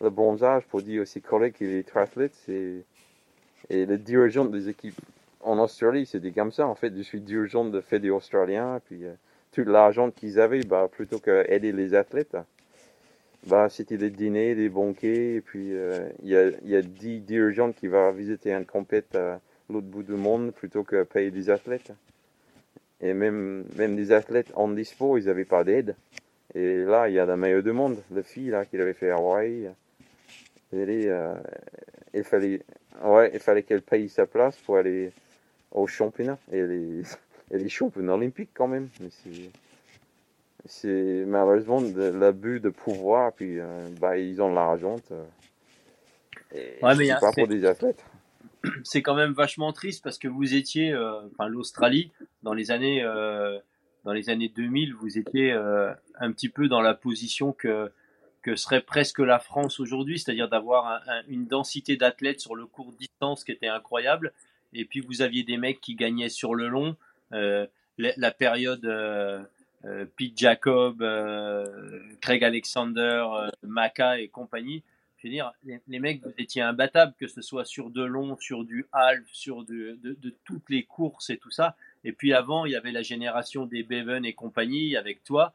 le 0.00 0.10
bronzage 0.10 0.64
pour 0.64 0.82
dire 0.82 1.02
aussi 1.02 1.20
collègues 1.20 1.54
qu'il 1.54 1.70
est 1.70 1.86
triathlète. 1.86 2.36
Et 2.48 3.86
le 3.86 3.98
dirigeant 3.98 4.44
des 4.44 4.68
équipes 4.68 5.00
en 5.42 5.58
Australie, 5.58 6.06
c'était 6.06 6.32
comme 6.32 6.52
ça. 6.52 6.66
En 6.66 6.74
fait, 6.74 6.96
je 6.96 7.02
suis 7.02 7.20
dirigeant 7.20 7.64
de 7.64 7.80
Fédé 7.80 8.10
australien 8.10 8.76
et 8.76 8.80
puis 8.80 9.04
euh, 9.04 9.12
tout 9.52 9.64
l'argent 9.64 10.10
qu'ils 10.10 10.40
avaient, 10.40 10.62
bah, 10.64 10.88
plutôt 10.90 11.18
qu'aider 11.18 11.72
les 11.72 11.94
athlètes, 11.94 12.36
bah, 13.46 13.68
c'était 13.70 13.96
des 13.96 14.10
dîners, 14.10 14.54
des 14.54 14.68
banquets, 14.68 15.36
et 15.36 15.40
puis 15.40 15.72
euh, 15.72 16.08
il 16.22 16.28
y, 16.28 16.36
a, 16.36 16.50
y 16.62 16.76
a 16.76 16.82
dirigeants 16.82 17.72
qui 17.72 17.86
vont 17.88 18.12
visiter 18.12 18.52
un 18.52 18.64
compète 18.64 19.14
à 19.14 19.40
l'autre 19.70 19.86
bout 19.86 20.02
du 20.02 20.12
monde 20.12 20.52
plutôt 20.52 20.84
que 20.84 21.04
payer 21.04 21.30
des 21.30 21.48
athlètes. 21.48 21.92
Et 23.00 23.14
même, 23.14 23.64
même 23.76 23.96
des 23.96 24.12
athlètes 24.12 24.52
en 24.54 24.68
dispo, 24.68 25.16
ils 25.16 25.24
n'avaient 25.24 25.46
pas 25.46 25.64
d'aide. 25.64 25.96
Et 26.54 26.84
là, 26.84 27.08
il 27.08 27.14
y 27.14 27.18
a 27.18 27.24
la 27.24 27.36
meilleure 27.36 27.62
du 27.62 27.72
monde, 27.72 27.96
la 28.10 28.22
fille 28.22 28.50
là, 28.50 28.66
qui 28.66 28.76
avait 28.76 28.92
fait 28.92 29.10
Euh, 30.72 31.34
il 32.14 32.24
fallait, 32.24 32.62
ouais, 33.02 33.30
il 33.34 33.40
fallait 33.40 33.62
qu'elle 33.62 33.82
paye 33.82 34.08
sa 34.08 34.26
place 34.26 34.56
pour 34.56 34.76
aller 34.76 35.12
au 35.72 35.86
championnat. 35.86 36.38
Et 36.52 36.58
elle 36.58 36.72
est, 37.00 37.18
elle 37.50 37.62
est 37.62 37.68
championne 37.68 38.10
olympique 38.10 38.50
quand 38.54 38.68
même. 38.68 38.88
Mais 39.00 39.08
c'est, 39.10 39.50
c'est 40.64 41.24
malheureusement 41.26 41.80
de 41.80 42.02
l'abus 42.02 42.60
de 42.60 42.70
pouvoir, 42.70 43.32
puis 43.32 43.58
euh, 43.58 43.88
bah, 44.00 44.18
ils 44.18 44.40
ont 44.42 44.52
l'argent. 44.52 44.96
Euh, 45.10 45.24
ouais, 46.82 46.96
mais 46.96 47.06
c'est 47.06 47.20
pas 47.20 47.32
pour 47.32 47.48
des 47.48 47.64
athlètes. 47.64 48.04
C'est 48.84 49.00
quand 49.00 49.14
même 49.14 49.32
vachement 49.32 49.72
triste 49.72 50.04
parce 50.04 50.18
que 50.18 50.28
vous 50.28 50.54
étiez, 50.54 50.92
euh, 50.92 51.22
enfin 51.32 51.48
l'Australie, 51.48 52.12
dans 52.42 52.52
les 52.52 52.70
années, 52.70 53.02
dans 54.04 54.12
les 54.12 54.28
années 54.28 54.50
2000, 54.54 54.94
vous 54.96 55.16
étiez 55.16 55.52
un 55.52 56.30
petit 56.30 56.50
peu 56.50 56.68
dans 56.68 56.82
la 56.82 56.92
position 56.92 57.54
que 57.54 57.90
que 58.42 58.56
serait 58.56 58.80
presque 58.80 59.18
la 59.18 59.38
France 59.38 59.80
aujourd'hui, 59.80 60.18
c'est-à-dire 60.18 60.48
d'avoir 60.48 61.02
une 61.28 61.46
densité 61.46 61.96
d'athlètes 61.96 62.40
sur 62.40 62.54
le 62.54 62.66
court 62.66 62.92
distance 62.92 63.44
qui 63.44 63.52
était 63.52 63.68
incroyable. 63.68 64.32
Et 64.72 64.84
puis 64.84 65.00
vous 65.00 65.22
aviez 65.22 65.42
des 65.42 65.56
mecs 65.56 65.80
qui 65.80 65.94
gagnaient 65.94 66.28
sur 66.28 66.54
le 66.54 66.68
long. 66.68 66.96
Euh, 67.32 67.66
la, 67.98 68.30
période 68.30 68.84
euh, 68.86 69.42
euh, 69.84 70.06
Pete 70.16 70.38
Jacob, 70.38 71.04
Craig 72.20 72.42
Alexander, 72.42 73.26
Maca 73.62 74.18
et 74.18 74.28
compagnie. 74.28 74.82
Je 75.18 75.28
veux 75.28 75.32
dire, 75.34 75.52
les, 75.86 75.98
mecs, 75.98 76.22
vous 76.24 76.32
étiez 76.38 76.62
imbattables, 76.62 77.12
que 77.20 77.26
ce 77.26 77.42
soit 77.42 77.66
sur 77.66 77.90
de 77.90 78.02
long, 78.02 78.38
sur 78.40 78.64
du 78.64 78.86
half, 78.90 79.20
sur 79.32 79.64
de, 79.64 79.98
de, 80.02 80.34
toutes 80.46 80.70
les 80.70 80.84
courses 80.84 81.28
et 81.28 81.36
tout 81.36 81.50
ça. 81.50 81.76
Et 82.04 82.12
puis 82.12 82.32
avant, 82.32 82.64
il 82.64 82.72
y 82.72 82.76
avait 82.76 82.90
la 82.90 83.02
génération 83.02 83.66
des 83.66 83.82
Bevan 83.82 84.24
et 84.24 84.32
compagnie 84.32 84.96
avec 84.96 85.22
toi. 85.22 85.52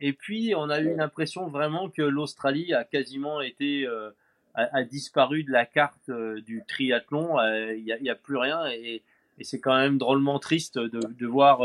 Et 0.00 0.12
puis, 0.12 0.54
on 0.54 0.70
a 0.70 0.80
eu 0.80 0.94
l'impression 0.94 1.48
vraiment 1.48 1.90
que 1.90 2.02
l'Australie 2.02 2.72
a 2.72 2.84
quasiment 2.84 3.40
été, 3.40 3.86
euh, 3.86 4.10
a, 4.54 4.82
disparu 4.84 5.42
de 5.42 5.50
la 5.50 5.66
carte 5.66 6.08
euh, 6.08 6.40
du 6.40 6.62
triathlon. 6.66 7.38
Euh, 7.38 7.74
il 7.74 7.98
n'y 8.00 8.10
a, 8.10 8.14
plus 8.14 8.36
rien 8.36 8.66
et, 8.68 9.02
c'est 9.42 9.60
quand 9.60 9.76
même 9.76 9.98
drôlement 9.98 10.40
triste 10.40 10.78
de, 10.80 11.26
voir. 11.26 11.60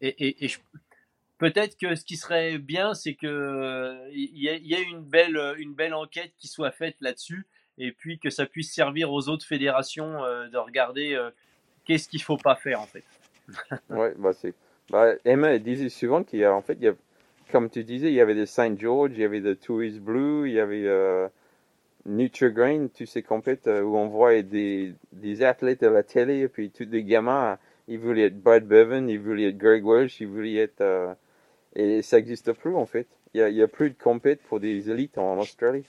et, 0.00 0.50
peut-être 1.36 1.76
que 1.76 1.94
ce 1.94 2.02
qui 2.02 2.16
serait 2.16 2.56
bien, 2.56 2.94
c'est 2.94 3.12
que 3.12 3.94
il 4.10 4.38
y, 4.38 4.74
ait 4.74 4.82
une 4.82 5.02
belle, 5.02 5.38
une 5.58 5.74
belle 5.74 5.92
enquête 5.92 6.32
qui 6.38 6.48
soit 6.48 6.70
faite 6.70 6.96
là-dessus 7.02 7.44
et 7.76 7.92
puis 7.92 8.18
que 8.18 8.30
ça 8.30 8.46
puisse 8.46 8.72
servir 8.72 9.12
aux 9.12 9.28
autres 9.28 9.44
fédérations 9.44 10.22
de 10.22 10.56
regarder 10.56 11.22
qu'est-ce 11.84 12.08
qu'il 12.08 12.22
faut 12.22 12.38
pas 12.38 12.56
faire 12.56 12.80
en 12.80 12.86
fait. 12.86 13.04
ouais, 13.90 14.14
bah 14.16 14.32
c'est. 14.32 14.54
Bah, 14.88 15.12
Emma 15.26 15.58
disait 15.58 15.90
souvent 15.90 16.24
qu'il 16.24 16.38
y 16.38 16.44
a 16.44 16.54
en 16.54 16.62
fait 16.62 16.78
il 16.80 16.84
y 16.84 16.88
a 16.88 16.94
comme 17.50 17.70
tu 17.70 17.84
disais, 17.84 18.08
il 18.08 18.14
y 18.14 18.20
avait 18.20 18.34
de 18.34 18.44
Saint 18.44 18.76
George, 18.76 19.12
il 19.14 19.20
y 19.20 19.24
avait 19.24 19.40
de 19.40 19.54
Tourist 19.54 19.98
Blue, 20.00 20.48
il 20.48 20.54
y 20.54 20.60
avait 20.60 20.86
euh, 20.86 21.28
Nutrigrain, 22.04 22.88
tous 22.88 23.06
ces 23.06 23.22
compètes 23.22 23.66
euh, 23.66 23.82
où 23.82 23.96
on 23.96 24.08
voit 24.08 24.42
des, 24.42 24.94
des 25.12 25.42
athlètes 25.42 25.82
à 25.82 25.90
la 25.90 26.02
télé, 26.02 26.40
et 26.40 26.48
puis 26.48 26.70
tous 26.70 26.84
des 26.84 27.04
gamins, 27.04 27.58
ils 27.88 27.98
voulaient 27.98 28.26
être 28.26 28.40
Brad 28.40 28.64
Bevan, 28.64 29.08
ils 29.08 29.20
voulaient 29.20 29.48
être 29.48 29.58
Greg 29.58 29.84
Welsh, 29.84 30.20
ils 30.20 30.26
voulaient 30.26 30.56
être... 30.56 30.80
Euh, 30.80 31.14
et 31.74 32.02
ça 32.02 32.16
n'existe 32.16 32.52
plus 32.52 32.74
en 32.74 32.86
fait. 32.86 33.06
Il 33.34 33.44
n'y 33.44 33.60
a, 33.60 33.64
a, 33.64 33.68
plus 33.68 33.90
de 33.90 33.96
compètes 34.02 34.40
pour 34.42 34.60
des 34.60 34.90
élites 34.90 35.18
en 35.18 35.38
Australie. 35.38 35.84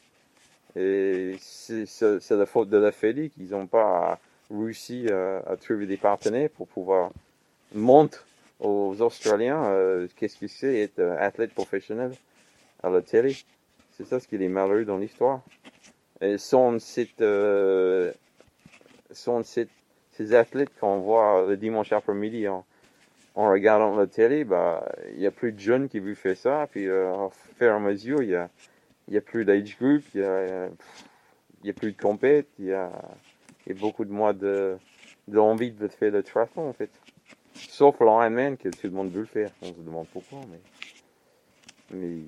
Et 0.76 1.36
c'est 1.40 2.32
la 2.32 2.46
faute 2.46 2.70
de 2.70 2.78
la 2.78 2.92
Fédé 2.92 3.30
qu'ils 3.30 3.52
n'ont 3.52 3.68
pas 3.68 4.20
réussi 4.52 5.08
à, 5.10 5.40
à 5.40 5.56
trouver 5.56 5.86
des 5.86 5.98
partenaires 5.98 6.50
pour 6.50 6.68
pouvoir 6.68 7.12
monter 7.74 8.18
aux 8.60 9.02
Australiens 9.02 9.64
euh, 9.66 10.08
qu'est-ce 10.16 10.38
que 10.38 10.48
c'est 10.48 10.80
être 10.80 11.00
euh, 11.00 11.18
athlète 11.20 11.54
professionnel 11.54 12.12
à 12.84 12.90
la 12.90 13.02
télé? 13.02 13.36
C'est 13.92 14.06
ça 14.06 14.20
ce 14.20 14.28
qui 14.28 14.36
est 14.36 14.48
malheureux 14.48 14.86
dans 14.86 14.98
l'histoire. 14.98 15.42
Et 16.22 16.38
sont, 16.38 16.80
cette, 16.80 17.22
euh, 17.22 18.12
sont 19.12 19.44
cette, 19.44 19.70
ces 20.12 20.34
athlètes 20.34 20.72
qu'on 20.80 21.00
voit 21.00 21.46
le 21.48 21.58
dimanche 21.58 21.92
après-midi 21.92 22.48
en, 22.48 22.66
en, 23.36 23.52
regardant 23.52 23.96
la 23.96 24.08
télé, 24.08 24.44
bah, 24.44 24.84
il 25.14 25.22
y 25.22 25.28
a 25.28 25.32
plus 25.32 25.52
de 25.52 25.60
jeunes 25.60 25.90
qui 25.90 26.00
veulent 26.00 26.16
faire 26.16 26.38
ça. 26.38 26.68
Puis, 26.72 26.88
euh, 26.88 27.12
au 27.14 27.30
fur 27.58 27.68
et 27.68 27.70
à 27.70 27.80
mesure, 27.80 28.24
il 28.24 28.30
y 28.30 28.36
a, 28.36 28.50
y 29.10 29.18
a 29.18 29.22
plus 29.22 29.46
d'age 29.46 29.78
group, 29.78 30.04
il 30.16 30.22
y 30.22 30.24
a, 30.24 30.70
y 31.64 31.70
a 31.70 31.74
plus 31.74 31.92
de 31.92 32.02
compète, 32.02 32.48
il 32.58 32.66
y 32.66 32.74
a, 32.74 32.92
y 33.68 33.72
a 33.72 33.76
beaucoup 33.76 34.06
de 34.06 34.12
moins 34.12 34.34
de, 34.34 34.78
d'envie 35.28 35.72
de 35.72 35.88
faire 35.88 36.12
le 36.12 36.24
triathlon, 36.24 36.70
en 36.70 36.74
fait. 36.74 36.90
Sauf 37.70 38.00
l'Ironman 38.00 38.58
que 38.58 38.70
tout 38.70 38.86
le 38.88 38.92
monde 38.92 39.12
veut 39.12 39.22
le 39.22 39.26
faire. 39.26 39.52
On 39.62 39.68
se 39.68 39.82
demande 39.82 40.08
pourquoi, 40.08 40.40
mais. 40.50 40.60
Mais, 41.92 42.22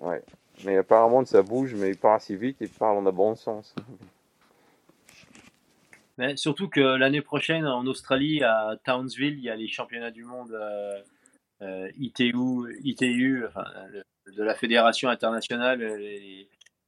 ouais. 0.00 0.22
Mais 0.64 0.76
apparemment, 0.76 1.24
ça 1.24 1.42
bouge, 1.42 1.74
mais 1.74 1.94
pas 1.94 2.14
assez 2.14 2.36
vite 2.36 2.60
et 2.62 2.68
parle 2.68 2.96
dans 2.96 3.10
le 3.10 3.12
bon 3.12 3.34
sens. 3.34 3.74
Mais 6.16 6.36
surtout 6.36 6.68
que 6.68 6.80
l'année 6.80 7.22
prochaine, 7.22 7.66
en 7.66 7.84
Australie, 7.86 8.40
à 8.44 8.76
Townsville, 8.84 9.36
il 9.36 9.42
y 9.42 9.50
a 9.50 9.56
les 9.56 9.66
championnats 9.66 10.12
du 10.12 10.22
monde 10.22 10.52
euh, 10.52 11.02
euh, 11.62 11.90
ITU, 11.98 12.32
ITU 12.84 13.44
de 14.32 14.42
la 14.44 14.54
Fédération 14.54 15.08
internationale, 15.08 15.80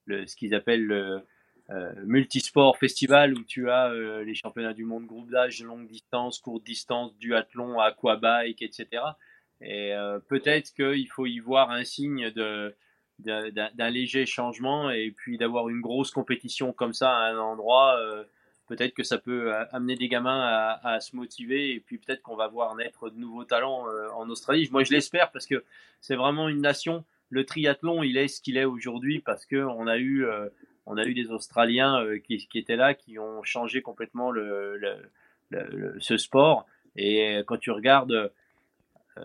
le, 0.05 0.26
ce 0.26 0.36
qu'ils 0.36 0.55
appellent 0.55 0.86
le, 0.86 1.22
euh, 1.71 1.93
multisport 2.05 2.79
festival 2.79 3.35
où 3.35 3.43
tu 3.43 3.71
as 3.71 3.91
euh, 3.91 4.23
les 4.23 4.37
championnats 4.37 4.73
du 4.73 4.85
monde 4.85 5.05
groupe 5.05 5.29
d'âge, 5.31 5.61
longue 5.64 5.89
distance, 5.89 6.39
courte 6.39 6.62
distance, 6.62 7.17
duathlon, 7.19 7.81
aquabike, 7.81 8.62
etc. 8.62 9.03
Et 9.61 9.93
euh, 9.93 10.21
peut-être 10.21 10.73
qu'il 10.75 11.09
faut 11.09 11.27
y 11.27 11.41
voir 11.41 11.73
un 11.73 11.83
signe 11.83 12.31
d'un 12.31 13.91
léger 13.91 14.27
changement 14.27 14.91
et 14.91 15.11
puis 15.11 15.39
d'avoir 15.39 15.69
une 15.69 15.81
grosse 15.81 16.12
compétition 16.12 16.73
comme 16.73 16.93
ça 16.93 17.11
à 17.11 17.33
un 17.33 17.39
endroit, 17.39 17.99
peut-être 18.69 18.95
que 18.95 19.03
ça 19.03 19.19
peut 19.19 19.53
amener 19.73 19.97
des 19.97 20.07
gamins 20.07 20.41
à, 20.41 20.81
à 20.87 21.01
se 21.01 21.17
motiver 21.17 21.73
et 21.73 21.81
puis 21.81 21.99
peut-être 21.99 22.23
qu'on 22.23 22.37
va 22.37 22.47
voir 22.47 22.77
naître 22.77 23.11
de 23.11 23.19
nouveaux 23.19 23.45
talents 23.45 23.87
en 24.14 24.29
Australie. 24.29 24.69
Moi, 24.71 24.85
je 24.85 24.93
l'espère 24.93 25.33
parce 25.33 25.47
que 25.47 25.64
c'est 26.01 26.17
vraiment 26.17 26.49
une 26.49 26.61
nation. 26.61 27.05
Le 27.31 27.45
triathlon, 27.45 28.05
il 28.05 28.19
est 28.19 28.29
ce 28.29 28.41
qu'il 28.41 28.57
est 28.57 28.67
aujourd'hui 28.67 29.19
parce 29.19 29.47
que 29.47 29.57
on 29.57 29.89
a 29.89 29.99
eu 29.99 30.27
on 30.87 30.97
a 30.97 31.05
eu 31.05 31.14
des 31.14 31.30
Australiens 31.30 32.03
euh, 32.03 32.18
qui, 32.18 32.49
étaient 32.55 32.76
là, 32.76 32.95
qui 32.95 33.18
ont 33.18 33.43
changé 33.43 33.82
complètement 33.82 34.32
ce 35.99 36.16
sport. 36.16 36.66
Et 36.95 37.43
quand 37.47 37.59
tu 37.59 37.70
regardes 37.70 38.32
euh, 39.18 39.24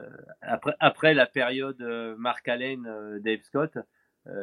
après, 0.79 1.13
la 1.13 1.25
période 1.25 1.81
euh, 1.81 2.15
Mark 2.17 2.47
Allen, 2.47 3.19
Dave 3.19 3.41
Scott, 3.43 3.77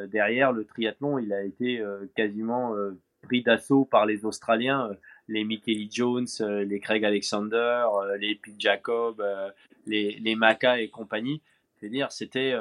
derrière 0.07 0.51
le 0.51 0.65
triathlon, 0.65 1.19
il 1.19 1.31
a 1.31 1.41
été 1.41 1.81
quasiment 2.13 2.75
pris 3.21 3.43
d'assaut 3.43 3.85
par 3.85 4.05
les 4.05 4.25
Australiens, 4.25 4.91
les 5.29 5.45
Mickey 5.45 5.87
Jones, 5.89 6.27
les 6.41 6.81
Craig 6.81 7.05
Alexander, 7.05 7.85
les 8.19 8.35
Pete 8.35 8.59
Jacob, 8.59 9.23
les, 9.85 10.19
les 10.19 10.35
Maca 10.35 10.81
et 10.81 10.89
compagnie. 10.89 11.41
C'est-à-dire, 11.77 12.11
c'était 12.11 12.53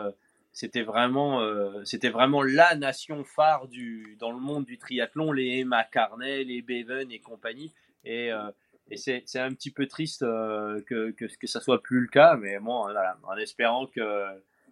c'était 0.58 0.82
vraiment, 0.82 1.40
euh, 1.40 1.84
c'était 1.84 2.08
vraiment 2.08 2.42
la 2.42 2.74
nation 2.74 3.22
phare 3.22 3.68
du, 3.68 4.16
dans 4.18 4.32
le 4.32 4.40
monde 4.40 4.64
du 4.64 4.76
triathlon, 4.76 5.30
les 5.30 5.60
Emma 5.60 5.84
Carnet, 5.84 6.42
les 6.42 6.62
Beven 6.62 7.12
et 7.12 7.20
compagnie. 7.20 7.72
Et, 8.04 8.32
euh, 8.32 8.50
et 8.90 8.96
c'est, 8.96 9.22
un 9.36 9.54
petit 9.54 9.70
peu 9.70 9.86
triste 9.86 10.24
euh, 10.24 10.82
que, 10.88 11.12
que, 11.12 11.26
que 11.26 11.46
ça 11.46 11.60
soit 11.60 11.80
plus 11.80 12.00
le 12.00 12.08
cas, 12.08 12.36
mais 12.36 12.58
bon, 12.58 12.88
en 13.22 13.36
espérant 13.36 13.86
que, 13.86 14.26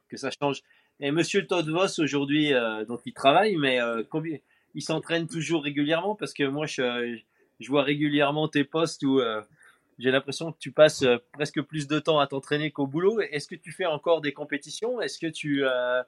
que 0.08 0.16
ça 0.16 0.30
change. 0.32 0.60
Et 0.98 1.12
Monsieur 1.12 1.46
Todd 1.46 1.68
Voss 1.68 2.00
aujourd'hui, 2.00 2.50
donc 2.88 3.02
il 3.04 3.12
travaille, 3.12 3.54
mais 3.54 3.78
combien, 4.10 4.38
il 4.74 4.82
s'entraîne 4.82 5.28
toujours 5.28 5.62
régulièrement? 5.62 6.16
Parce 6.16 6.32
que 6.32 6.42
moi 6.42 6.66
je, 6.66 7.16
je 7.60 7.68
vois 7.68 7.84
régulièrement 7.84 8.48
tes 8.48 8.64
posts 8.64 9.04
où 9.04 9.20
j'ai 9.98 10.10
l'impression 10.10 10.52
que 10.52 10.58
tu 10.58 10.72
passes 10.72 11.02
euh, 11.02 11.18
presque 11.32 11.62
plus 11.62 11.86
de 11.86 11.98
temps 11.98 12.18
à 12.18 12.26
t'entraîner 12.26 12.70
qu'au 12.70 12.86
boulot. 12.86 13.20
Est-ce 13.20 13.48
que 13.48 13.54
tu 13.54 13.72
fais 13.72 13.86
encore 13.86 14.20
des 14.20 14.32
compétitions? 14.32 15.00
Est-ce 15.00 15.18
que 15.18 15.26
tu, 15.26 15.64
euh, 15.64 16.02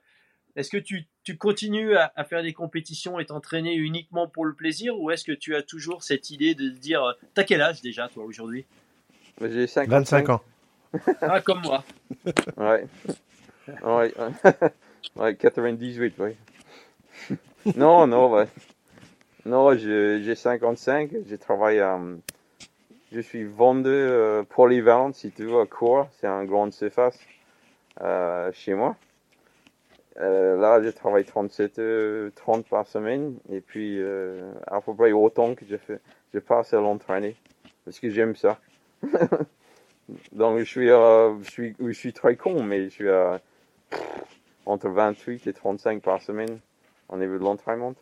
est-ce 0.56 0.70
que 0.70 0.76
tu, 0.76 1.06
tu 1.24 1.36
continues 1.36 1.96
à, 1.96 2.24
faire 2.24 2.42
des 2.42 2.52
compétitions 2.52 3.18
et 3.18 3.26
t'entraîner 3.26 3.74
uniquement 3.74 4.28
pour 4.28 4.44
le 4.44 4.54
plaisir? 4.54 4.98
Ou 4.98 5.10
est-ce 5.10 5.24
que 5.24 5.32
tu 5.32 5.54
as 5.54 5.62
toujours 5.62 6.02
cette 6.02 6.30
idée 6.30 6.54
de 6.54 6.68
dire, 6.68 7.02
euh, 7.02 7.12
t'as 7.34 7.44
quel 7.44 7.62
âge 7.62 7.80
déjà 7.80 8.08
toi 8.08 8.24
aujourd'hui? 8.24 8.66
J'ai 9.40 9.66
25 9.66 10.28
ans. 10.28 10.42
Ah, 11.20 11.40
comme 11.40 11.62
moi. 11.62 11.84
ouais. 12.56 12.86
Ouais, 13.82 14.14
ouais 15.16 15.36
98, 15.36 16.14
oui. 16.18 17.36
non, 17.76 18.06
non, 18.06 18.32
ouais. 18.32 18.48
Non, 19.44 19.76
j'ai 19.76 20.34
55, 20.34 21.10
j'ai 21.28 21.38
travaillé 21.38 21.80
à 21.80 21.98
je 23.12 23.20
suis 23.20 23.44
vendeur 23.44 24.44
polyvalent, 24.46 25.12
si 25.12 25.30
tu 25.30 25.44
veux, 25.44 25.60
à 25.60 25.66
court. 25.66 26.08
C'est 26.20 26.26
un 26.26 26.44
grand 26.44 26.72
surface 26.72 27.18
euh, 28.00 28.50
chez 28.52 28.74
moi. 28.74 28.96
Euh, 30.20 30.56
là, 30.56 30.82
je 30.82 30.90
travaille 30.90 31.24
37 31.24 31.78
heures, 31.78 32.30
30 32.34 32.66
par 32.66 32.86
semaine. 32.86 33.36
Et 33.50 33.60
puis, 33.60 34.00
euh, 34.00 34.52
à 34.66 34.80
peu 34.80 34.94
près 34.94 35.12
autant 35.12 35.54
que 35.54 35.64
je 35.68 35.76
fais. 35.76 36.00
Je 36.34 36.38
passe 36.38 36.74
à 36.74 36.80
l'entraîner. 36.80 37.36
Parce 37.84 38.00
que 38.00 38.10
j'aime 38.10 38.36
ça. 38.36 38.58
Donc, 40.32 40.58
je 40.58 40.64
suis, 40.64 40.90
euh, 40.90 41.34
je 41.42 41.92
suis, 41.92 42.12
très 42.12 42.36
con, 42.36 42.62
mais 42.62 42.84
je 42.84 42.88
suis 42.88 43.08
entre 44.66 44.88
28 44.88 45.46
et 45.46 45.52
35 45.52 46.02
par 46.02 46.20
semaine 46.20 46.58
au 47.08 47.16
niveau 47.16 47.38
de 47.38 47.44
l'entraînement. 47.44 47.94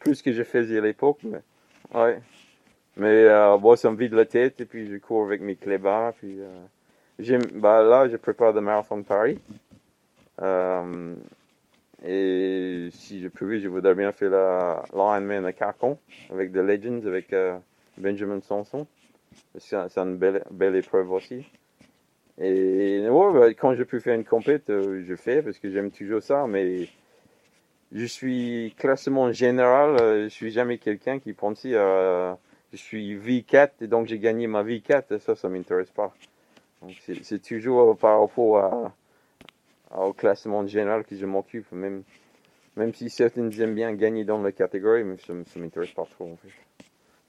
Plus 0.00 0.22
que 0.22 0.32
je 0.32 0.42
faisais 0.42 0.78
à 0.78 0.80
l'époque, 0.80 1.18
mais 1.22 1.40
ouais. 1.94 2.20
Mais 3.00 3.24
euh, 3.24 3.56
bon, 3.56 3.76
ça 3.76 3.90
me 3.90 3.96
vide 3.96 4.12
la 4.12 4.26
tête 4.26 4.60
et 4.60 4.66
puis 4.66 4.86
je 4.86 4.98
cours 4.98 5.24
avec 5.24 5.40
mes 5.40 5.56
clébards. 5.56 6.12
Puis, 6.18 6.36
euh, 6.38 7.38
bah, 7.54 7.82
là, 7.82 8.06
je 8.10 8.16
prépare 8.18 8.52
le 8.52 8.60
marathon 8.60 8.98
de 8.98 9.04
Paris. 9.04 9.38
Euh, 10.42 11.14
et 12.04 12.88
si 12.92 13.22
je 13.22 13.28
pouvais, 13.28 13.58
je 13.58 13.68
voudrais 13.68 13.94
bien 13.94 14.12
faire 14.12 14.28
la 14.28 14.84
l'Ironman 14.92 15.46
à 15.46 15.54
Carcon 15.54 15.96
avec 16.30 16.52
The 16.52 16.56
Legends, 16.56 17.06
avec 17.06 17.32
euh, 17.32 17.56
Benjamin 17.96 18.42
Sanson. 18.42 18.86
C'est, 19.56 19.76
une 19.96 20.18
belle, 20.18 20.44
belle 20.50 20.76
épreuve 20.76 21.10
aussi. 21.10 21.50
Et 22.36 23.08
ouais, 23.08 23.32
bah, 23.32 23.48
quand 23.54 23.76
je 23.76 23.82
peux 23.82 24.00
faire 24.00 24.14
une 24.14 24.26
compète, 24.26 24.68
euh, 24.68 25.02
je 25.08 25.14
fais 25.16 25.40
parce 25.40 25.58
que 25.58 25.70
j'aime 25.70 25.90
toujours 25.90 26.22
ça. 26.22 26.46
Mais 26.46 26.86
je 27.92 28.04
suis 28.04 28.74
classement 28.76 29.32
général, 29.32 29.96
je 30.24 30.28
suis 30.28 30.50
jamais 30.50 30.76
quelqu'un 30.76 31.18
qui 31.18 31.32
pensait 31.32 31.74
à 31.76 32.36
je 32.72 32.76
suis 32.76 33.16
V4 33.16 33.70
et 33.80 33.86
donc 33.86 34.06
j'ai 34.06 34.18
gagné 34.18 34.46
ma 34.46 34.62
V4, 34.62 35.18
ça, 35.18 35.34
ça 35.34 35.48
m'intéresse 35.48 35.90
pas. 35.90 36.14
c'est 37.24 37.42
toujours 37.42 37.96
par 37.96 38.20
rapport 38.20 38.58
à, 38.58 38.94
au 40.04 40.12
classement 40.12 40.66
général 40.66 41.04
que 41.04 41.16
je 41.16 41.26
m'occupe, 41.26 41.70
même, 41.72 42.02
même 42.76 42.94
si 42.94 43.10
certains 43.10 43.50
aiment 43.50 43.74
bien 43.74 43.92
gagner 43.94 44.24
dans 44.24 44.40
la 44.40 44.52
catégorie, 44.52 45.04
mais 45.04 45.16
ça, 45.18 45.32
ça 45.46 45.58
m'intéresse 45.58 45.90
pas 45.90 46.04
trop 46.04 46.32
en 46.32 46.36
fait. 46.36 46.52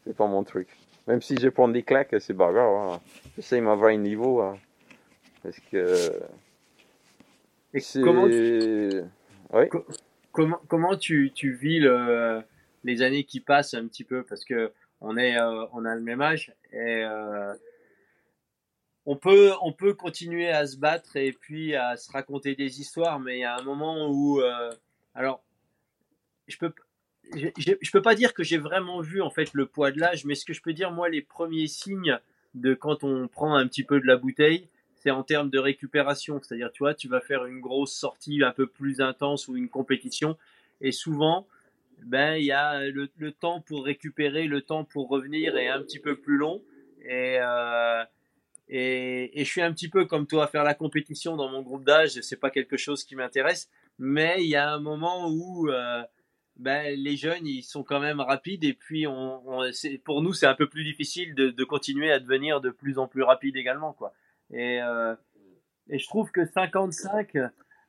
C'est 0.05 0.15
pas 0.15 0.27
mon 0.27 0.43
truc. 0.43 0.67
Même 1.07 1.21
si 1.21 1.35
je 1.37 1.49
prends 1.49 1.67
des 1.67 1.83
claques, 1.83 2.15
c'est 2.19 2.33
pas 2.33 2.51
grave. 2.51 2.73
Hein. 2.73 2.99
J'essaie 3.35 3.59
d'avoir 3.61 3.89
un 3.89 3.97
niveau. 3.97 4.41
Hein. 4.41 4.57
Parce 5.43 5.59
que. 5.71 6.21
comment 8.01 8.27
tu... 8.29 9.01
comment, 10.31 10.59
comment 10.67 10.97
tu, 10.97 11.31
tu 11.33 11.53
vis 11.53 11.79
le, 11.79 12.41
les 12.83 13.01
années 13.01 13.23
qui 13.23 13.39
passent 13.39 13.73
un 13.73 13.87
petit 13.87 14.03
peu? 14.03 14.23
Parce 14.23 14.45
que 14.45 14.71
on, 15.01 15.17
est, 15.17 15.37
euh, 15.37 15.65
on 15.73 15.83
a 15.83 15.95
le 15.95 16.01
même 16.01 16.21
âge 16.21 16.53
et 16.71 17.03
euh, 17.03 17.53
on, 19.05 19.15
peut, 19.15 19.51
on 19.61 19.73
peut 19.73 19.93
continuer 19.93 20.49
à 20.49 20.65
se 20.65 20.77
battre 20.77 21.17
et 21.17 21.33
puis 21.33 21.75
à 21.75 21.97
se 21.97 22.11
raconter 22.11 22.55
des 22.55 22.79
histoires, 22.79 23.19
mais 23.19 23.37
il 23.37 23.41
y 23.41 23.45
a 23.45 23.57
un 23.57 23.63
moment 23.63 24.07
où. 24.09 24.39
Euh, 24.39 24.71
alors, 25.15 25.43
je 26.47 26.57
peux. 26.57 26.71
Je, 27.33 27.91
peux 27.91 28.01
pas 28.01 28.15
dire 28.15 28.33
que 28.33 28.43
j'ai 28.43 28.57
vraiment 28.57 28.99
vu 28.99 29.21
en 29.21 29.29
fait 29.29 29.53
le 29.53 29.65
poids 29.65 29.91
de 29.91 29.99
l'âge, 29.99 30.25
mais 30.25 30.35
ce 30.35 30.43
que 30.43 30.51
je 30.51 30.61
peux 30.61 30.73
dire 30.73 30.91
moi 30.91 31.07
les 31.07 31.21
premiers 31.21 31.67
signes 31.67 32.19
de 32.55 32.73
quand 32.73 33.05
on 33.05 33.29
prend 33.29 33.55
un 33.55 33.67
petit 33.67 33.83
peu 33.83 34.01
de 34.01 34.05
la 34.05 34.17
bouteille, 34.17 34.67
c'est 34.95 35.11
en 35.11 35.23
termes 35.23 35.49
de 35.49 35.57
récupération. 35.57 36.41
C'est-à-dire, 36.41 36.71
tu 36.73 36.79
vois, 36.79 36.93
tu 36.93 37.07
vas 37.07 37.21
faire 37.21 37.45
une 37.45 37.61
grosse 37.61 37.93
sortie 37.93 38.43
un 38.43 38.51
peu 38.51 38.67
plus 38.67 38.99
intense 38.99 39.47
ou 39.47 39.55
une 39.55 39.69
compétition, 39.69 40.37
et 40.81 40.91
souvent, 40.91 41.47
ben 42.05 42.35
il 42.35 42.45
y 42.45 42.51
a 42.51 42.79
le, 42.89 43.09
le, 43.17 43.31
temps 43.31 43.61
pour 43.61 43.85
récupérer, 43.85 44.45
le 44.47 44.61
temps 44.61 44.83
pour 44.83 45.09
revenir 45.09 45.57
est 45.57 45.67
un 45.67 45.81
petit 45.81 45.99
peu 45.99 46.15
plus 46.15 46.37
long. 46.37 46.63
Et, 47.03 47.37
euh, 47.39 48.03
et, 48.67 49.39
et, 49.39 49.45
je 49.45 49.49
suis 49.49 49.61
un 49.61 49.73
petit 49.73 49.89
peu 49.89 50.05
comme 50.05 50.27
toi, 50.27 50.47
faire 50.47 50.63
la 50.63 50.73
compétition 50.73 51.35
dans 51.35 51.49
mon 51.49 51.61
groupe 51.61 51.83
d'âge, 51.83 52.21
c'est 52.21 52.39
pas 52.39 52.49
quelque 52.49 52.77
chose 52.77 53.03
qui 53.03 53.15
m'intéresse. 53.15 53.69
Mais 53.99 54.37
il 54.39 54.47
y 54.47 54.55
a 54.55 54.71
un 54.71 54.79
moment 54.79 55.29
où 55.29 55.69
euh, 55.69 56.03
ben, 56.57 56.95
les 56.97 57.17
jeunes, 57.17 57.45
ils 57.45 57.63
sont 57.63 57.83
quand 57.83 57.99
même 57.99 58.19
rapides. 58.19 58.63
Et 58.63 58.73
puis, 58.73 59.07
on, 59.07 59.41
on 59.47 59.71
pour 60.03 60.21
nous, 60.21 60.33
c'est 60.33 60.47
un 60.47 60.55
peu 60.55 60.69
plus 60.69 60.83
difficile 60.83 61.35
de, 61.35 61.63
continuer 61.63 62.11
à 62.11 62.19
devenir 62.19 62.61
de 62.61 62.69
plus 62.69 62.97
en 62.97 63.07
plus 63.07 63.23
rapide 63.23 63.57
également. 63.57 63.93
Quoi. 63.93 64.13
Et, 64.51 64.81
euh, 64.81 65.15
et 65.89 65.99
je 65.99 66.07
trouve 66.07 66.31
que 66.31 66.45
55, 66.45 67.37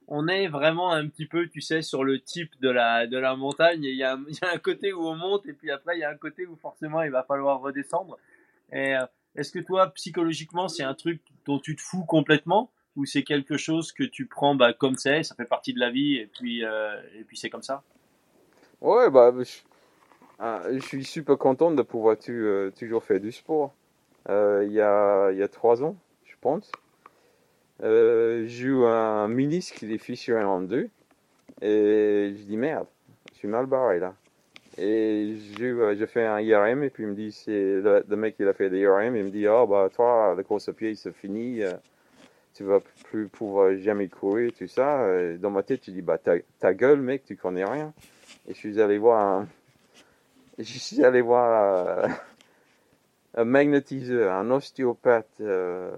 on 0.08 0.28
est 0.28 0.48
vraiment 0.48 0.92
un 0.92 1.08
petit 1.08 1.26
peu, 1.26 1.48
tu 1.48 1.60
sais, 1.60 1.82
sur 1.82 2.04
le 2.04 2.20
type 2.20 2.50
de 2.60 2.68
la, 2.68 3.06
de 3.06 3.16
la 3.18 3.36
montagne. 3.36 3.84
Il 3.84 3.96
y, 3.96 4.04
a, 4.04 4.18
il 4.28 4.34
y 4.34 4.44
a 4.44 4.52
un 4.52 4.58
côté 4.58 4.92
où 4.92 5.06
on 5.06 5.16
monte 5.16 5.46
et 5.46 5.52
puis 5.52 5.70
après, 5.70 5.96
il 5.96 6.00
y 6.00 6.04
a 6.04 6.10
un 6.10 6.16
côté 6.16 6.46
où 6.46 6.56
forcément 6.56 7.02
il 7.02 7.10
va 7.10 7.22
falloir 7.22 7.60
redescendre. 7.60 8.18
Euh, 8.74 9.06
est-ce 9.34 9.52
que 9.52 9.58
toi, 9.58 9.88
psychologiquement, 9.94 10.68
c'est 10.68 10.82
un 10.82 10.94
truc 10.94 11.20
dont 11.46 11.58
tu 11.58 11.76
te 11.76 11.80
fous 11.80 12.04
complètement? 12.04 12.70
Ou 12.96 13.06
c'est 13.06 13.22
quelque 13.22 13.56
chose 13.56 13.90
que 13.92 14.02
tu 14.02 14.26
prends 14.26 14.54
bah, 14.54 14.74
comme 14.74 14.96
c'est, 14.96 15.22
ça 15.22 15.34
fait 15.34 15.46
partie 15.46 15.72
de 15.72 15.80
la 15.80 15.90
vie 15.90 16.16
et 16.16 16.26
puis, 16.26 16.62
euh, 16.62 17.00
et 17.18 17.24
puis 17.24 17.38
c'est 17.38 17.48
comme 17.48 17.62
ça? 17.62 17.82
Ouais, 18.82 19.08
bah, 19.08 19.32
je, 19.38 19.60
ah, 20.38 20.62
suis 20.80 21.04
super 21.04 21.38
content 21.38 21.70
de 21.70 21.80
pouvoir 21.80 22.16
euh, 22.28 22.70
toujours 22.78 23.02
faire 23.02 23.18
du 23.20 23.32
sport. 23.32 23.72
il, 24.28 24.72
y 24.72 24.80
a, 24.80 25.30
il 25.30 25.38
y 25.38 25.42
a 25.42 25.48
trois 25.48 25.82
ans, 25.82 25.96
je 26.26 26.34
pense. 26.38 26.70
Euh, 27.82 28.46
eu 28.48 28.84
un 28.84 29.28
ministre 29.28 29.74
qui 29.74 29.92
est 29.92 29.98
fissuré 29.98 30.42
en 30.44 30.60
deux. 30.60 30.88
Et 31.60 32.34
je 32.36 32.42
dis 32.44 32.56
merde, 32.56 32.86
je 33.32 33.38
suis 33.38 33.48
mal 33.48 33.66
barré 33.66 34.00
là. 34.00 34.14
Et 34.78 35.36
j'ai 35.58 36.06
fait 36.06 36.24
un 36.24 36.40
IRM 36.40 36.82
et 36.82 36.90
puis 36.90 37.02
il 37.02 37.10
me 37.10 37.14
dit, 37.14 37.30
c'est 37.30 37.52
le, 37.52 38.16
mec 38.16 38.36
qui 38.36 38.44
a 38.44 38.52
fait 38.54 38.70
l'IRM, 38.70 39.14
il 39.16 39.24
me 39.24 39.30
dit, 39.30 39.46
oh 39.46 39.66
bah 39.66 39.90
toi, 39.94 40.34
la 40.34 40.42
course 40.42 40.68
à 40.70 40.72
pied, 40.72 40.94
c'est 40.94 41.12
fini, 41.12 41.62
euh, 41.62 41.74
tu 42.54 42.64
vas 42.64 42.80
plus 43.04 43.28
pouvoir 43.28 43.76
jamais 43.76 44.08
courir, 44.08 44.50
tout 44.58 44.66
ça. 44.66 45.06
dans 45.38 45.50
ma 45.50 45.62
tête, 45.62 45.82
tu 45.82 45.90
dis, 45.90 46.00
bah 46.00 46.16
ta, 46.16 46.36
ta, 46.58 46.72
gueule 46.72 47.02
mec, 47.02 47.24
tu 47.24 47.36
connais 47.36 47.64
rien. 47.64 47.92
Et 48.48 48.54
je 48.54 48.58
suis 48.58 48.80
allé 48.80 48.96
voir 48.96 49.20
un, 49.20 49.48
je 50.58 50.78
suis 50.78 51.04
allé 51.04 51.20
voir 51.20 52.08
un, 53.34 53.44
magnétiseur, 53.44 54.32
un 54.32 54.50
ostéopathe, 54.50 55.40
euh, 55.40 55.94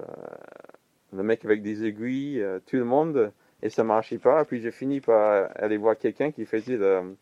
le 1.16 1.22
mec 1.22 1.44
avec 1.44 1.62
des 1.62 1.84
aiguilles, 1.84 2.42
euh, 2.42 2.58
tout 2.66 2.76
le 2.76 2.84
monde, 2.84 3.32
et 3.62 3.70
ça 3.70 3.84
marchait 3.84 4.18
pas. 4.18 4.44
Puis 4.44 4.60
j'ai 4.60 4.70
fini 4.70 5.00
par 5.00 5.50
aller 5.56 5.76
voir 5.76 5.96
quelqu'un 5.96 6.30
qui 6.30 6.44
faisait 6.44 6.76
le, 6.76 7.16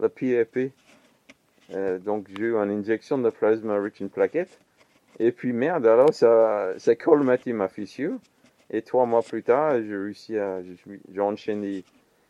le. 0.00 0.70
Euh, 1.74 1.98
donc 1.98 2.28
j'ai 2.30 2.44
eu 2.44 2.54
une 2.54 2.70
injection 2.70 3.18
de 3.18 3.30
plasma 3.30 3.78
rich 3.78 4.00
in 4.00 4.08
plaquettes. 4.08 4.58
Et 5.18 5.32
puis 5.32 5.52
merde, 5.52 5.86
alors 5.86 6.14
ça, 6.14 6.74
ça 6.78 6.94
colmaté 6.94 7.52
ma 7.52 7.68
fissure. 7.68 8.18
Et 8.70 8.82
trois 8.82 9.06
mois 9.06 9.22
plus 9.22 9.42
tard, 9.42 9.80
j'ai 9.82 9.96
réussi 9.96 10.38
à, 10.38 10.60
j'ai 10.62 11.20
enchaîné. 11.20 11.84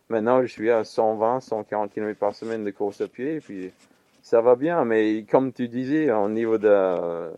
Maintenant, 0.08 0.40
je 0.42 0.46
suis 0.46 0.70
à 0.70 0.84
120, 0.84 1.40
140 1.40 1.92
km 1.92 2.18
par 2.18 2.34
semaine 2.34 2.64
de 2.64 2.70
course 2.70 3.00
à 3.00 3.08
pied. 3.08 3.36
Et 3.36 3.40
puis 3.40 3.70
ça 4.22 4.40
va 4.40 4.54
bien, 4.56 4.84
mais 4.84 5.24
comme 5.30 5.52
tu 5.52 5.68
disais, 5.68 6.10
au 6.10 6.28
niveau 6.28 6.56
de, 6.58 7.30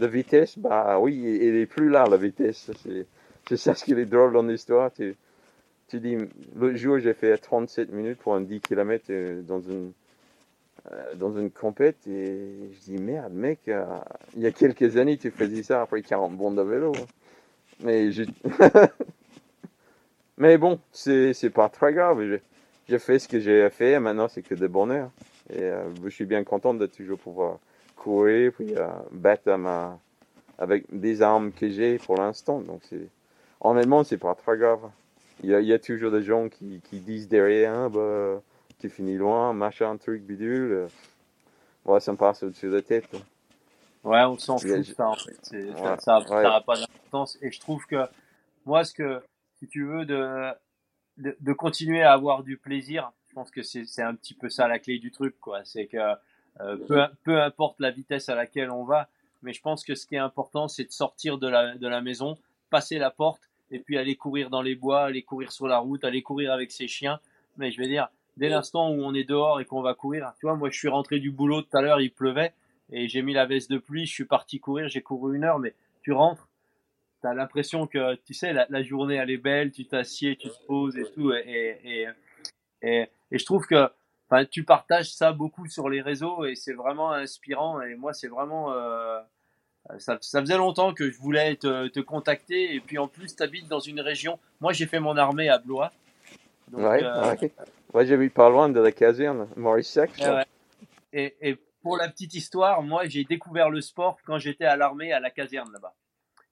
de 0.00 0.06
vitesse, 0.06 0.58
bah 0.58 0.98
oui, 0.98 1.16
il 1.16 1.56
est 1.56 1.66
plus 1.66 1.88
là 1.88 2.06
la 2.08 2.16
vitesse. 2.16 2.70
C'est, 2.82 3.06
c'est 3.48 3.56
ça 3.56 3.74
ce 3.74 3.84
qui 3.84 3.92
est 3.92 4.04
drôle 4.04 4.32
dans 4.32 4.42
l'histoire. 4.42 4.92
Tu, 4.92 5.16
tu 5.90 5.98
dis, 5.98 6.16
l'autre 6.56 6.76
jour, 6.76 6.98
j'ai 7.00 7.14
fait 7.14 7.36
37 7.36 7.90
minutes 7.90 8.18
pour 8.18 8.34
un 8.34 8.40
10 8.40 8.60
km 8.60 9.06
euh, 9.10 9.42
dans 9.42 9.60
une, 9.60 9.92
euh, 10.92 11.14
dans 11.16 11.36
une 11.36 11.50
compète 11.50 12.06
et 12.06 12.70
je 12.72 12.80
dis, 12.80 12.98
merde, 12.98 13.32
mec, 13.32 13.58
euh, 13.68 13.84
il 14.36 14.42
y 14.42 14.46
a 14.46 14.52
quelques 14.52 14.96
années, 14.96 15.18
tu 15.18 15.32
faisais 15.32 15.64
ça 15.64 15.82
après 15.82 16.02
40 16.02 16.36
bondes 16.36 16.56
de 16.56 16.62
vélo. 16.62 16.92
Mais, 17.82 18.10
Mais 20.38 20.58
bon, 20.58 20.78
c'est, 20.92 21.34
c'est 21.34 21.50
pas 21.50 21.68
très 21.68 21.92
grave. 21.92 22.40
J'ai, 22.88 22.98
fait 22.98 23.18
ce 23.18 23.28
que 23.28 23.40
j'ai 23.40 23.68
fait 23.70 23.92
et 23.92 23.98
maintenant, 23.98 24.28
c'est 24.28 24.42
que 24.42 24.54
de 24.54 24.66
bonheur. 24.66 25.10
Et 25.52 25.70
je 26.04 26.08
suis 26.08 26.24
bien 26.24 26.44
content 26.44 26.72
de 26.72 26.86
toujours 26.86 27.18
pouvoir 27.18 27.58
courir 27.96 28.52
puis 28.52 28.74
battre 29.10 29.50
ma, 29.56 29.98
avec 30.56 30.84
des 30.92 31.20
armes 31.20 31.52
que 31.52 31.68
j'ai 31.68 31.98
pour 31.98 32.16
l'instant. 32.16 32.60
Donc, 32.60 32.80
c'est 32.88 33.08
honnêtement, 33.60 34.04
c'est 34.04 34.18
pas 34.18 34.34
très 34.34 34.56
grave. 34.56 34.90
Il 35.42 35.50
y, 35.50 35.54
a, 35.54 35.60
il 35.60 35.66
y, 35.66 35.72
a, 35.72 35.78
toujours 35.78 36.10
des 36.10 36.22
gens 36.22 36.48
qui, 36.48 36.82
qui 36.84 37.00
disent 37.00 37.28
derrière, 37.28 37.72
hein, 37.72 37.88
bah, 37.88 38.42
tu 38.78 38.90
finis 38.90 39.16
loin, 39.16 39.52
machin, 39.52 39.96
truc, 39.96 40.22
bidule. 40.22 40.88
Ouais, 41.86 42.00
ça 42.00 42.12
me 42.12 42.18
passe 42.18 42.42
au-dessus 42.42 42.66
de 42.66 42.74
la 42.74 42.82
tête. 42.82 43.08
Ouais, 44.04 44.22
on 44.22 44.38
s'en 44.38 44.58
fout 44.58 44.70
de 44.70 44.82
ça, 44.82 45.08
en 45.08 45.14
fait. 45.14 45.38
ça 46.00 46.20
n'a 46.20 46.60
pas 46.60 46.76
d'importance. 46.76 47.38
Et 47.42 47.50
je 47.50 47.60
trouve 47.60 47.86
que, 47.86 48.06
moi, 48.66 48.84
ce 48.84 48.92
que, 48.92 49.22
si 49.58 49.68
tu 49.68 49.86
veux, 49.86 50.04
de, 50.04 50.52
de, 51.18 51.36
de 51.40 51.52
continuer 51.52 52.02
à 52.02 52.12
avoir 52.12 52.42
du 52.42 52.56
plaisir, 52.56 53.10
je 53.28 53.34
pense 53.34 53.50
que 53.50 53.62
c'est 53.62 54.02
un 54.02 54.14
petit 54.14 54.34
peu 54.34 54.48
ça 54.48 54.68
la 54.68 54.78
clé 54.78 54.98
du 54.98 55.10
truc, 55.10 55.38
quoi. 55.40 55.64
C'est 55.64 55.86
que, 55.86 55.98
euh, 56.60 56.76
peu, 56.88 57.00
peu 57.24 57.40
importe 57.40 57.78
la 57.78 57.90
vitesse 57.90 58.28
à 58.28 58.34
laquelle 58.34 58.70
on 58.70 58.84
va, 58.84 59.08
mais 59.42 59.52
je 59.52 59.60
pense 59.60 59.84
que 59.84 59.94
ce 59.94 60.06
qui 60.06 60.16
est 60.16 60.18
important, 60.18 60.68
c'est 60.68 60.84
de 60.84 60.92
sortir 60.92 61.38
de 61.38 61.48
la, 61.48 61.76
de 61.76 61.88
la 61.88 62.00
maison, 62.00 62.36
passer 62.70 62.98
la 62.98 63.10
porte 63.10 63.49
et 63.70 63.78
puis 63.78 63.98
aller 63.98 64.16
courir 64.16 64.50
dans 64.50 64.62
les 64.62 64.74
bois, 64.74 65.04
aller 65.04 65.22
courir 65.22 65.52
sur 65.52 65.66
la 65.66 65.78
route, 65.78 66.04
aller 66.04 66.22
courir 66.22 66.52
avec 66.52 66.70
ses 66.70 66.88
chiens. 66.88 67.20
Mais 67.56 67.70
je 67.70 67.78
vais 67.78 67.88
dire, 67.88 68.08
dès 68.36 68.48
l'instant 68.48 68.90
où 68.90 69.02
on 69.02 69.14
est 69.14 69.24
dehors 69.24 69.60
et 69.60 69.64
qu'on 69.64 69.82
va 69.82 69.94
courir, 69.94 70.32
tu 70.38 70.46
vois, 70.46 70.56
moi 70.56 70.70
je 70.70 70.78
suis 70.78 70.88
rentré 70.88 71.18
du 71.18 71.30
boulot 71.30 71.62
tout 71.62 71.76
à 71.76 71.82
l'heure, 71.82 72.00
il 72.00 72.12
pleuvait 72.12 72.52
et 72.92 73.08
j'ai 73.08 73.22
mis 73.22 73.32
la 73.32 73.46
veste 73.46 73.70
de 73.70 73.78
pluie, 73.78 74.06
je 74.06 74.12
suis 74.12 74.24
parti 74.24 74.58
courir, 74.58 74.88
j'ai 74.88 75.02
couru 75.02 75.36
une 75.36 75.44
heure, 75.44 75.58
mais 75.58 75.74
tu 76.02 76.12
rentres, 76.12 76.48
tu 77.20 77.26
as 77.28 77.34
l'impression 77.34 77.86
que, 77.86 78.16
tu 78.24 78.34
sais, 78.34 78.52
la, 78.52 78.82
journée 78.82 79.16
elle 79.16 79.30
est 79.30 79.36
belle, 79.36 79.70
tu 79.70 79.86
t'assieds, 79.86 80.36
tu 80.36 80.48
te 80.48 80.66
poses 80.66 80.96
et 80.96 81.04
tout, 81.12 81.32
et, 81.32 81.78
et, 81.84 82.08
et, 82.82 83.08
et 83.30 83.38
je 83.38 83.44
trouve 83.44 83.66
que 83.66 83.88
tu 84.50 84.64
partages 84.64 85.12
ça 85.12 85.32
beaucoup 85.32 85.66
sur 85.66 85.88
les 85.88 86.00
réseaux 86.00 86.44
et 86.44 86.54
c'est 86.54 86.72
vraiment 86.72 87.12
inspirant 87.12 87.80
et 87.80 87.94
moi 87.94 88.12
c'est 88.12 88.28
vraiment... 88.28 88.72
Euh, 88.72 89.20
euh, 89.88 89.98
ça, 89.98 90.18
faisait 90.18 90.56
longtemps 90.56 90.92
que 90.92 91.10
je 91.10 91.18
voulais 91.18 91.56
te, 91.56 92.00
contacter 92.00 92.74
et 92.74 92.80
puis 92.80 92.98
en 92.98 93.08
plus 93.08 93.34
tu 93.34 93.42
habites 93.42 93.68
dans 93.68 93.80
une 93.80 94.00
région. 94.00 94.38
Moi 94.60 94.72
j'ai 94.72 94.86
fait 94.86 95.00
mon 95.00 95.16
armée 95.16 95.48
à 95.48 95.58
Blois. 95.58 95.90
ouais, 96.72 97.02
euh, 97.02 97.34
Moi 97.94 98.04
j'ai 98.04 98.16
vu 98.16 98.30
pas 98.30 98.50
loin 98.50 98.68
de 98.68 98.80
la 98.80 98.92
caserne, 98.92 99.48
Maurice 99.56 99.98
Et, 101.12 101.34
et, 101.40 101.56
pour 101.82 101.96
la 101.96 102.08
petite 102.08 102.34
histoire, 102.34 102.82
moi 102.82 103.06
j'ai 103.06 103.24
découvert 103.24 103.70
le 103.70 103.80
sport 103.80 104.18
quand 104.26 104.38
j'étais 104.38 104.66
à 104.66 104.76
l'armée 104.76 105.12
à 105.12 105.20
la 105.20 105.30
caserne 105.30 105.72
là-bas. 105.72 105.94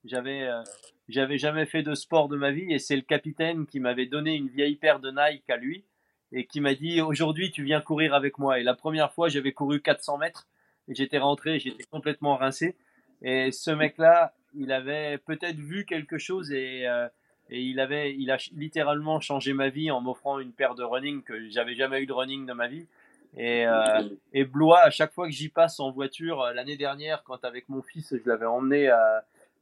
J'avais 0.04 0.42
euh, 0.42 0.62
j'avais 1.08 1.36
jamais 1.38 1.66
fait 1.66 1.82
de 1.82 1.94
sport 1.94 2.28
de 2.28 2.36
ma 2.36 2.50
vie 2.50 2.72
et 2.72 2.78
c'est 2.78 2.96
le 2.96 3.02
capitaine 3.02 3.66
qui 3.66 3.78
m'avait 3.78 4.06
donné 4.06 4.34
une 4.34 4.48
vieille 4.48 4.76
paire 4.76 5.00
de 5.00 5.10
Nike 5.10 5.50
à 5.50 5.56
lui 5.56 5.84
et 6.32 6.46
qui 6.46 6.60
m'a 6.60 6.74
dit 6.74 7.02
aujourd'hui 7.02 7.50
tu 7.50 7.62
viens 7.62 7.82
courir 7.82 8.14
avec 8.14 8.38
moi. 8.38 8.58
Et 8.58 8.62
la 8.62 8.74
première 8.74 9.12
fois 9.12 9.28
j'avais 9.28 9.52
couru 9.52 9.82
400 9.82 10.16
mètres 10.16 10.48
et 10.88 10.94
j'étais 10.94 11.18
rentré, 11.18 11.58
j'étais 11.58 11.84
complètement 11.84 12.36
rincé. 12.36 12.74
Et 13.22 13.50
ce 13.52 13.70
mec-là, 13.70 14.32
il 14.54 14.72
avait 14.72 15.18
peut-être 15.18 15.56
vu 15.56 15.84
quelque 15.84 16.18
chose 16.18 16.52
et, 16.52 16.86
euh, 16.86 17.08
il 17.50 17.80
avait, 17.80 18.14
il 18.14 18.30
a 18.30 18.36
littéralement 18.54 19.20
changé 19.20 19.52
ma 19.52 19.70
vie 19.70 19.90
en 19.90 20.00
m'offrant 20.00 20.38
une 20.38 20.52
paire 20.52 20.74
de 20.74 20.84
running 20.84 21.22
que 21.22 21.48
j'avais 21.48 21.74
jamais 21.74 22.02
eu 22.02 22.06
de 22.06 22.12
running 22.12 22.46
dans 22.46 22.54
ma 22.54 22.68
vie. 22.68 22.86
Et, 23.36 23.66
euh, 23.66 24.44
Blois, 24.46 24.80
à 24.80 24.90
chaque 24.90 25.12
fois 25.12 25.26
que 25.26 25.32
j'y 25.32 25.48
passe 25.48 25.80
en 25.80 25.90
voiture, 25.90 26.42
euh, 26.42 26.52
l'année 26.52 26.76
dernière, 26.76 27.22
quand 27.24 27.44
avec 27.44 27.68
mon 27.68 27.82
fils, 27.82 28.14
je 28.22 28.28
l'avais 28.28 28.46
emmené 28.46 28.90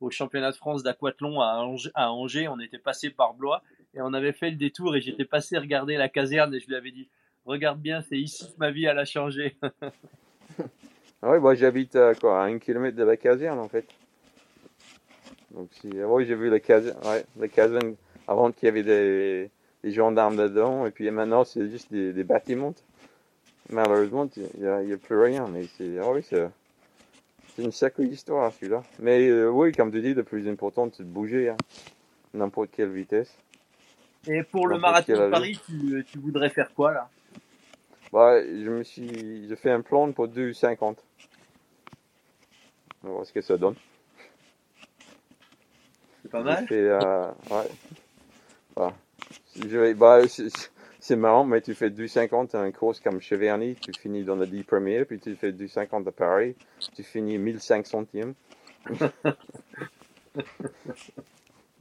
au 0.01 0.11
championnat 0.11 0.51
de 0.51 0.57
France 0.57 0.83
d'aquathlon 0.83 1.41
à 1.41 1.55
Angers, 1.57 1.91
à 1.95 2.13
Angers, 2.13 2.49
on 2.49 2.61
était 2.61 2.79
passé 2.79 3.11
par 3.11 3.35
Blois 3.35 3.63
et 3.95 4.03
on 4.03 4.13
avait 4.13 4.33
fait 4.33 4.51
le 4.51 4.57
détour 4.57 4.95
et 4.95 5.01
j'étais 5.01 5.25
passé 5.25 5.57
regarder 5.57 5.97
la 5.97 6.09
caserne 6.09 6.55
et 6.55 6.61
je 6.61 6.67
lui 6.67 6.75
avais 6.75 6.91
dit 6.91 7.09
regarde 7.47 7.81
bien, 7.81 8.03
c'est 8.03 8.19
ici 8.19 8.45
que 8.53 8.59
ma 8.59 8.71
vie 8.71 8.85
elle 8.85 8.99
a 8.99 9.05
changé. 9.05 9.57
Ah 11.27 11.33
oui, 11.33 11.41
moi 11.41 11.57
j'habite 11.57 11.97
à 11.97 12.15
quoi, 12.15 12.41
à 12.41 12.47
un 12.47 12.57
kilomètre 12.61 12.97
de 12.97 13.03
la 13.03 13.17
caserne 13.17 13.59
en 13.59 13.69
fait. 13.69 13.85
Donc 15.51 15.69
si, 15.73 15.91
ah 16.01 16.07
oui, 16.07 16.25
j'ai 16.25 16.37
vu 16.37 16.49
la 16.49 16.61
caserne, 16.61 16.97
ouais, 17.05 17.25
la 17.37 17.49
caserne 17.49 17.97
avant 18.29 18.53
qu'il 18.53 18.67
y 18.67 18.69
avait 18.69 18.85
des, 18.85 19.51
des, 19.83 19.91
gendarmes 19.91 20.37
dedans 20.37 20.87
et 20.87 20.93
puis 20.93 21.11
maintenant 21.11 21.43
c'est 21.43 21.69
juste 21.69 21.91
des, 21.91 22.13
des, 22.13 22.23
bâtiments. 22.23 22.75
Malheureusement, 23.71 24.29
il 24.37 24.61
n'y 24.61 24.67
a, 24.69 24.77
a, 24.77 24.97
plus 24.99 25.19
rien, 25.19 25.49
mais 25.53 25.65
c'est, 25.77 25.99
ah 26.01 26.13
oui, 26.13 26.23
c'est, 26.23 26.49
une 27.59 27.73
sacrée 27.73 28.05
histoire 28.05 28.53
celui-là. 28.53 28.85
Mais 29.01 29.27
euh, 29.27 29.51
oui, 29.51 29.73
comme 29.73 29.91
tu 29.91 30.01
dis, 30.01 30.15
le 30.15 30.23
plus 30.23 30.49
important 30.49 30.89
c'est 30.97 31.03
de 31.03 31.09
bouger, 31.09 31.49
hein, 31.49 31.57
n'importe 32.35 32.71
quelle 32.71 32.93
vitesse. 32.93 33.37
Et 34.29 34.45
pour 34.45 34.69
le 34.69 34.79
marathon 34.79 35.13
de 35.13 35.29
Paris, 35.29 35.61
tu, 35.67 36.05
tu, 36.09 36.21
voudrais 36.21 36.51
faire 36.51 36.73
quoi 36.73 36.93
là? 36.93 37.09
Bah, 38.13 38.41
je 38.41 38.71
me 38.71 38.85
suis, 38.85 39.49
j'ai 39.49 39.57
fait 39.57 39.73
un 39.73 39.81
plan 39.81 40.13
pour 40.13 40.29
2,50. 40.29 40.99
On 43.07 43.11
va 43.11 43.15
voir 43.15 43.27
ce 43.27 43.33
que 43.33 43.41
ça 43.41 43.57
donne. 43.57 43.77
C'est 46.23 46.31
pas 46.31 46.43
mal. 46.43 46.67
Fait, 46.67 46.75
euh, 46.75 47.31
ouais. 47.51 47.69
Bah, 48.75 48.93
je, 49.55 49.93
bah, 49.93 50.21
c'est 50.99 51.15
marrant, 51.15 51.45
mais 51.45 51.61
tu 51.61 51.73
fais 51.75 51.89
2,50 51.89 52.57
un 52.57 52.73
course 52.73 52.99
comme 52.99 53.21
Cheverny, 53.21 53.77
tu 53.77 53.93
finis 53.93 54.25
dans 54.25 54.35
les 54.35 54.49
10 54.49 54.65
premiers, 54.65 55.05
puis 55.05 55.21
tu 55.21 55.37
fais 55.37 55.53
2,50 55.53 56.09
à 56.09 56.11
Paris, 56.11 56.57
tu 56.97 57.05
finis 57.05 57.39
1500 57.39 57.85
centièmes. 57.89 58.35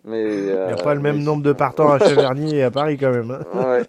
Mais, 0.03 0.21
Il 0.21 0.43
n'y 0.43 0.51
a 0.51 0.69
euh, 0.69 0.76
pas 0.76 0.93
le 0.93 1.01
même 1.01 1.23
nombre 1.23 1.41
de 1.41 1.53
partants 1.53 1.91
à 1.91 1.97
Cheverny 1.97 2.57
et 2.57 2.61
à 2.61 2.69
Paris 2.69 2.97
quand 2.99 3.09
même. 3.09 3.32
Hein. 3.32 3.41
Ouais. 3.55 3.84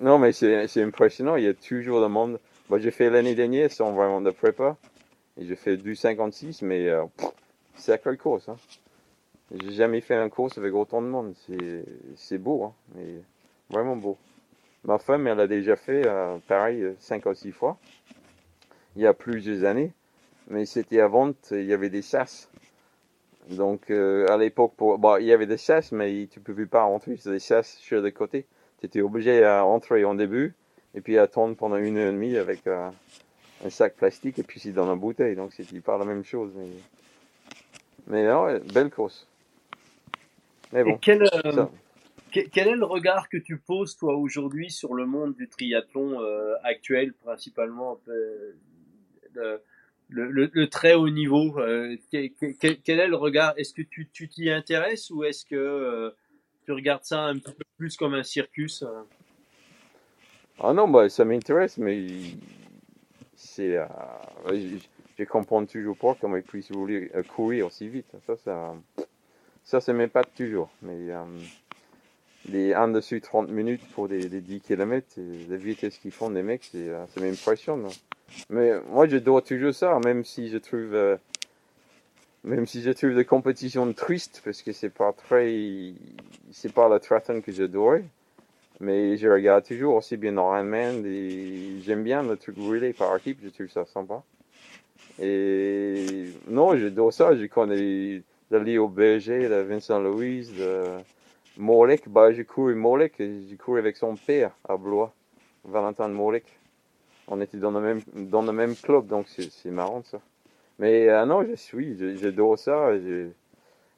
Non, 0.00 0.18
mais 0.18 0.32
c'est 0.32 0.82
impressionnant. 0.82 1.36
Il 1.36 1.44
y 1.44 1.48
a 1.48 1.54
toujours 1.54 2.00
le 2.00 2.08
monde. 2.08 2.40
Moi, 2.68 2.80
j'ai 2.80 2.90
fait 2.90 3.08
l'année 3.08 3.36
dernière 3.36 3.70
sans 3.70 3.92
vraiment 3.92 4.20
de 4.20 4.32
prépa. 4.32 4.76
Et 5.38 5.46
j'ai 5.46 5.56
fait 5.56 5.76
du 5.76 5.96
56, 5.96 6.62
mais 6.62 6.88
euh, 6.88 7.04
c'est 7.74 7.92
à 7.92 7.98
quelle 7.98 8.18
course. 8.18 8.48
Hein. 8.48 8.56
J'ai 9.54 9.72
jamais 9.72 10.00
fait 10.00 10.14
un 10.14 10.28
course 10.28 10.58
avec 10.58 10.74
autant 10.74 11.02
de 11.02 11.06
monde. 11.06 11.34
C'est 12.16 12.38
beau, 12.38 12.64
hein, 12.64 12.74
mais 12.94 13.22
vraiment 13.70 13.96
beau. 13.96 14.16
Ma 14.84 14.98
femme, 14.98 15.26
elle 15.26 15.40
a 15.40 15.46
déjà 15.46 15.76
fait 15.76 16.06
euh, 16.06 16.38
pareil 16.48 16.84
5 16.98 17.26
ou 17.26 17.34
6 17.34 17.52
fois. 17.52 17.78
Il 18.96 19.02
y 19.02 19.06
a 19.06 19.14
plusieurs 19.14 19.64
années. 19.64 19.92
Mais 20.48 20.66
c'était 20.66 21.00
avant, 21.00 21.32
il 21.50 21.64
y 21.64 21.72
avait 21.72 21.88
des 21.88 22.02
sas. 22.02 22.48
Donc, 23.50 23.90
euh, 23.90 24.26
à 24.28 24.36
l'époque, 24.36 24.74
bon, 24.78 25.16
il 25.16 25.26
y 25.26 25.32
avait 25.32 25.46
des 25.46 25.56
chasses, 25.56 25.92
mais 25.92 26.28
tu 26.30 26.38
ne 26.38 26.44
pouvais 26.44 26.66
pas 26.66 26.84
entrer 26.84 27.16
sur 27.16 27.32
des 27.32 27.38
chasses 27.38 27.76
sur 27.76 28.00
le 28.00 28.10
côté. 28.10 28.46
Tu 28.80 28.86
étais 28.86 29.00
obligé 29.00 29.44
à 29.44 29.64
entrer 29.64 30.04
en 30.04 30.14
début 30.14 30.54
et 30.94 31.00
puis 31.00 31.18
attendre 31.18 31.56
pendant 31.56 31.76
une 31.76 31.96
heure 31.96 32.08
et 32.08 32.12
demie 32.12 32.36
avec 32.36 32.66
euh, 32.66 32.90
un 33.64 33.70
sac 33.70 33.96
plastique 33.96 34.38
et 34.38 34.42
puis 34.42 34.60
c'est 34.60 34.72
dans 34.72 34.86
la 34.86 34.94
bouteille. 34.94 35.36
Donc, 35.36 35.52
c'était 35.52 35.80
pas 35.80 35.98
la 35.98 36.04
même 36.04 36.24
chose. 36.24 36.52
Mais, 36.56 36.68
mais 38.06 38.26
non, 38.26 38.58
belle 38.72 38.90
course. 38.90 39.26
Mais 40.72 40.84
bon. 40.84 40.98
Quel, 41.00 41.22
euh, 41.22 41.66
quel, 42.30 42.68
est 42.68 42.76
le 42.76 42.84
regard 42.84 43.28
que 43.28 43.36
tu 43.36 43.58
poses, 43.58 43.96
toi, 43.96 44.16
aujourd'hui, 44.16 44.70
sur 44.70 44.94
le 44.94 45.06
monde 45.06 45.34
du 45.34 45.48
triathlon 45.48 46.18
actuel, 46.62 47.12
principalement 47.12 47.98
le, 50.12 50.66
très 50.66 50.94
haut 50.94 51.08
niveau 51.08 51.58
euh, 51.58 51.96
quel, 52.10 52.30
est 52.86 53.06
le 53.06 53.16
regard? 53.16 53.54
Est-ce 53.56 53.74
que 53.74 53.82
tu 53.82 54.28
t'y 54.28 54.50
intéresses 54.50 55.10
ou 55.10 55.24
est-ce 55.24 55.44
que 55.44 55.54
euh, 55.54 56.10
tu 56.64 56.72
regardes 56.72 57.04
ça 57.04 57.20
un 57.20 57.38
petit 57.38 57.52
peu 57.52 57.64
plus 57.76 57.96
comme 57.96 58.14
un 58.14 58.22
circus 58.22 58.82
euh? 58.82 59.02
Ah 60.60 60.72
non, 60.72 60.86
bah, 60.88 61.08
ça 61.08 61.24
m'intéresse, 61.24 61.78
mais 61.78 62.06
c'est, 63.54 63.78
je, 64.48 65.24
comprends 65.24 65.64
toujours 65.64 65.96
pas 65.96 66.16
comment 66.20 66.36
ils 66.36 66.42
puissent 66.42 66.72
courir 67.34 67.66
aussi 67.66 67.88
vite. 67.88 68.06
Ça, 68.26 68.36
ça, 68.36 68.74
ça, 69.64 69.80
ça 69.80 70.22
toujours. 70.36 70.70
Mais 70.82 71.08
les 72.48 72.74
en 72.74 72.88
dessus 72.88 73.20
30 73.20 73.48
minutes 73.50 73.82
pour 73.94 74.08
des, 74.08 74.28
10 74.28 74.60
km, 74.60 75.06
la 75.48 75.56
vitesse 75.56 75.98
qu'ils 75.98 76.10
font 76.10 76.30
des 76.30 76.42
mecs, 76.42 76.64
c'est, 76.64 76.88
ça 76.88 77.20
m'impressionne. 77.20 77.86
Mais 78.48 78.80
moi, 78.88 79.06
je 79.06 79.18
dois 79.18 79.42
toujours 79.42 79.74
ça, 79.74 79.98
même 80.04 80.24
si 80.24 80.48
je 80.48 80.58
trouve, 80.58 80.94
euh, 80.94 81.16
même 82.44 82.66
si 82.66 82.82
je 82.82 82.90
trouve 82.90 83.14
des 83.14 83.24
compétitions 83.24 83.92
tristes, 83.92 84.40
parce 84.44 84.62
que 84.62 84.72
c'est 84.72 84.90
pas 84.90 85.12
très, 85.12 85.94
c'est 86.50 86.72
pas 86.72 86.88
la 86.88 86.98
triathlon 86.98 87.40
que 87.40 87.52
j'adore. 87.52 87.98
Mais 88.82 89.16
je 89.16 89.28
regarde 89.28 89.64
toujours 89.64 89.94
aussi 89.94 90.18
bien 90.18 90.34
Ironman 90.34 91.06
et 91.06 91.80
j'aime 91.80 92.02
bien 92.02 92.22
le 92.22 92.36
truc 92.36 92.56
relay 92.58 92.92
par 92.92 93.16
équipe, 93.16 93.38
je 93.42 93.48
trouve 93.48 93.68
ça 93.68 93.86
sympa. 93.86 94.22
Et 95.18 96.26
non, 96.48 96.76
j'adore 96.76 97.12
ça, 97.12 97.34
je 97.34 97.46
connais 97.46 98.22
le 98.50 98.58
Léo 98.58 98.88
Berger, 98.88 99.48
le 99.48 99.62
Vincent 99.62 100.00
Louise, 100.00 100.52
le 100.58 100.98
Molek, 101.56 102.08
bah, 102.08 102.32
j'ai 102.32 102.44
couru 102.44 102.76
j'ai 103.18 103.56
couru 103.56 103.78
avec 103.78 103.96
son 103.96 104.16
père 104.16 104.50
à 104.68 104.76
Blois, 104.76 105.14
Valentin 105.64 106.08
Molek 106.08 106.44
on 107.28 107.40
était 107.40 107.58
dans 107.58 107.70
le 107.70 107.80
même, 107.80 108.00
dans 108.14 108.42
le 108.42 108.52
même 108.52 108.76
club, 108.76 109.06
donc 109.06 109.26
c'est 109.28 109.70
marrant 109.70 110.02
ça. 110.02 110.20
Mais 110.78 111.08
euh, 111.08 111.24
non, 111.24 111.44
je 111.44 111.54
suis, 111.54 111.96
j'adore 112.18 112.58
ça. 112.58 112.90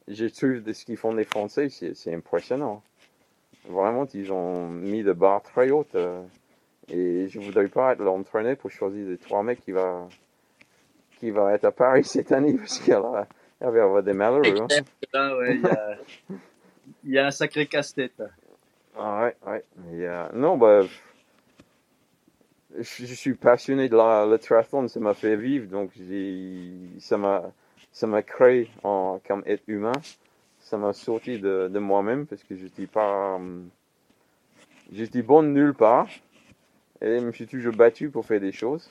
Je, 0.06 0.26
trouve 0.26 0.62
de 0.62 0.72
ce 0.72 0.84
qu'ils 0.84 0.96
font 0.96 1.14
les 1.14 1.24
Français, 1.24 1.68
c'est 1.70 2.14
impressionnant. 2.14 2.82
Vraiment, 3.68 4.06
ils 4.12 4.32
ont 4.32 4.68
mis 4.68 5.02
de 5.02 5.12
barre 5.12 5.42
très 5.42 5.70
haute. 5.70 5.94
Euh, 5.94 6.22
et 6.88 7.28
je 7.28 7.40
voudrais 7.40 7.68
pas 7.68 7.92
être 7.92 8.02
l'entraîneur 8.02 8.56
pour 8.56 8.70
choisir 8.70 9.08
les 9.08 9.16
trois 9.16 9.42
mecs 9.42 9.60
qui 9.62 9.72
va, 9.72 10.06
qui 11.18 11.30
va 11.30 11.54
être 11.54 11.64
à 11.64 11.72
Paris 11.72 12.04
cette 12.04 12.32
année, 12.32 12.54
parce 12.54 12.78
qu'il 12.78 12.94
va 12.94 13.26
y 13.60 13.64
avoir 13.64 14.02
des 14.02 14.12
malheureux. 14.12 14.60
Hein. 14.60 14.66
il, 15.12 15.62
y 15.62 15.66
a, 15.66 15.96
il 17.04 17.10
y 17.12 17.18
a 17.18 17.26
un 17.26 17.30
sacré 17.30 17.66
casse-tête. 17.66 18.22
Ah 18.96 19.24
ouais, 19.24 19.36
ouais. 19.46 19.64
Euh, 19.92 20.28
non, 20.34 20.56
bah 20.56 20.82
je, 22.78 23.14
suis 23.14 23.34
passionné 23.34 23.88
de 23.88 23.96
la, 23.96 24.26
le 24.26 24.38
triathlon, 24.38 24.88
ça 24.88 25.00
m'a 25.00 25.14
fait 25.14 25.36
vivre, 25.36 25.68
donc 25.68 25.90
ça 26.98 27.16
m'a, 27.16 27.52
ça 27.92 28.06
m'a 28.06 28.22
créé 28.22 28.70
en, 28.82 29.20
comme 29.26 29.42
être 29.46 29.62
humain. 29.66 29.92
Ça 30.74 30.78
m'a 30.78 30.92
sorti 30.92 31.38
de, 31.38 31.78
moi-même 31.78 32.26
parce 32.26 32.42
que 32.42 32.56
j'étais 32.56 32.88
pas, 32.88 33.38
j'étais 34.92 35.22
bon 35.22 35.44
nulle 35.44 35.72
part 35.72 36.08
et 37.00 37.20
je 37.20 37.24
me 37.24 37.30
suis 37.30 37.46
toujours 37.46 37.76
battu 37.76 38.10
pour 38.10 38.26
faire 38.26 38.40
des 38.40 38.50
choses. 38.50 38.90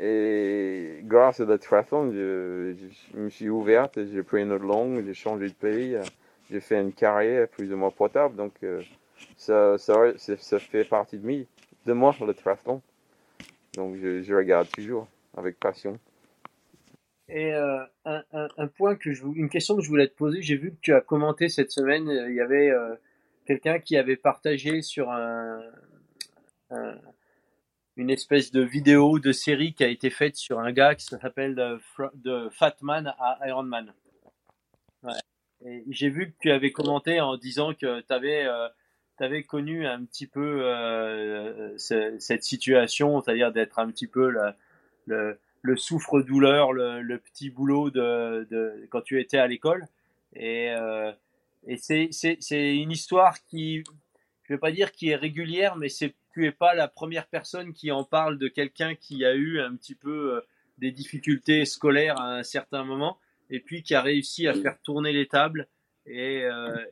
Et 0.00 1.00
grâce 1.02 1.40
à 1.40 1.44
le 1.44 1.58
triathlon, 1.58 2.10
je, 2.10 2.72
me 3.12 3.28
suis 3.28 3.50
ouverte, 3.50 4.02
j'ai 4.02 4.22
pris 4.22 4.40
une 4.40 4.50
autre 4.50 4.64
langue, 4.64 5.04
j'ai 5.04 5.12
changé 5.12 5.48
de 5.48 5.52
pays, 5.52 5.94
j'ai 6.50 6.60
fait 6.60 6.80
une 6.80 6.94
carrière 6.94 7.48
plus 7.48 7.70
ou 7.70 7.76
moins 7.76 7.90
potable, 7.90 8.34
donc 8.34 8.54
euh, 8.62 8.80
ça, 9.36 9.76
ça, 9.76 10.58
fait 10.58 10.84
partie 10.84 11.18
de 11.18 11.92
moi 11.92 12.16
de 12.18 12.24
le 12.24 12.32
triathlon. 12.32 12.80
Donc 13.74 13.96
je, 13.96 14.34
regarde 14.34 14.70
toujours 14.70 15.06
avec 15.36 15.60
passion. 15.60 15.98
Et 17.28 17.52
euh, 17.52 17.84
un, 18.06 18.66
point 18.68 18.96
que 18.96 19.12
je 19.12 19.22
une 19.24 19.50
question 19.50 19.76
que 19.76 19.82
je 19.82 19.88
voulais 19.88 20.08
te 20.08 20.14
poser, 20.14 20.40
j'ai 20.40 20.56
vu 20.56 20.70
que 20.70 20.80
tu 20.80 20.94
as 20.94 21.02
commenté 21.02 21.48
cette 21.48 21.70
semaine, 21.70 22.08
euh, 22.08 22.30
il 22.30 22.36
y 22.36 22.40
avait 22.40 22.70
euh, 22.70 22.94
quelqu'un 23.46 23.78
qui 23.80 23.98
avait 23.98 24.16
partagé 24.16 24.80
sur 24.80 25.10
un, 25.10 25.60
une 27.96 28.08
espèce 28.08 28.50
de 28.50 28.62
vidéo 28.62 29.18
de 29.18 29.32
série 29.32 29.74
qui 29.74 29.84
a 29.84 29.88
été 29.88 30.08
faite 30.08 30.36
sur 30.36 30.58
un 30.58 30.72
gars 30.72 30.94
qui 30.94 31.04
s'appelle 31.04 31.54
de, 31.54 32.48
Fatman 32.50 33.14
à 33.18 33.38
Ironman. 33.46 33.92
Ouais. 35.02 35.84
j'ai 35.90 36.08
vu 36.08 36.32
que 36.32 36.36
tu 36.40 36.50
avais 36.50 36.72
commenté 36.72 37.20
en 37.20 37.36
disant 37.36 37.74
que 37.74 38.00
tu 38.00 38.12
avais 38.12 38.46
tu 39.18 39.24
avais 39.24 39.42
connu 39.42 39.86
un 39.86 40.04
petit 40.04 40.26
peu 40.26 40.60
euh, 40.62 41.76
cette 41.76 42.44
situation, 42.44 43.20
c'est-à-dire 43.20 43.52
d'être 43.52 43.78
un 43.78 43.90
petit 43.90 44.06
peu 44.06 44.30
le, 44.30 44.52
le, 45.06 45.38
souffre-douleur, 45.76 46.72
le, 46.72 47.18
petit 47.18 47.50
boulot 47.50 47.90
de, 47.90 48.46
de, 48.50 48.86
quand 48.90 49.02
tu 49.02 49.20
étais 49.20 49.38
à 49.38 49.46
l'école. 49.46 49.86
Et, 50.34 50.70
euh, 50.70 51.12
et 51.66 51.76
c'est, 51.76 52.76
une 52.76 52.90
histoire 52.90 53.42
qui, 53.44 53.82
je 54.44 54.54
vais 54.54 54.58
pas 54.58 54.72
dire 54.72 54.92
qui 54.92 55.10
est 55.10 55.16
régulière, 55.16 55.76
mais 55.76 55.88
c'est, 55.88 56.14
tu 56.32 56.46
es 56.46 56.52
pas 56.52 56.74
la 56.74 56.88
première 56.88 57.26
personne 57.26 57.72
qui 57.72 57.90
en 57.90 58.04
parle 58.04 58.38
de 58.38 58.48
quelqu'un 58.48 58.94
qui 58.94 59.24
a 59.24 59.34
eu 59.34 59.60
un 59.60 59.74
petit 59.76 59.94
peu 59.94 60.36
euh, 60.36 60.40
des 60.78 60.92
difficultés 60.92 61.64
scolaires 61.64 62.20
à 62.20 62.36
un 62.36 62.42
certain 62.42 62.84
moment 62.84 63.18
et 63.50 63.60
puis 63.60 63.82
qui 63.82 63.94
a 63.94 64.02
réussi 64.02 64.46
à 64.46 64.54
faire 64.54 64.78
tourner 64.82 65.12
les 65.12 65.26
tables 65.26 65.68
et, 66.06 66.44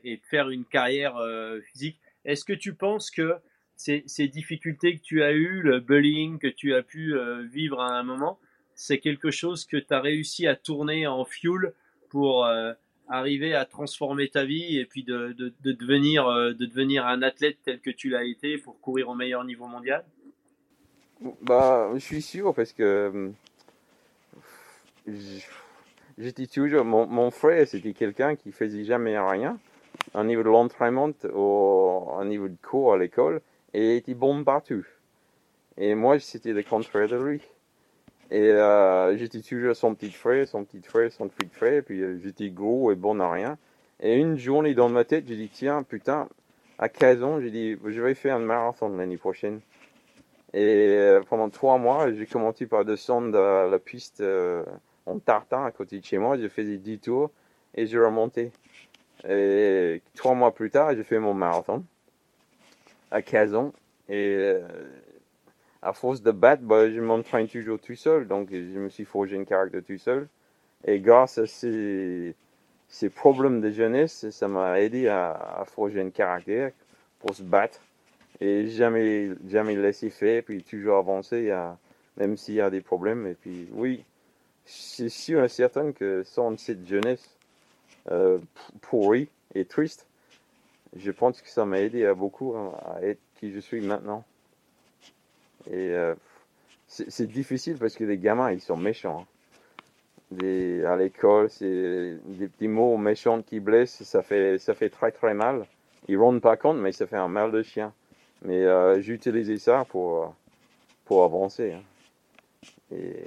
et 0.04 0.16
de 0.16 0.22
faire 0.24 0.48
une 0.48 0.64
carrière 0.64 1.16
physique. 1.70 2.00
Est-ce 2.24 2.46
que 2.46 2.54
tu 2.54 2.74
penses 2.74 3.10
que 3.10 3.34
ces, 3.76 4.02
ces, 4.06 4.26
difficultés 4.26 4.96
que 4.96 5.02
tu 5.02 5.22
as 5.22 5.32
eues, 5.32 5.60
le 5.60 5.80
bullying 5.80 6.38
que 6.38 6.46
tu 6.46 6.74
as 6.74 6.82
pu 6.82 7.14
vivre 7.52 7.82
à 7.82 7.98
un 7.98 8.02
moment, 8.02 8.40
c'est 8.76 8.98
quelque 8.98 9.32
chose 9.32 9.64
que 9.64 9.76
tu 9.76 9.92
as 9.92 10.00
réussi 10.00 10.46
à 10.46 10.54
tourner 10.54 11.06
en 11.08 11.24
fuel 11.24 11.72
pour 12.08 12.46
arriver 13.08 13.54
à 13.54 13.64
transformer 13.64 14.28
ta 14.28 14.44
vie 14.44 14.78
et 14.78 14.84
puis 14.84 15.02
de, 15.02 15.32
de, 15.32 15.52
de 15.62 15.72
devenir, 15.72 16.28
de 16.28 16.64
devenir 16.64 17.06
un 17.06 17.22
athlète 17.22 17.58
tel 17.64 17.80
que 17.80 17.90
tu 17.90 18.10
l'as 18.10 18.24
été 18.24 18.58
pour 18.58 18.80
courir 18.80 19.08
au 19.08 19.14
meilleur 19.14 19.44
niveau 19.44 19.66
mondial? 19.66 20.04
Bah, 21.42 21.90
je 21.94 21.98
suis 21.98 22.22
sûr 22.22 22.54
parce 22.54 22.72
que 22.72 23.32
j'étais 26.18 26.46
toujours. 26.46 26.84
Mon, 26.84 27.30
frère, 27.30 27.66
c'était 27.66 27.94
quelqu'un 27.94 28.36
qui 28.36 28.52
faisait 28.52 28.84
jamais 28.84 29.18
rien 29.18 29.58
au 30.14 30.24
niveau 30.24 30.42
de 30.42 30.48
l'entraînement 30.48 31.12
ou 31.32 31.38
au 31.38 32.24
niveau 32.24 32.48
de 32.48 32.56
cours 32.62 32.94
à 32.94 32.98
l'école 32.98 33.40
et 33.72 33.92
il 33.92 33.96
était 33.96 34.14
bon 34.14 34.44
partout. 34.44 34.86
Et 35.78 35.94
moi, 35.94 36.18
c'était 36.18 36.52
le 36.52 36.62
contraire 36.62 37.08
de 37.08 37.16
lui. 37.16 37.42
Et 38.30 38.50
euh, 38.50 39.16
j'étais 39.16 39.40
toujours 39.40 39.76
son 39.76 39.94
petit 39.94 40.10
frère, 40.10 40.48
son 40.48 40.64
petit 40.64 40.82
frère, 40.82 41.12
son 41.12 41.28
petit 41.28 41.48
frère, 41.48 41.82
puis 41.84 42.00
euh, 42.00 42.18
j'étais 42.22 42.50
gros 42.50 42.90
et 42.90 42.96
bon 42.96 43.20
à 43.20 43.30
rien. 43.30 43.56
Et 44.00 44.16
une 44.16 44.36
journée 44.36 44.74
dans 44.74 44.88
ma 44.88 45.04
tête, 45.04 45.24
j'ai 45.28 45.36
dit, 45.36 45.48
tiens, 45.48 45.82
putain, 45.84 46.28
à 46.78 46.88
15 46.88 47.22
ans, 47.22 47.40
j'ai 47.40 47.50
dit, 47.50 47.76
je 47.84 48.00
vais 48.02 48.14
faire 48.14 48.36
un 48.36 48.40
marathon 48.40 48.88
l'année 48.96 49.16
prochaine. 49.16 49.60
Et 50.52 50.88
euh, 50.88 51.22
pendant 51.28 51.48
trois 51.50 51.78
mois, 51.78 52.12
j'ai 52.12 52.26
commencé 52.26 52.66
par 52.66 52.84
descendre 52.84 53.38
la 53.70 53.78
piste 53.78 54.22
en 55.06 55.18
tartan 55.18 55.64
à 55.64 55.70
côté 55.70 56.00
de 56.00 56.04
chez 56.04 56.18
moi. 56.18 56.36
J'ai 56.36 56.48
fait 56.48 56.64
des 56.64 56.78
10 56.78 56.98
tours 56.98 57.30
et 57.74 57.86
j'ai 57.86 57.98
remonté. 57.98 58.50
Et 59.28 60.02
trois 60.14 60.34
mois 60.34 60.52
plus 60.52 60.70
tard, 60.70 60.94
j'ai 60.94 61.04
fait 61.04 61.18
mon 61.18 61.32
marathon 61.32 61.84
à 63.10 63.22
15 63.22 63.54
ans. 63.54 63.72
Et 64.08 64.54
à 65.86 65.92
force 65.92 66.20
de 66.20 66.32
battre, 66.32 66.62
bah, 66.62 66.90
je 66.90 67.00
m'entraîne 67.00 67.46
toujours 67.46 67.78
tout 67.78 67.94
seul. 67.94 68.26
Donc, 68.26 68.48
je 68.50 68.78
me 68.78 68.88
suis 68.88 69.04
forgé 69.04 69.36
une 69.36 69.46
caractère 69.46 69.82
tout 69.84 69.98
seul. 69.98 70.28
Et 70.84 70.98
grâce 70.98 71.38
à 71.38 71.46
ces, 71.46 72.34
ces 72.88 73.08
problèmes 73.08 73.60
de 73.60 73.70
jeunesse, 73.70 74.28
ça 74.30 74.48
m'a 74.48 74.80
aidé 74.80 75.06
à, 75.06 75.30
à 75.32 75.64
forger 75.64 76.00
un 76.00 76.10
caractère 76.10 76.72
pour 77.20 77.34
se 77.34 77.42
battre 77.42 77.80
et 78.40 78.66
jamais, 78.66 79.30
jamais 79.48 79.76
laisser 79.76 80.10
faire, 80.10 80.42
puis 80.42 80.62
toujours 80.62 80.98
avancer, 80.98 81.54
même 82.16 82.36
s'il 82.36 82.54
y 82.54 82.60
a 82.60 82.68
des 82.68 82.80
problèmes. 82.80 83.26
Et 83.26 83.34
puis, 83.34 83.68
oui, 83.72 84.04
c'est 84.64 85.08
sûr 85.08 85.44
et 85.44 85.48
certain 85.48 85.92
que 85.92 86.22
sans 86.24 86.58
cette 86.58 86.86
jeunesse 86.86 87.36
euh, 88.10 88.38
pourrie 88.82 89.28
et 89.54 89.64
triste, 89.64 90.06
je 90.96 91.10
pense 91.10 91.40
que 91.40 91.48
ça 91.48 91.64
m'a 91.64 91.80
aidé 91.80 92.04
à 92.04 92.14
beaucoup 92.14 92.54
à 92.54 92.98
être 93.02 93.20
qui 93.38 93.52
je 93.52 93.60
suis 93.60 93.80
maintenant. 93.80 94.24
Et 95.70 95.90
euh, 95.90 96.14
c'est 96.86 97.26
difficile 97.26 97.76
parce 97.78 97.96
que 97.96 98.04
les 98.04 98.18
gamins, 98.18 98.52
ils 98.52 98.60
sont 98.60 98.76
méchants. 98.76 99.20
Hein. 99.20 99.26
À 100.86 100.96
l'école, 100.96 101.50
c'est 101.50 102.18
des 102.24 102.48
petits 102.48 102.68
mots 102.68 102.96
méchants 102.96 103.42
qui 103.42 103.60
blessent, 103.60 104.02
ça 104.02 104.22
fait, 104.22 104.58
ça 104.58 104.74
fait 104.74 104.90
très 104.90 105.12
très 105.12 105.34
mal. 105.34 105.66
Ils 106.08 106.16
ne 106.16 106.20
rendent 106.20 106.40
pas 106.40 106.56
compte, 106.56 106.78
mais 106.78 106.92
ça 106.92 107.06
fait 107.06 107.16
un 107.16 107.28
mal 107.28 107.52
de 107.52 107.62
chien. 107.62 107.92
Mais 108.42 108.64
euh, 108.64 109.00
j'ai 109.00 109.14
utilisé 109.14 109.58
ça 109.58 109.84
pour, 109.88 110.22
euh, 110.22 110.26
pour 111.04 111.24
avancer. 111.24 111.72
Hein. 111.72 111.82
Et 112.92 113.24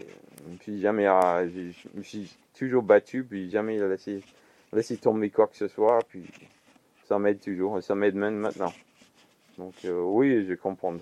puis 0.60 0.80
jamais, 0.80 1.08
euh, 1.08 1.50
je 1.50 1.98
me 1.98 2.04
suis 2.04 2.36
toujours 2.58 2.84
battu, 2.84 3.24
puis 3.24 3.50
jamais 3.50 3.78
laissé, 3.78 4.22
laissé 4.72 4.98
tomber 4.98 5.30
quoi 5.30 5.48
que 5.48 5.58
ce 5.58 5.68
soit, 5.68 6.00
puis 6.08 6.24
ça 7.08 7.20
m'aide 7.20 7.40
toujours, 7.40 7.78
et 7.78 7.82
ça 7.82 7.96
m'aide 7.96 8.16
même 8.16 8.36
maintenant. 8.36 8.74
Donc 9.58 9.74
oui, 9.84 10.46
je 10.48 10.54
comprends. 10.54 10.96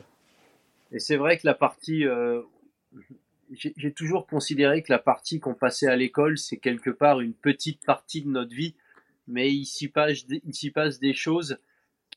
Et 0.91 0.99
c'est 0.99 1.17
vrai 1.17 1.37
que 1.37 1.45
la 1.45 1.53
partie, 1.53 2.05
j'ai 3.51 3.93
toujours 3.93 4.27
considéré 4.27 4.83
que 4.83 4.91
la 4.91 4.99
partie 4.99 5.39
qu'on 5.39 5.53
passait 5.53 5.87
à 5.87 5.95
l'école, 5.95 6.37
c'est 6.37 6.57
quelque 6.57 6.89
part 6.89 7.21
une 7.21 7.33
petite 7.33 7.85
partie 7.85 8.21
de 8.21 8.29
notre 8.29 8.53
vie, 8.53 8.75
mais 9.27 9.51
il 9.53 9.65
s'y 9.65 9.87
passe, 9.87 10.25
passe 10.73 10.99
des 10.99 11.13
choses 11.13 11.57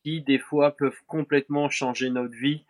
qui 0.02 0.22
des 0.22 0.38
fois 0.38 0.76
peuvent 0.76 1.02
complètement 1.06 1.68
changer 1.68 2.10
notre 2.10 2.34
vie 2.34 2.64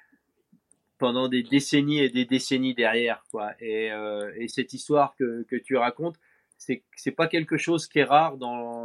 pendant 0.99 1.29
des 1.29 1.43
décennies 1.43 2.01
et 2.01 2.11
des 2.11 2.25
décennies 2.25 2.75
derrière 2.75 3.25
quoi. 3.31 3.53
Et, 3.61 3.91
euh, 3.93 4.33
et 4.37 4.49
cette 4.49 4.73
histoire 4.73 5.15
que, 5.17 5.45
tu 5.65 5.77
racontes 5.77 6.17
c'est 6.61 7.11
pas 7.11 7.27
quelque 7.27 7.57
chose 7.57 7.87
qui 7.87 8.01
est 8.01 8.05
rare 8.05 8.37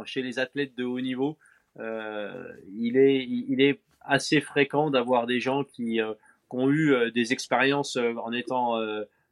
chez 0.06 0.22
les 0.22 0.38
athlètes 0.38 0.74
de 0.76 0.84
haut 0.84 1.00
niveau. 1.00 1.36
Euh, 1.78 2.50
il 2.72 2.96
est 2.96 3.22
il 3.26 3.60
est 3.60 3.80
assez 4.00 4.40
fréquent 4.40 4.90
d'avoir 4.90 5.26
des 5.26 5.40
gens 5.40 5.62
qui, 5.62 6.00
euh, 6.00 6.14
qui 6.50 6.56
ont 6.56 6.70
eu 6.70 6.92
euh, 6.92 7.10
des 7.10 7.32
expériences 7.32 7.96
euh, 7.96 8.14
en 8.16 8.32
étant 8.32 8.76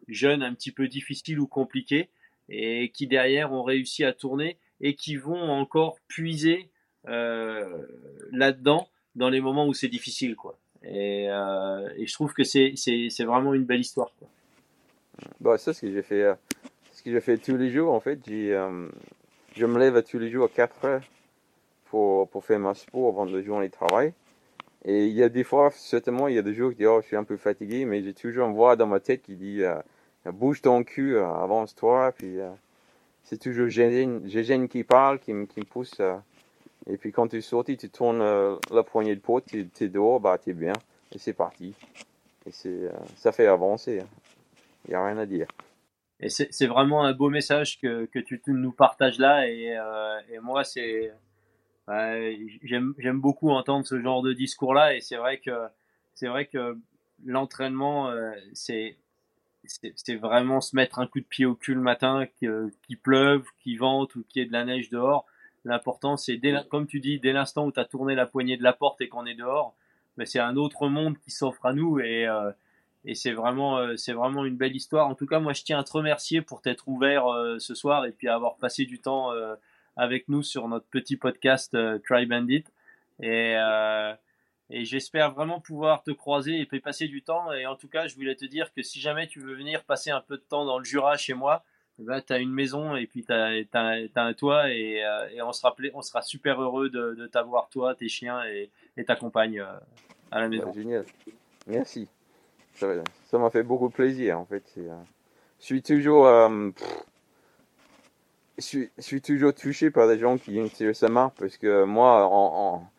jeunes 0.09 0.43
un 0.43 0.55
petit 0.55 0.73
peu 0.73 0.89
difficiles 0.89 1.41
ou 1.41 1.47
compliquées 1.47 2.11
et 2.49 2.91
qui 2.91 3.07
derrière 3.07 3.53
ont 3.53 3.62
réussi 3.62 4.05
à 4.05 4.12
tourner 4.12 4.59
et 4.81 4.95
qui 4.95 5.17
vont 5.17 5.51
encore 5.51 5.99
puiser 6.09 6.69
là-dedans 7.05 8.89
dans 9.15 9.29
les 9.29 9.41
moments 9.41 9.67
où 9.67 9.75
c'est 9.75 9.89
difficile, 9.89 10.37
quoi. 10.37 10.59
Et, 10.85 11.29
euh, 11.31 11.89
je 12.05 12.12
trouve 12.12 12.33
que 12.35 12.45
c'est, 12.45 12.75
vraiment 13.21 13.55
une 13.55 13.65
belle 13.65 13.81
histoire, 13.81 14.12
quoi. 14.19 14.29
Bah, 15.41 15.59
ça, 15.59 15.73
ce 15.73 15.83
que 15.83 15.93
j'ai 15.93 16.03
fait, 16.03 16.23
euh, 16.23 17.21
fait 17.21 17.39
tous 17.39 17.57
les 17.57 17.71
jours, 17.71 17.93
en 17.93 18.01
fait, 18.01 18.19
euh, 18.29 18.89
je 19.55 19.67
me 19.67 19.79
lève 19.79 20.03
tous 20.03 20.19
les 20.19 20.31
jours 20.31 20.47
à 20.47 20.49
4 20.49 20.85
heures 20.85 21.03
pour, 21.87 22.29
pour 22.29 22.45
faire 22.45 22.59
ma 22.59 22.75
sport 22.75 23.09
avant 23.09 23.27
de 23.27 23.41
journée 23.43 23.69
de 23.69 23.73
travail. 23.73 24.12
Et 24.85 25.07
il 25.07 25.14
y 25.14 25.22
a 25.22 25.28
des 25.28 25.45
fois, 25.45 25.70
certainement, 25.70 26.28
il 26.28 26.35
y 26.35 26.39
a 26.39 26.43
des 26.43 26.55
jours 26.55 26.70
qui 26.70 26.78
disent, 26.78 26.87
oh, 26.89 27.01
je 27.01 27.07
suis 27.07 27.16
un 27.16 27.24
peu 27.24 27.37
fatigué, 27.37 27.85
mais 27.85 28.03
j'ai 28.03 28.14
toujours 28.14 28.47
une 28.47 28.55
voix 28.55 28.76
dans 28.76 28.87
ma 28.87 29.01
tête 29.01 29.22
qui 29.22 29.37
dit, 29.37 29.62
bouge 30.26 30.61
ton 30.61 30.85
cul, 30.85 31.18
avance-toi, 31.18 32.12
puis 32.12 32.37
c'est 33.22 33.39
toujours 33.39 33.68
Gégène 33.68 34.68
qui 34.68 34.85
parle, 34.85 35.18
qui, 35.18 35.32
qui 35.47 35.61
me 35.61 35.64
pousse 35.64 35.99
à 36.01 36.22
et 36.87 36.99
puis 36.99 37.12
quand 37.12 37.28
tu 37.28 37.41
sorti, 37.41 37.76
tu 37.76 37.89
tournes 37.89 38.20
euh, 38.20 38.57
la 38.70 38.82
poignée 38.82 39.14
de 39.14 39.20
porte, 39.20 39.47
tu 39.47 39.68
es 39.80 39.89
dehors, 39.89 40.20
bah 40.20 40.39
tu 40.43 40.51
es 40.51 40.53
bien. 40.53 40.74
Et 41.12 41.18
c'est 41.18 41.32
parti. 41.32 41.74
Et 42.47 42.51
euh, 42.66 42.91
ça 43.16 43.32
fait 43.32 43.47
avancer. 43.47 43.95
Il 43.95 44.01
hein. 44.01 44.09
n'y 44.89 44.95
a 44.95 45.07
rien 45.07 45.18
à 45.18 45.26
dire. 45.26 45.47
Et 46.20 46.28
c'est 46.28 46.66
vraiment 46.66 47.05
un 47.05 47.12
beau 47.12 47.28
message 47.28 47.80
que, 47.80 48.07
que 48.07 48.18
tu 48.18 48.41
nous 48.47 48.72
partages 48.72 49.18
là. 49.18 49.49
Et, 49.49 49.76
euh, 49.76 50.20
et 50.30 50.39
moi, 50.39 50.64
c'est 50.64 51.12
j'aime 51.89 53.20
beaucoup 53.20 53.51
entendre 53.51 53.87
ce 53.87 54.01
genre 54.01 54.22
de 54.22 54.32
discours-là. 54.32 54.97
Et 54.97 55.01
c'est 55.01 55.16
vrai 55.16 55.39
que 55.39 55.66
c'est 56.14 56.28
vrai 56.28 56.47
que 56.47 56.78
l'entraînement, 57.24 58.12
c'est 58.53 58.97
c'est 59.66 60.16
vraiment 60.16 60.61
se 60.61 60.76
mettre 60.76 60.99
un 60.99 61.07
coup 61.07 61.20
de 61.20 61.24
pied 61.24 61.47
au 61.47 61.55
cul 61.55 61.74
le 61.74 61.80
matin, 61.80 62.26
qu'il 62.39 62.99
pleuve, 63.03 63.45
qu'il 63.61 63.78
vente 63.78 64.14
ou 64.14 64.24
qu'il 64.24 64.43
y 64.43 64.45
ait 64.45 64.49
de 64.49 64.53
la 64.53 64.64
neige 64.64 64.91
dehors 64.91 65.26
L'important, 65.64 66.16
c'est, 66.18 66.41
comme 66.68 66.87
tu 66.87 67.01
dis, 67.01 67.18
dès 67.18 67.32
l'instant 67.32 67.66
où 67.66 67.72
tu 67.72 67.80
as 67.80 67.87
tourné 67.87 68.14
la 68.14 68.26
poignée 68.26 68.59
de 68.59 68.62
la 68.62 68.74
porte 68.74 69.01
et 69.01 69.09
qu'on 69.09 69.24
est 69.24 69.35
dehors, 69.35 69.74
ben, 70.18 70.26
c'est 70.26 70.39
un 70.39 70.57
autre 70.57 70.89
monde 70.89 71.16
qui 71.18 71.30
s'offre 71.30 71.64
à 71.64 71.72
nous 71.72 72.01
et, 72.01 72.26
euh, 72.26 72.53
et 73.07 73.14
c'est 73.14 73.32
vraiment, 73.32 73.78
euh, 73.78 73.97
c'est 73.97 74.12
vraiment 74.12 74.45
une 74.45 74.57
belle 74.57 74.76
histoire. 74.76 75.09
En 75.09 75.14
tout 75.14 75.26
cas, 75.26 75.41
moi, 75.41 75.55
je 75.55 75.62
tiens 75.62 75.78
à 75.78 75.85
te 75.85 75.93
remercier 75.93 76.43
pour 76.43 76.61
t'être 76.61 76.87
ouvert 76.87 77.26
euh, 77.28 77.59
ce 77.59 77.74
soir 77.74 78.05
et 78.05 78.12
puis 78.12 78.28
avoir 78.28 78.57
passé 78.57 78.85
du 78.85 79.01
temps 79.01 79.30
avec 79.97 80.28
nous 80.28 80.42
sur 80.42 80.68
notre 80.68 80.86
petit 80.86 81.16
podcast 81.16 81.76
Try 82.05 82.26
Bandit. 82.26 82.64
Et, 83.20 83.57
et 84.70 84.84
j'espère 84.84 85.32
vraiment 85.32 85.61
pouvoir 85.61 86.03
te 86.03 86.11
croiser 86.11 86.61
et 86.61 86.80
passer 86.80 87.09
du 87.09 87.22
temps. 87.22 87.53
Et 87.53 87.66
en 87.66 87.76
tout 87.76 87.88
cas, 87.88 88.07
je 88.07 88.14
voulais 88.14 88.34
te 88.34 88.45
dire 88.45 88.72
que 88.72 88.82
si 88.82 89.01
jamais 89.01 89.26
tu 89.26 89.40
veux 89.40 89.55
venir 89.55 89.84
passer 89.84 90.11
un 90.11 90.20
peu 90.20 90.36
de 90.36 90.42
temps 90.42 90.64
dans 90.64 90.78
le 90.78 90.84
Jura 90.84 91.16
chez 91.16 91.34
moi, 91.34 91.64
bah, 91.99 92.20
tu 92.20 92.32
as 92.32 92.38
une 92.38 92.53
maison 92.53 92.97
et 92.97 93.07
puis 93.07 93.24
tu 93.24 93.32
as, 93.32 93.62
un 94.16 94.32
toit 94.32 94.70
et, 94.70 95.05
euh, 95.05 95.28
et, 95.30 95.42
on, 95.42 95.53
sera 95.53 95.74
on 95.95 96.03
sera 96.03 96.22
super 96.22 96.61
heureux 96.61 96.90
de, 96.90 97.14
de 97.14 97.26
t'avoir 97.26 97.68
toi, 97.68 97.95
tes 97.95 98.09
chiens 98.09 98.45
et, 98.47 98.70
et 98.97 99.05
ta 99.05 99.14
compagne 99.14 99.61
euh, 99.61 99.78
à 100.30 100.40
la 100.40 100.49
maison. 100.49 100.72
génial. 100.72 101.05
Merci. 101.66 102.09
Ça 102.74 103.38
m'a 103.38 103.51
fait 103.51 103.62
beaucoup 103.62 103.90
plaisir 103.90 104.40
en 104.40 104.45
fait. 104.45 104.64
Euh, 104.78 104.97
je 105.61 105.64
suis 105.66 105.82
toujours, 105.82 106.26
je, 108.59 108.86
suis, 108.98 109.20
toujours 109.20 109.55
touché 109.55 109.90
par 109.90 110.09
des 110.09 110.18
gens 110.18 110.38
qui 110.38 110.52
viennent 110.52 110.70
tirer 110.70 110.94
sa 110.94 111.09
marque 111.09 111.36
parce 111.38 111.57
que 111.57 111.84
moi, 111.84 112.26
en, 112.26 112.74
en 112.76 112.90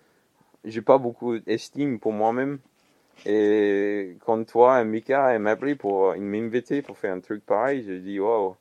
j'ai 0.64 0.82
pas 0.82 0.98
beaucoup 0.98 1.40
d'estime 1.40 2.00
pour 2.00 2.12
moi-même. 2.12 2.60
Et 3.26 4.18
quand 4.26 4.44
toi, 4.46 4.84
Mika, 4.84 5.38
m'a 5.40 5.52
appelé 5.52 5.76
pour 5.76 6.16
m'inviter 6.18 6.82
pour 6.82 6.98
faire 6.98 7.14
un 7.14 7.22
truc 7.22 7.46
pareil, 7.46 7.86
je 7.88 7.94
dis 7.94 8.20
wow 8.20 8.58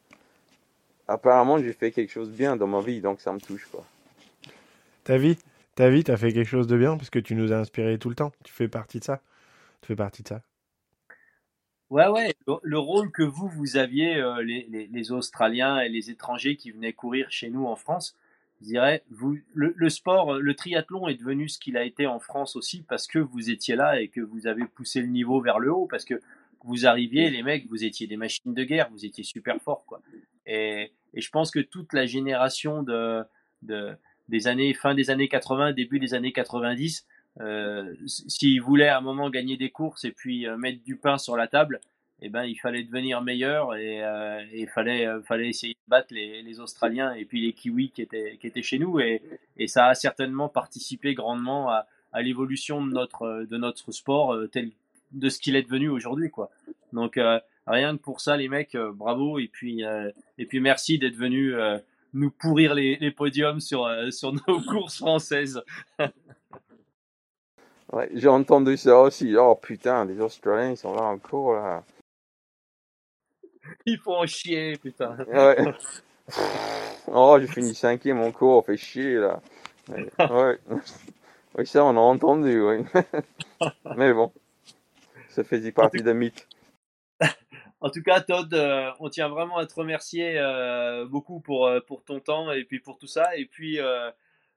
apparemment, 1.09 1.59
j'ai 1.59 1.73
fait 1.73 1.91
quelque 1.91 2.11
chose 2.11 2.31
de 2.31 2.37
bien 2.37 2.57
dans 2.57 2.67
ma 2.67 2.81
vie, 2.81 3.01
donc 3.01 3.21
ça 3.21 3.33
me 3.33 3.41
touche. 3.41 3.69
Ta 5.05 5.19
vie 5.19 5.37
Ta 5.75 5.91
vie, 5.91 6.05
t'as 6.05 6.17
fait 6.17 6.33
quelque 6.33 6.49
chose 6.49 6.69
de 6.69 6.77
bien 6.77 6.97
parce 6.97 7.11
que 7.11 7.19
tu 7.19 7.35
nous 7.35 7.53
as 7.53 7.57
inspiré 7.57 7.99
tout 7.99 8.09
le 8.09 8.15
temps. 8.15 8.31
Tu 8.45 8.53
fais 8.53 8.69
partie 8.69 9.01
de 9.01 9.05
ça. 9.05 9.21
Tu 9.81 9.89
fais 9.89 9.97
partie 9.97 10.23
de 10.23 10.29
ça. 10.29 10.41
Ouais, 11.91 12.09
ouais. 12.09 12.35
Le, 12.63 12.79
rôle 12.79 13.13
que 13.13 13.23
vous, 13.23 13.49
vous 13.49 13.77
aviez, 13.77 14.17
euh, 14.17 14.43
les, 14.43 14.89
les, 14.91 15.13
Australiens 15.13 15.81
et 15.81 15.89
les 15.89 16.11
étrangers 16.11 16.57
qui 16.57 16.71
venaient 16.71 16.93
courir 16.93 17.31
chez 17.31 17.51
nous 17.51 17.67
en 17.67 17.77
France, 17.77 18.17
je 18.61 18.67
dirais, 18.67 19.03
vous, 19.11 19.39
le, 19.55 19.89
sport, 19.91 20.35
le 20.35 20.55
triathlon 20.55 21.09
est 21.09 21.15
devenu 21.15 21.49
ce 21.49 21.59
qu'il 21.59 21.77
a 21.77 21.85
été 21.85 22.07
en 22.07 22.19
France 22.19 22.57
aussi 22.57 22.83
parce 22.83 23.07
que 23.07 23.19
vous 23.19 23.51
étiez 23.51 23.77
là 23.77 24.01
et 24.01 24.09
que 24.09 24.21
vous 24.21 24.47
avez 24.47 24.65
poussé 24.65 25.01
le 25.01 25.09
niveau 25.09 25.41
vers 25.41 25.59
le 25.59 25.73
haut, 25.73 25.87
parce 25.87 26.05
que 26.05 26.21
vous 26.65 26.87
arriviez, 26.87 27.29
les 27.31 27.43
mecs, 27.43 27.69
vous 27.69 27.85
étiez 27.85 28.07
des 28.07 28.17
machines 28.17 28.55
de 28.55 28.65
guerre, 28.65 28.89
vous 28.91 29.05
étiez 29.05 29.23
super 29.23 29.61
forts, 29.61 29.85
quoi. 29.87 30.01
Et, 30.47 30.93
et 31.13 31.21
je 31.21 31.31
pense 31.31 31.51
que 31.51 31.61
toute 31.61 31.93
la 31.93 32.07
génération 32.07 32.83
de, 32.83 33.23
de, 33.63 33.95
des 34.29 34.47
années, 34.47 34.73
fin 34.73 34.95
des 34.95 35.11
années 35.11 35.29
80, 35.29 35.73
début 35.73 35.99
des 35.99 36.15
années 36.15 36.33
90, 36.33 37.07
euh, 37.41 37.95
s'ils 38.07 38.63
voulaient 38.63 38.89
à 38.89 38.99
un 38.99 39.01
moment 39.01 39.31
gagner 39.31 39.57
des 39.57 39.71
courses 39.71 40.05
et 40.05 40.13
puis 40.13 40.47
euh, 40.47 40.57
mettre 40.57 40.83
du 40.85 40.97
pain 40.97 41.19
sur 41.19 41.37
la 41.37 41.49
table, 41.49 41.81
eh 42.21 42.29
ben, 42.29 42.45
il 42.45 42.57
fallait 42.57 42.85
devenir 42.85 43.21
meilleur 43.23 43.75
et 43.75 44.03
euh, 44.03 44.43
il 44.53 44.69
fallait, 44.69 45.07
euh, 45.07 45.21
fallait 45.23 45.49
essayer 45.49 45.75
de 45.75 45.91
battre 45.91 46.09
les, 46.11 46.43
les, 46.43 46.61
Australiens 46.61 47.13
et 47.13 47.25
puis 47.25 47.45
les 47.45 47.53
Kiwis 47.53 47.91
qui 47.91 48.03
étaient, 48.03 48.39
qui 48.41 48.47
étaient 48.47 48.63
chez 48.63 48.79
nous. 48.79 49.01
Et, 49.01 49.21
et 49.57 49.67
ça 49.67 49.87
a 49.87 49.95
certainement 49.95 50.49
participé 50.49 51.15
grandement 51.15 51.71
à, 51.71 51.87
à 52.15 52.23
l'évolution 52.23 52.85
de 52.87 52.93
notre, 52.93 53.45
de 53.51 53.57
notre 53.59 53.93
sport 53.93 54.33
euh, 54.33 54.47
tel, 54.47 54.71
de 55.13 55.29
ce 55.29 55.39
qu'il 55.39 55.57
est 55.57 55.63
devenu 55.63 55.89
aujourd'hui. 55.89 56.31
quoi. 56.31 56.51
Donc, 56.93 57.19
euh, 57.19 57.41
rien 57.67 57.97
que 57.97 58.03
pour 58.03 58.21
ça, 58.21 58.37
les 58.37 58.49
mecs, 58.49 58.75
euh, 58.77 58.93
bravo. 58.93 59.39
Et 59.39 59.49
puis, 59.49 59.83
et 60.39 60.47
puis 60.47 60.61
merci 60.61 60.99
d'être 60.99 61.17
venus 61.17 61.55
nous 62.15 62.31
pourrir 62.31 62.75
les, 62.75 62.97
les 62.97 63.11
podiums 63.11 63.61
sur, 63.61 63.91
sur 64.11 64.33
nos 64.33 64.61
courses 64.71 64.99
françaises. 64.99 65.61
ouais, 67.93 68.11
j'ai 68.15 68.29
entendu 68.29 68.77
ça 68.77 68.99
aussi. 68.99 69.35
Oh 69.37 69.55
putain, 69.55 70.05
les 70.05 70.21
Australiens, 70.21 70.71
ils 70.71 70.77
sont 70.77 70.95
là 70.95 71.03
encore 71.03 71.55
là. 71.55 71.85
Ils 73.87 73.99
font 73.99 74.27
chier, 74.27 74.77
putain. 74.77 75.17
Ouais. 75.27 75.57
oh, 77.07 77.39
j'ai 77.41 77.47
fini 77.47 77.75
cinquième 77.75 78.19
mon 78.19 78.33
cours, 78.33 78.65
fait 78.65 78.77
chier 78.77 79.15
là. 79.15 79.41
Ouais. 80.19 80.59
Oui, 81.57 81.67
ça, 81.67 81.85
on 81.85 81.97
a 81.97 82.01
entendu, 82.01 82.61
oui. 82.61 82.85
Mais 83.97 84.13
bon, 84.13 84.33
ça 85.29 85.45
faisait 85.45 85.73
partie 85.73 86.03
d'un 86.03 86.15
mythe. 86.15 86.49
En 87.85 87.91
tout 87.91 88.03
cas, 88.03 88.23
Todd, 88.23 88.53
euh, 88.55 88.91
on 88.99 89.11
tient 89.11 89.29
vraiment 89.29 89.59
à 89.59 89.67
te 89.67 89.75
remercier 89.75 90.39
euh, 90.39 91.05
beaucoup 91.05 91.41
pour, 91.41 91.67
euh, 91.67 91.81
pour 91.81 92.03
ton 92.03 92.19
temps 92.19 92.51
et 92.51 92.65
puis 92.65 92.81
pour 92.81 92.97
tout 92.97 93.07
ça. 93.07 93.37
Et 93.37 93.45
puis, 93.45 93.79
euh, 93.79 94.11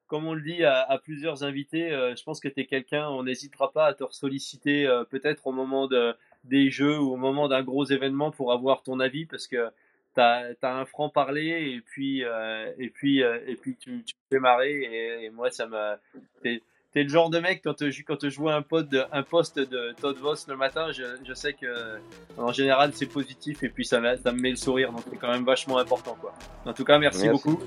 comme 0.07 0.25
on 0.25 0.33
le 0.33 0.41
dit 0.41 0.63
à, 0.63 0.81
à 0.81 0.97
plusieurs 0.97 1.43
invités, 1.43 1.91
euh, 1.91 2.15
je 2.15 2.23
pense 2.23 2.39
que 2.39 2.47
tu 2.47 2.61
es 2.61 2.65
quelqu'un, 2.65 3.07
on 3.09 3.23
n'hésitera 3.23 3.71
pas 3.71 3.85
à 3.85 3.93
te 3.93 4.03
solliciter 4.11 4.87
peut-être 5.09 5.47
au 5.47 5.51
moment 5.51 5.87
de, 5.87 6.15
des 6.43 6.69
jeux 6.69 6.99
ou 6.99 7.13
au 7.13 7.17
moment 7.17 7.47
d'un 7.47 7.63
gros 7.63 7.85
événement 7.85 8.31
pour 8.31 8.51
avoir 8.51 8.81
ton 8.83 8.99
avis 8.99 9.25
parce 9.25 9.47
que 9.47 9.69
tu 10.15 10.21
as, 10.21 10.55
un 10.63 10.85
franc-parler 10.85 11.73
et 11.75 11.81
puis, 11.81 12.23
euh, 12.23 12.71
et 12.79 12.89
puis, 12.89 13.23
euh, 13.23 13.39
et 13.45 13.55
puis 13.55 13.75
tu, 13.75 14.03
tu 14.03 14.15
me 14.15 14.35
fais 14.35 14.39
marrer 14.39 14.71
et, 14.71 15.25
et 15.25 15.29
moi 15.29 15.51
ça 15.51 15.67
me. 15.67 15.95
T'es, 16.41 16.61
t'es 16.91 17.03
le 17.03 17.09
genre 17.09 17.29
de 17.29 17.39
mec 17.39 17.61
quand, 17.63 17.75
quand 18.07 18.29
je 18.29 18.37
vois 18.37 18.55
un, 18.55 18.61
poste 18.63 18.89
de, 18.89 19.03
un 19.11 19.23
poste 19.23 19.59
de 19.59 19.93
Todd 20.01 20.17
Voss 20.17 20.47
le 20.47 20.57
matin, 20.57 20.91
je, 20.91 21.03
je 21.23 21.33
sais 21.33 21.53
que 21.53 21.99
en 22.37 22.51
général 22.51 22.91
c'est 22.93 23.05
positif 23.05 23.61
et 23.63 23.69
puis 23.69 23.85
ça, 23.85 24.01
ça 24.17 24.31
me 24.31 24.39
met 24.39 24.49
le 24.49 24.55
sourire 24.55 24.91
donc 24.91 25.01
c'est 25.09 25.17
quand 25.17 25.31
même 25.31 25.45
vachement 25.45 25.77
important 25.77 26.17
quoi. 26.19 26.33
En 26.65 26.73
tout 26.73 26.83
cas, 26.83 26.97
merci, 26.97 27.27
merci. 27.27 27.49
beaucoup. 27.49 27.61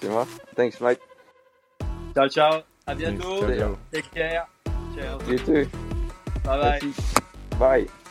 C'est 0.00 0.08
moi. 0.08 0.26
Thanks, 0.56 0.80
Mike. 0.80 1.00
Ciao, 2.14 2.28
ciao. 2.28 2.62
À 2.86 2.94
bientôt. 2.94 3.40
Take 3.90 4.10
care. 4.14 4.46
Ciao. 4.94 5.18
You 5.28 5.38
too. 5.38 5.66
Bye 6.44 6.58
bye. 6.60 6.80
Bye. 7.58 8.03